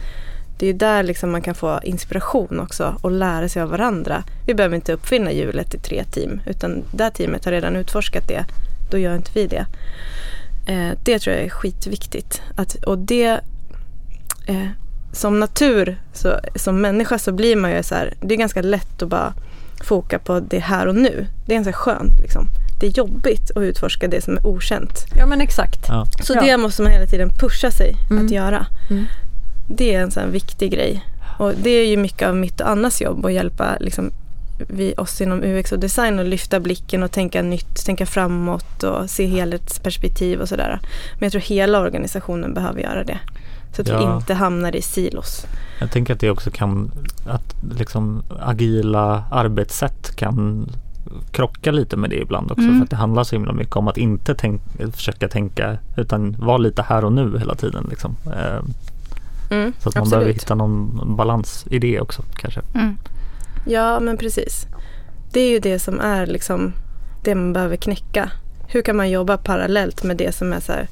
det 0.59 0.67
är 0.67 0.73
där 0.73 1.03
liksom 1.03 1.31
man 1.31 1.41
kan 1.41 1.55
få 1.55 1.79
inspiration 1.83 2.59
också 2.59 2.95
och 3.01 3.11
lära 3.11 3.49
sig 3.49 3.61
av 3.61 3.69
varandra. 3.69 4.23
Vi 4.45 4.53
behöver 4.53 4.75
inte 4.75 4.93
uppfinna 4.93 5.31
hjulet 5.31 5.73
i 5.73 5.79
tre 5.79 6.03
team, 6.03 6.41
utan 6.45 6.83
det 6.91 7.11
teamet 7.11 7.45
har 7.45 7.51
redan 7.51 7.75
utforskat 7.75 8.27
det. 8.27 8.45
Då 8.91 8.97
gör 8.97 9.15
inte 9.15 9.31
vi 9.33 9.47
det. 9.47 9.65
Eh, 10.67 10.97
det 11.03 11.19
tror 11.19 11.35
jag 11.35 11.45
är 11.45 11.49
skitviktigt. 11.49 12.41
Att, 12.55 12.75
och 12.75 12.97
det 12.97 13.39
eh, 14.45 14.67
som 15.13 15.39
natur, 15.39 15.97
så, 16.13 16.39
som 16.55 16.81
människa 16.81 17.19
så 17.19 17.31
blir 17.31 17.55
man 17.55 17.71
ju 17.71 17.83
så 17.83 17.95
här, 17.95 18.13
det 18.21 18.33
är 18.33 18.37
ganska 18.37 18.61
lätt 18.61 19.01
att 19.01 19.09
bara 19.09 19.33
foka 19.83 20.19
på 20.19 20.39
det 20.39 20.59
här 20.59 20.87
och 20.87 20.95
nu. 20.95 21.27
Det 21.45 21.53
är 21.53 21.55
ganska 21.55 21.73
skönt 21.73 22.19
liksom. 22.19 22.47
Det 22.79 22.87
är 22.87 22.91
jobbigt 22.91 23.51
att 23.55 23.61
utforska 23.61 24.07
det 24.07 24.21
som 24.21 24.37
är 24.37 24.47
okänt. 24.47 25.05
Ja 25.15 25.25
men 25.25 25.41
exakt. 25.41 25.85
Ja. 25.87 26.05
Så 26.21 26.33
ja. 26.33 26.41
det 26.41 26.57
måste 26.57 26.81
man 26.81 26.91
hela 26.91 27.07
tiden 27.07 27.29
pusha 27.29 27.71
sig 27.71 27.95
mm. 28.09 28.25
att 28.25 28.31
göra. 28.31 28.65
Mm. 28.89 29.05
Det 29.67 29.95
är 29.95 30.01
en 30.01 30.11
sån 30.11 30.31
viktig 30.31 30.71
grej. 30.71 31.05
Och 31.39 31.53
det 31.63 31.69
är 31.69 31.87
ju 31.87 31.97
mycket 31.97 32.27
av 32.27 32.35
mitt 32.35 32.61
och 32.61 32.69
Annas 32.69 33.01
jobb 33.01 33.25
att 33.25 33.33
hjälpa 33.33 33.77
liksom, 33.79 34.11
vi, 34.67 34.93
oss 34.97 35.21
inom 35.21 35.43
UX 35.43 35.71
och 35.71 35.79
design 35.79 36.19
att 36.19 36.25
lyfta 36.25 36.59
blicken 36.59 37.03
och 37.03 37.11
tänka 37.11 37.41
nytt, 37.41 37.85
tänka 37.85 38.05
framåt 38.05 38.83
och 38.83 39.09
se 39.09 39.25
helhetsperspektiv 39.25 40.41
och 40.41 40.49
sådär. 40.49 40.79
Men 41.13 41.25
jag 41.25 41.31
tror 41.31 41.41
hela 41.41 41.79
organisationen 41.79 42.53
behöver 42.53 42.81
göra 42.81 43.03
det. 43.03 43.19
Så 43.75 43.81
att 43.81 43.87
ja. 43.87 43.97
vi 43.97 44.15
inte 44.15 44.33
hamnar 44.33 44.75
i 44.75 44.81
silos. 44.81 45.45
Jag 45.79 45.91
tänker 45.91 46.13
att 46.13 46.19
det 46.19 46.29
också 46.29 46.51
kan, 46.51 46.91
att 47.27 47.55
liksom 47.77 48.23
agila 48.39 49.23
arbetssätt 49.31 50.15
kan 50.15 50.67
krocka 51.31 51.71
lite 51.71 51.97
med 51.97 52.09
det 52.09 52.15
ibland 52.15 52.51
också. 52.51 52.63
Mm. 52.63 52.77
För 52.77 52.83
att 52.83 52.89
det 52.89 52.95
handlar 52.95 53.23
så 53.23 53.35
himla 53.35 53.53
mycket 53.53 53.75
om 53.75 53.87
att 53.87 53.97
inte 53.97 54.35
tänk, 54.35 54.61
försöka 54.93 55.27
tänka 55.27 55.77
utan 55.97 56.35
vara 56.39 56.57
lite 56.57 56.81
här 56.81 57.05
och 57.05 57.13
nu 57.13 57.39
hela 57.39 57.55
tiden. 57.55 57.87
Liksom. 57.89 58.15
Eh, 58.25 58.59
mm, 59.57 59.73
så 59.79 59.89
att 59.89 59.95
man 59.95 60.01
absolut. 60.01 60.09
behöver 60.09 60.33
hitta 60.33 60.55
någon 60.55 61.15
balans 61.15 61.65
i 61.69 61.79
det 61.79 61.99
också 61.99 62.23
kanske. 62.35 62.61
Mm. 62.75 62.97
Ja 63.65 63.99
men 63.99 64.17
precis. 64.17 64.67
Det 65.31 65.39
är 65.39 65.49
ju 65.49 65.59
det 65.59 65.79
som 65.79 65.99
är 65.99 66.25
liksom 66.25 66.73
det 67.23 67.35
man 67.35 67.53
behöver 67.53 67.75
knäcka. 67.75 68.31
Hur 68.67 68.81
kan 68.81 68.97
man 68.97 69.09
jobba 69.09 69.37
parallellt 69.37 70.03
med 70.03 70.17
det 70.17 70.35
som 70.35 70.53
är 70.53 70.59
så 70.59 70.71
här 70.71 70.87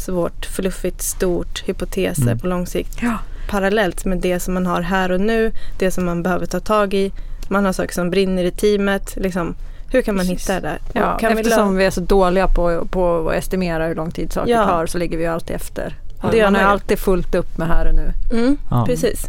svårt, 0.00 0.46
fluffigt, 0.46 1.02
stort, 1.02 1.62
hypoteser 1.66 2.22
mm. 2.22 2.38
på 2.38 2.46
lång 2.46 2.66
sikt. 2.66 2.98
Ja. 3.02 3.18
Parallellt 3.48 4.04
med 4.04 4.18
det 4.18 4.40
som 4.40 4.54
man 4.54 4.66
har 4.66 4.80
här 4.80 5.12
och 5.12 5.20
nu, 5.20 5.52
det 5.78 5.90
som 5.90 6.04
man 6.04 6.22
behöver 6.22 6.46
ta 6.46 6.60
tag 6.60 6.94
i. 6.94 7.12
Man 7.48 7.64
har 7.64 7.72
saker 7.72 7.94
som 7.94 8.10
brinner 8.10 8.44
i 8.44 8.50
teamet. 8.50 9.16
Liksom, 9.16 9.54
hur 9.92 10.02
kan 10.02 10.16
man 10.16 10.26
Precis. 10.26 10.42
hitta 10.42 10.60
det 10.60 10.68
där? 10.68 10.78
Ja, 10.92 11.18
kan 11.18 11.38
eftersom 11.38 11.72
vi, 11.72 11.78
vi, 11.78 11.84
är 11.84 11.90
så 11.90 12.00
dåliga 12.00 12.48
på, 12.48 12.86
på 12.90 13.28
att 13.28 13.36
estimera 13.36 13.86
hur 13.86 13.94
lång 13.94 14.10
tid 14.10 14.32
saker 14.32 14.52
ja. 14.52 14.66
tar 14.66 14.86
så 14.86 14.98
ligger 14.98 15.18
vi 15.18 15.26
alltid 15.26 15.56
efter. 15.56 15.94
Det 16.30 16.44
man 16.44 16.54
har 16.54 16.62
alltid 16.62 16.98
fullt 16.98 17.34
upp 17.34 17.58
med 17.58 17.68
här 17.68 17.88
och 17.88 17.94
nu. 17.94 18.12
Mm, 18.32 18.56
ja. 18.70 18.84
Precis. 18.86 19.26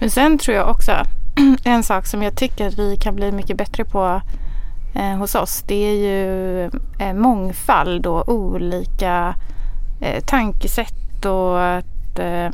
Men 0.00 0.10
sen 0.10 0.38
tror 0.38 0.56
jag 0.56 0.70
också 0.70 0.92
en 1.64 1.82
sak 1.82 2.06
som 2.06 2.22
jag 2.22 2.36
tycker 2.36 2.66
att 2.66 2.78
vi 2.78 2.96
kan 2.96 3.16
bli 3.16 3.32
mycket 3.32 3.56
bättre 3.56 3.84
på 3.84 4.20
eh, 4.94 5.16
hos 5.16 5.34
oss 5.34 5.64
det 5.66 5.74
är 5.74 5.94
ju 5.94 6.64
eh, 6.98 7.14
mångfald 7.14 8.06
och 8.06 8.28
olika 8.28 9.34
eh, 10.00 10.24
tankesätt 10.24 11.24
och 11.24 11.64
att 11.64 12.18
eh, 12.18 12.46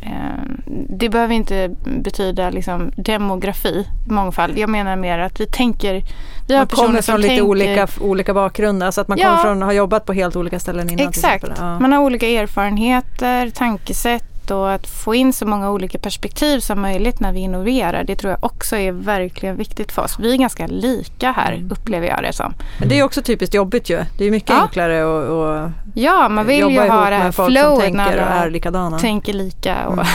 eh, 0.00 0.42
det 0.88 1.08
behöver 1.08 1.34
inte 1.34 1.70
betyda 1.84 2.50
liksom 2.50 2.92
demografi, 2.96 3.88
mångfald. 4.08 4.58
Jag 4.58 4.70
menar 4.70 4.96
mer 4.96 5.18
att 5.18 5.40
vi 5.40 5.46
tänker... 5.46 6.04
Vi 6.46 6.54
har 6.54 6.60
man 6.60 6.66
kommer 6.66 7.02
från 7.02 7.20
lite 7.20 7.28
tänker, 7.28 7.44
olika, 7.44 7.88
olika 8.00 8.34
bakgrunder, 8.34 8.86
alltså 8.86 9.00
att 9.00 9.08
man 9.08 9.18
ja, 9.18 9.28
kommer 9.28 9.42
från, 9.42 9.62
har 9.62 9.72
jobbat 9.72 10.06
på 10.06 10.12
helt 10.12 10.36
olika 10.36 10.60
ställen 10.60 10.90
innan. 10.90 11.08
Exakt, 11.08 11.44
ja. 11.58 11.78
man 11.78 11.92
har 11.92 12.00
olika 12.00 12.26
erfarenheter, 12.26 13.50
tankesätt 13.50 14.33
och 14.50 14.72
att 14.72 14.86
få 14.86 15.14
in 15.14 15.32
så 15.32 15.46
många 15.46 15.70
olika 15.70 15.98
perspektiv 15.98 16.60
som 16.60 16.80
möjligt 16.80 17.20
när 17.20 17.32
vi 17.32 17.40
innoverar. 17.40 18.04
Det 18.04 18.16
tror 18.16 18.30
jag 18.30 18.44
också 18.44 18.76
är 18.76 18.92
verkligen 18.92 19.56
viktigt 19.56 19.92
för 19.92 20.02
oss. 20.02 20.18
Vi 20.18 20.32
är 20.32 20.36
ganska 20.36 20.66
lika 20.66 21.32
här 21.32 21.52
mm. 21.52 21.70
upplever 21.70 22.06
jag 22.06 22.22
det 22.22 22.32
som. 22.32 22.54
Men 22.78 22.88
det 22.88 22.98
är 22.98 23.02
också 23.02 23.22
typiskt 23.22 23.54
jobbigt 23.54 23.90
ju. 23.90 24.04
Det 24.18 24.24
är 24.24 24.30
mycket 24.30 24.50
ja. 24.50 24.62
enklare 24.62 25.02
att 25.02 25.72
Ja, 25.94 26.28
man 26.28 26.46
vill 26.46 26.70
ju 26.70 26.80
ha 26.80 27.10
det 27.10 27.16
här 27.16 27.32
flowet 27.32 27.94
när 27.94 28.18
alla 28.18 28.44
är 28.44 28.50
likadana. 28.50 28.98
tänker 28.98 29.32
lika. 29.32 29.88
Och, 29.88 29.92
mm. 29.92 30.06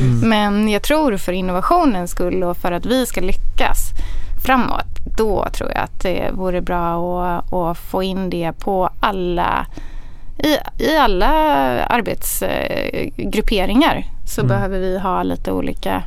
mm. 0.00 0.28
Men 0.28 0.68
jag 0.68 0.82
tror 0.82 1.16
för 1.16 1.32
innovationens 1.32 2.10
skull 2.10 2.42
och 2.42 2.56
för 2.56 2.72
att 2.72 2.86
vi 2.86 3.06
ska 3.06 3.20
lyckas 3.20 3.78
framåt, 4.46 5.16
då 5.16 5.46
tror 5.52 5.70
jag 5.70 5.80
att 5.80 6.02
det 6.02 6.30
vore 6.32 6.60
bra 6.60 7.24
att, 7.24 7.52
att 7.52 7.78
få 7.78 8.02
in 8.02 8.30
det 8.30 8.52
på 8.52 8.90
alla 9.00 9.66
i, 10.38 10.56
i 10.84 10.96
alla 10.96 11.32
arbetsgrupperingar 11.84 14.04
så 14.26 14.40
mm. 14.40 14.48
behöver 14.48 14.78
vi 14.78 14.98
ha 14.98 15.22
lite 15.22 15.52
olika 15.52 16.02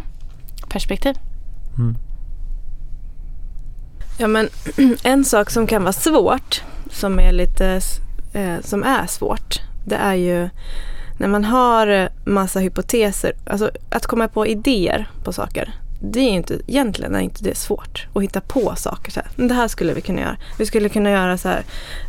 perspektiv. 0.70 1.16
Mm. 1.78 1.96
Ja 4.18 4.28
men 4.28 4.50
en 5.04 5.26
sak 5.26 5.50
som 5.50 5.68
kan 5.68 5.84
vara 5.84 5.94
svårt, 5.94 6.64
som 6.92 7.20
är 7.20 7.32
lite 7.32 7.82
eh, 8.34 8.60
som 8.62 8.84
är 8.84 9.08
svårt, 9.08 9.62
det 9.86 9.96
är 9.96 10.14
ju 10.14 10.50
när 11.18 11.28
man 11.28 11.46
har 11.46 12.10
massa 12.26 12.60
hypoteser, 12.60 13.34
alltså 13.46 13.72
att 13.90 14.06
komma 14.06 14.28
på 14.28 14.48
idéer 14.48 15.10
på 15.24 15.34
saker 15.34 15.74
det 16.00 16.20
är 16.20 16.30
inte, 16.30 16.60
egentligen 16.68 17.16
är 17.16 17.20
inte 17.20 17.44
det 17.44 17.58
svårt 17.58 18.08
att 18.14 18.24
hitta 18.24 18.42
på 18.42 18.76
saker. 18.76 19.12
Så 19.12 19.20
här. 19.20 19.30
Men 19.36 19.48
det 19.48 19.54
här 19.54 19.68
skulle 19.68 19.94
vi 19.94 20.02
kunna 20.02 20.22
göra. 20.22 20.38
Vi 20.58 20.66
skulle 20.66 20.90
kunna 20.90 21.12
göra 21.12 21.38
så 21.38 21.50
här. 21.50 21.64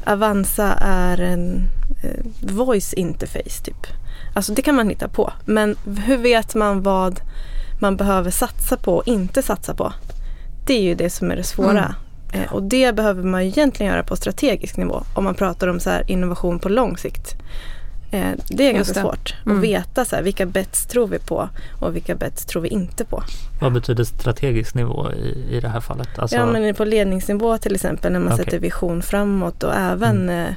Avanza 0.04 0.74
är 0.80 1.20
en 1.20 1.62
eh, 2.02 2.54
voice 2.54 2.92
interface 2.92 3.64
typ. 3.64 3.86
Alltså 4.34 4.52
det 4.52 4.62
kan 4.62 4.74
man 4.74 4.88
hitta 4.88 5.08
på. 5.08 5.32
Men 5.44 5.76
hur 6.06 6.16
vet 6.16 6.54
man 6.54 6.82
vad 6.82 7.20
man 7.80 7.96
behöver 7.96 8.30
satsa 8.30 8.76
på 8.76 8.96
och 8.96 9.08
inte 9.08 9.42
satsa 9.42 9.74
på? 9.74 9.92
Det 10.66 10.74
är 10.74 10.82
ju 10.82 10.94
det 10.94 11.10
som 11.10 11.30
är 11.30 11.36
det 11.36 11.44
svåra. 11.44 11.94
Mm. 12.32 12.44
Eh, 12.44 12.52
och 12.52 12.62
det 12.62 12.94
behöver 12.94 13.22
man 13.22 13.40
egentligen 13.40 13.92
göra 13.92 14.02
på 14.02 14.16
strategisk 14.16 14.76
nivå 14.76 15.02
om 15.14 15.24
man 15.24 15.34
pratar 15.34 15.68
om 15.68 15.80
så 15.80 15.90
innovation 16.06 16.58
på 16.58 16.68
lång 16.68 16.96
sikt. 16.96 17.34
Eh, 18.10 18.30
det 18.48 18.68
är 18.68 18.72
ganska 18.72 18.94
det. 18.94 19.00
svårt 19.00 19.34
mm. 19.46 19.58
att 19.58 19.64
veta 19.64 20.04
så 20.04 20.16
här, 20.16 20.22
vilka 20.22 20.46
bets 20.46 20.86
tror 20.86 21.06
vi 21.06 21.18
på 21.18 21.48
och 21.80 21.96
vilka 21.96 22.14
bets 22.14 22.44
tror 22.44 22.62
vi 22.62 22.68
inte 22.68 23.04
på. 23.04 23.22
Vad 23.60 23.72
betyder 23.72 24.04
strategisk 24.04 24.74
nivå 24.74 25.12
i, 25.12 25.56
i 25.56 25.60
det 25.60 25.68
här 25.68 25.80
fallet? 25.80 26.18
Alltså... 26.18 26.36
Ja 26.36 26.46
men 26.46 26.74
på 26.74 26.84
ledningsnivå 26.84 27.58
till 27.58 27.74
exempel 27.74 28.12
när 28.12 28.20
man 28.20 28.32
okay. 28.32 28.44
sätter 28.44 28.58
vision 28.58 29.02
framåt 29.02 29.62
och 29.62 29.74
även 29.74 30.28
mm. 30.30 30.54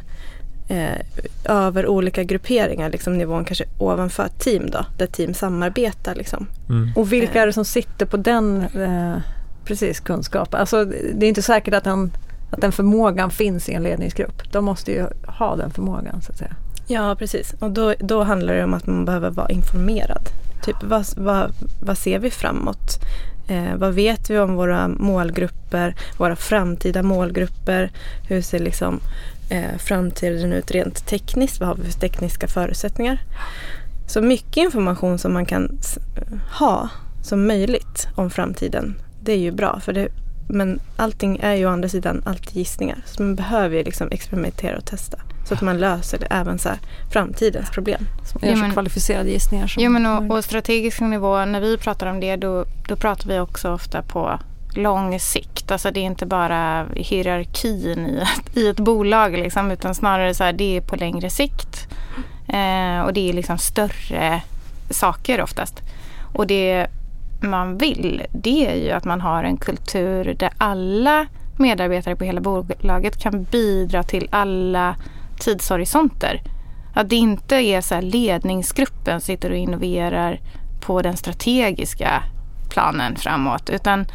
eh, 0.68 0.94
eh, 0.94 1.00
över 1.46 1.88
olika 1.88 2.24
grupperingar, 2.24 2.90
liksom 2.90 3.18
nivån 3.18 3.46
kanske 3.46 3.66
ovanför 3.78 4.28
team 4.38 4.70
då, 4.70 4.86
där 4.98 5.08
team 5.08 5.34
samarbetar. 5.34 6.16
Liksom. 6.16 6.48
Mm. 6.70 6.92
Och 6.96 7.14
vilka 7.14 7.42
är 7.42 7.48
det 7.48 7.54
som 7.54 7.66
sitter 7.66 8.06
på 8.06 8.18
den 8.18 8.62
eh, 8.62 9.18
precis, 9.66 10.00
kunskapen? 10.00 10.60
Alltså, 10.60 10.86
det 11.14 11.26
är 11.26 11.30
inte 11.30 11.42
säkert 11.42 11.74
att 11.74 11.84
den, 11.84 12.12
att 12.52 12.62
den 12.62 12.72
förmågan 12.72 13.32
finns 13.32 13.70
i 13.70 13.74
en 13.74 13.84
ledningsgrupp. 13.84 14.52
De 14.52 14.66
måste 14.66 14.92
ju 14.92 15.06
ha 15.28 15.56
den 15.56 15.72
förmågan 15.72 16.22
så 16.22 16.32
att 16.32 16.38
säga. 16.38 16.56
Ja, 16.88 17.16
precis. 17.16 17.54
Och 17.60 17.72
då, 17.72 17.94
då 18.00 18.24
handlar 18.24 18.54
det 18.54 18.64
om 18.64 18.74
att 18.74 18.88
man 18.88 19.06
behöver 19.06 19.30
vara 19.30 19.50
informerad. 19.50 20.30
Typ 20.64 20.76
vad, 20.84 21.06
vad, 21.18 21.52
vad 21.82 21.98
ser 21.98 22.20
vi 22.20 22.32
framåt? 22.32 23.00
Eh, 23.48 23.76
vad 23.76 23.94
vet 23.94 24.30
vi 24.30 24.40
om 24.40 24.56
våra 24.56 24.88
målgrupper, 24.88 25.96
våra 26.18 26.36
framtida 26.36 27.04
målgrupper? 27.04 27.92
Hur 28.28 28.42
ser 28.42 28.60
liksom, 28.60 29.00
eh, 29.50 29.78
framtiden 29.78 30.54
ut 30.54 30.72
rent 30.72 31.08
tekniskt? 31.08 31.60
Vad 31.60 31.70
har 31.70 31.76
vi 31.76 31.92
för 31.92 32.00
tekniska 32.00 32.48
förutsättningar? 32.48 33.22
Så 34.08 34.22
mycket 34.22 34.58
information 34.58 35.20
som 35.20 35.34
man 35.34 35.46
kan 35.46 35.80
ha 36.60 36.90
som 37.22 37.48
möjligt 37.48 38.08
om 38.16 38.30
framtiden, 38.30 38.96
det 39.22 39.34
är 39.34 39.38
ju 39.38 39.52
bra. 39.52 39.80
För 39.80 39.94
det, 39.94 40.08
men 40.50 40.80
allting 40.96 41.40
är 41.42 41.54
ju 41.54 41.66
å 41.66 41.70
andra 41.70 41.90
sidan 41.90 42.24
alltid 42.26 42.58
gissningar. 42.58 43.04
Så 43.06 43.24
man 43.24 43.36
behöver 43.36 43.78
ju 43.78 43.84
liksom 43.84 44.08
experimentera 44.12 44.78
och 44.78 44.86
testa. 44.86 45.18
Så 45.46 45.54
att 45.54 45.62
man 45.62 45.78
löser 45.78 46.20
det, 46.20 46.28
även 46.30 46.60
så 46.60 46.70
här, 46.70 46.80
framtidens 47.12 47.70
problem. 47.70 48.08
Man 48.42 48.50
gör 48.50 48.68
så 48.68 48.74
kvalificerade 48.74 49.30
gissningar. 49.30 49.68
Som 49.68 49.84
jo, 49.84 49.92
men 49.92 50.06
och, 50.06 50.38
och 50.38 50.44
strategisk 50.44 51.00
nivå, 51.00 51.46
när 51.46 51.62
vi 51.62 51.78
pratar 51.78 52.08
om 52.08 52.20
det 52.20 52.36
då, 52.36 52.66
då 52.88 52.96
pratar 52.96 53.30
vi 53.30 53.40
också 53.40 53.72
ofta 53.72 54.02
på 54.02 54.40
lång 54.76 55.20
sikt. 55.20 55.72
Alltså 55.72 55.92
det 55.92 56.00
är 56.00 56.04
inte 56.04 56.26
bara 56.26 56.86
hierarkin 56.96 58.08
i 58.08 58.18
ett, 58.22 58.58
i 58.58 58.68
ett 58.68 58.80
bolag 58.80 59.38
liksom, 59.38 59.72
utan 59.72 59.96
snarare 59.96 60.34
så 60.34 60.44
här, 60.44 60.54
det 60.54 60.78
är 60.78 60.82
på 60.82 60.96
längre 60.96 61.30
sikt. 61.30 61.88
Eh, 62.48 63.02
och 63.02 63.14
det 63.14 63.30
är 63.30 63.34
liksom 63.34 63.58
större 63.58 64.42
saker 64.90 65.42
oftast. 65.42 65.82
Och 66.34 66.48
det 66.48 66.88
man 67.42 67.78
vill 67.78 68.24
det 68.32 68.68
är 68.68 68.76
ju 68.76 68.92
att 68.92 69.06
man 69.06 69.22
har 69.22 69.44
en 69.44 69.58
kultur 69.58 70.36
där 70.40 70.52
alla 70.58 71.26
medarbetare 71.58 72.16
på 72.16 72.24
hela 72.24 72.42
bolaget 72.42 73.22
kan 73.22 73.44
bidra 73.44 74.04
till 74.04 74.28
alla 74.32 74.96
tidshorisonter. 75.40 76.42
Att 76.94 77.10
det 77.10 77.16
inte 77.16 77.56
är 77.56 77.82
så 77.82 77.96
här 77.96 78.02
ledningsgruppen 78.02 79.22
sitter 79.22 79.50
och 79.50 79.58
innoverar 79.58 80.40
på 80.82 81.02
den 81.02 81.18
strategiska 81.18 82.24
planen 82.70 83.16
framåt. 83.16 83.70
Utan, 83.70 84.06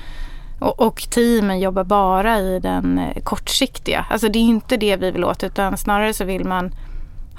och, 0.58 0.80
och 0.80 1.02
teamen 1.10 1.60
jobbar 1.60 1.84
bara 1.84 2.38
i 2.38 2.60
den 2.60 2.98
eh, 2.98 3.22
kortsiktiga. 3.22 4.06
Alltså 4.10 4.28
det 4.28 4.38
är 4.38 4.42
inte 4.42 4.76
det 4.76 4.96
vi 4.96 5.10
vill 5.10 5.24
åt 5.24 5.44
utan 5.44 5.76
snarare 5.76 6.14
så 6.14 6.24
vill 6.24 6.44
man 6.44 6.74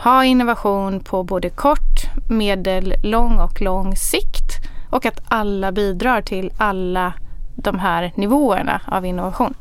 ha 0.04 0.26
innovation 0.26 1.00
på 1.00 1.24
både 1.24 1.50
kort, 1.50 2.30
medel, 2.30 2.94
lång 3.04 3.40
och 3.40 3.62
lång 3.62 3.96
sikt. 3.96 4.52
Och 4.90 5.06
att 5.06 5.22
alla 5.28 5.72
bidrar 5.72 6.22
till 6.22 6.52
alla 6.58 7.14
de 7.56 7.80
här 7.80 8.12
nivåerna 8.16 8.82
av 8.88 9.06
innovation. 9.06 9.54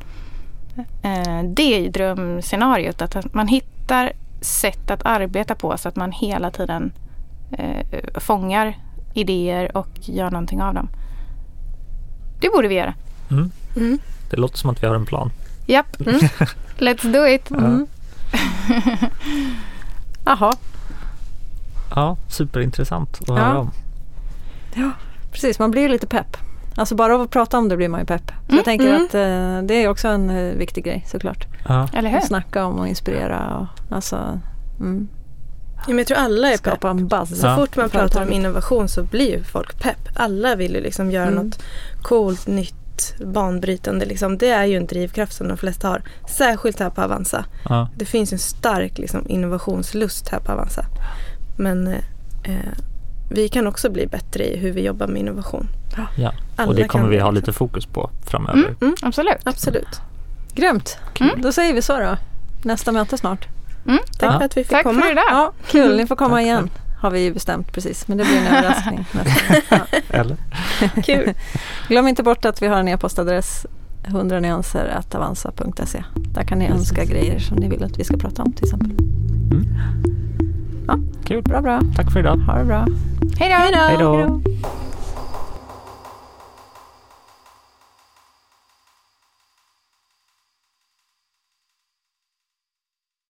Eh, 1.02 1.42
det 1.44 1.74
är 1.74 1.80
ju 1.80 1.88
drömscenariot, 1.88 3.02
att 3.02 3.34
man 3.34 3.48
hittar 3.48 3.77
sätt 4.40 4.90
att 4.90 5.00
arbeta 5.04 5.54
på 5.54 5.78
så 5.78 5.88
att 5.88 5.96
man 5.96 6.12
hela 6.12 6.50
tiden 6.50 6.92
eh, 7.52 7.86
fångar 8.14 8.76
idéer 9.14 9.76
och 9.76 9.88
gör 10.00 10.30
någonting 10.30 10.62
av 10.62 10.74
dem. 10.74 10.88
Det 12.40 12.50
borde 12.50 12.68
vi 12.68 12.74
göra. 12.74 12.94
Mm. 13.30 13.50
Mm. 13.76 13.98
Det 14.30 14.36
låter 14.36 14.58
som 14.58 14.70
att 14.70 14.82
vi 14.82 14.86
har 14.86 14.94
en 14.94 15.06
plan. 15.06 15.30
Japp, 15.66 16.00
mm. 16.00 16.18
let's 16.78 17.12
do 17.12 17.26
it. 17.26 17.50
Mm. 17.50 17.86
Jaha. 20.24 20.52
Ja, 21.90 22.16
superintressant 22.28 23.18
att 23.20 23.28
höra 23.28 23.58
om. 23.58 23.70
Ja, 24.74 24.90
precis. 25.32 25.58
Man 25.58 25.70
blir 25.70 25.88
lite 25.88 26.06
pepp. 26.06 26.36
Alltså 26.74 26.94
bara 26.94 27.14
av 27.14 27.20
att 27.20 27.30
prata 27.30 27.58
om 27.58 27.68
det 27.68 27.76
blir 27.76 27.88
man 27.88 28.00
ju 28.00 28.06
pepp. 28.06 28.26
Så 28.26 28.52
mm, 28.52 28.56
jag 28.56 28.64
tänker 28.64 28.88
mm. 28.88 29.04
att 29.04 29.14
eh, 29.14 29.66
det 29.68 29.84
är 29.84 29.88
också 29.88 30.08
en 30.08 30.30
eh, 30.30 30.54
viktig 30.54 30.84
grej 30.84 31.04
såklart. 31.08 31.46
Ja. 31.68 31.88
Eller 31.92 32.10
hur? 32.10 32.18
Att 32.18 32.26
snacka 32.26 32.64
om 32.64 32.78
och 32.78 32.88
inspirera. 32.88 33.56
Och, 33.56 33.94
alltså, 33.94 34.40
mm. 34.80 35.08
ja, 35.76 35.82
men 35.86 35.98
jag 35.98 36.06
tror 36.06 36.18
alla 36.18 36.52
är 36.52 36.56
Skapa 36.56 36.76
pepp. 36.76 36.84
En 36.84 37.08
buzz. 37.08 37.40
Så 37.40 37.56
fort 37.56 37.76
man 37.76 37.90
pratar 37.90 38.22
om 38.22 38.32
innovation 38.32 38.88
så 38.88 39.02
blir 39.02 39.30
ju 39.30 39.44
folk 39.44 39.82
pepp. 39.82 40.08
Alla 40.14 40.56
vill 40.56 40.74
ju 40.74 40.80
liksom 40.80 41.10
göra 41.10 41.26
mm. 41.26 41.44
något 41.44 41.62
coolt, 42.02 42.46
nytt, 42.46 43.14
banbrytande. 43.24 44.06
Liksom. 44.06 44.38
Det 44.38 44.50
är 44.50 44.64
ju 44.64 44.76
en 44.76 44.86
drivkraft 44.86 45.32
som 45.32 45.48
de 45.48 45.56
flesta 45.56 45.88
har. 45.88 46.02
Särskilt 46.28 46.80
här 46.80 46.90
på 46.90 47.02
Avanza. 47.02 47.44
Ja. 47.68 47.88
Det 47.96 48.04
finns 48.04 48.32
en 48.32 48.38
stark 48.38 48.98
liksom, 48.98 49.28
innovationslust 49.28 50.28
här 50.28 50.40
på 50.40 50.52
Avanza. 50.52 50.84
Men 51.56 51.86
eh, 51.86 51.94
eh 52.44 52.78
vi 53.30 53.48
kan 53.48 53.66
också 53.66 53.90
bli 53.90 54.06
bättre 54.06 54.44
i 54.44 54.56
hur 54.56 54.72
vi 54.72 54.84
jobbar 54.84 55.06
med 55.06 55.20
innovation. 55.20 55.68
Ja, 56.16 56.32
och 56.66 56.74
det 56.74 56.88
kommer 56.88 57.08
vi 57.08 57.18
ha 57.18 57.30
lite 57.30 57.52
fokus 57.52 57.86
på 57.86 58.10
framöver. 58.26 58.58
Mm, 58.58 58.76
mm, 58.80 58.94
absolut. 59.02 59.36
absolut. 59.44 60.00
Grymt. 60.58 60.98
Mm. 61.20 61.40
Då 61.40 61.52
säger 61.52 61.74
vi 61.74 61.82
så 61.82 61.98
då. 61.98 62.16
Nästa 62.62 62.92
möte 62.92 63.18
snart. 63.18 63.48
Mm. 63.86 63.98
Tack 64.18 64.34
ja. 64.34 64.38
för 64.38 64.44
att 64.44 64.56
vi 64.56 64.64
fick 64.64 64.70
Tack 64.70 64.82
komma. 64.82 65.02
För 65.02 65.12
idag. 65.12 65.24
Ja, 65.28 65.52
kul, 65.66 65.96
ni 65.96 66.06
får 66.06 66.16
komma 66.16 66.42
igen. 66.42 66.70
Har 67.00 67.10
vi 67.10 67.32
bestämt 67.32 67.72
precis, 67.72 68.08
men 68.08 68.18
det 68.18 68.24
blir 68.24 68.36
en 68.36 68.46
överraskning. 68.56 69.06
ja. 69.68 69.78
Eller? 70.10 70.36
Kul. 71.04 71.34
Glöm 71.88 72.08
inte 72.08 72.22
bort 72.22 72.44
att 72.44 72.62
vi 72.62 72.66
har 72.66 72.76
en 72.76 72.88
e-postadress 72.88 73.66
100 74.06 74.40
nyanser 74.40 75.00
avanza.se. 75.14 76.04
Där 76.14 76.42
kan 76.42 76.58
ni 76.58 76.68
önska 76.68 77.04
grejer 77.04 77.38
som 77.38 77.56
ni 77.56 77.68
vill 77.68 77.84
att 77.84 77.98
vi 77.98 78.04
ska 78.04 78.16
prata 78.16 78.42
om 78.42 78.52
till 78.52 78.64
exempel. 78.64 78.90
Mm. 78.90 79.66
Ja. 80.86 80.98
Kul. 81.24 81.42
Bra, 81.42 81.60
bra. 81.60 81.80
Tack 81.96 82.12
för 82.12 82.20
idag. 82.20 82.36
Ha 82.36 82.58
det 82.58 82.64
bra. 82.64 82.86
Hej 83.38 83.70
då. 83.72 83.78
Hej 83.78 83.96
då. 83.98 84.40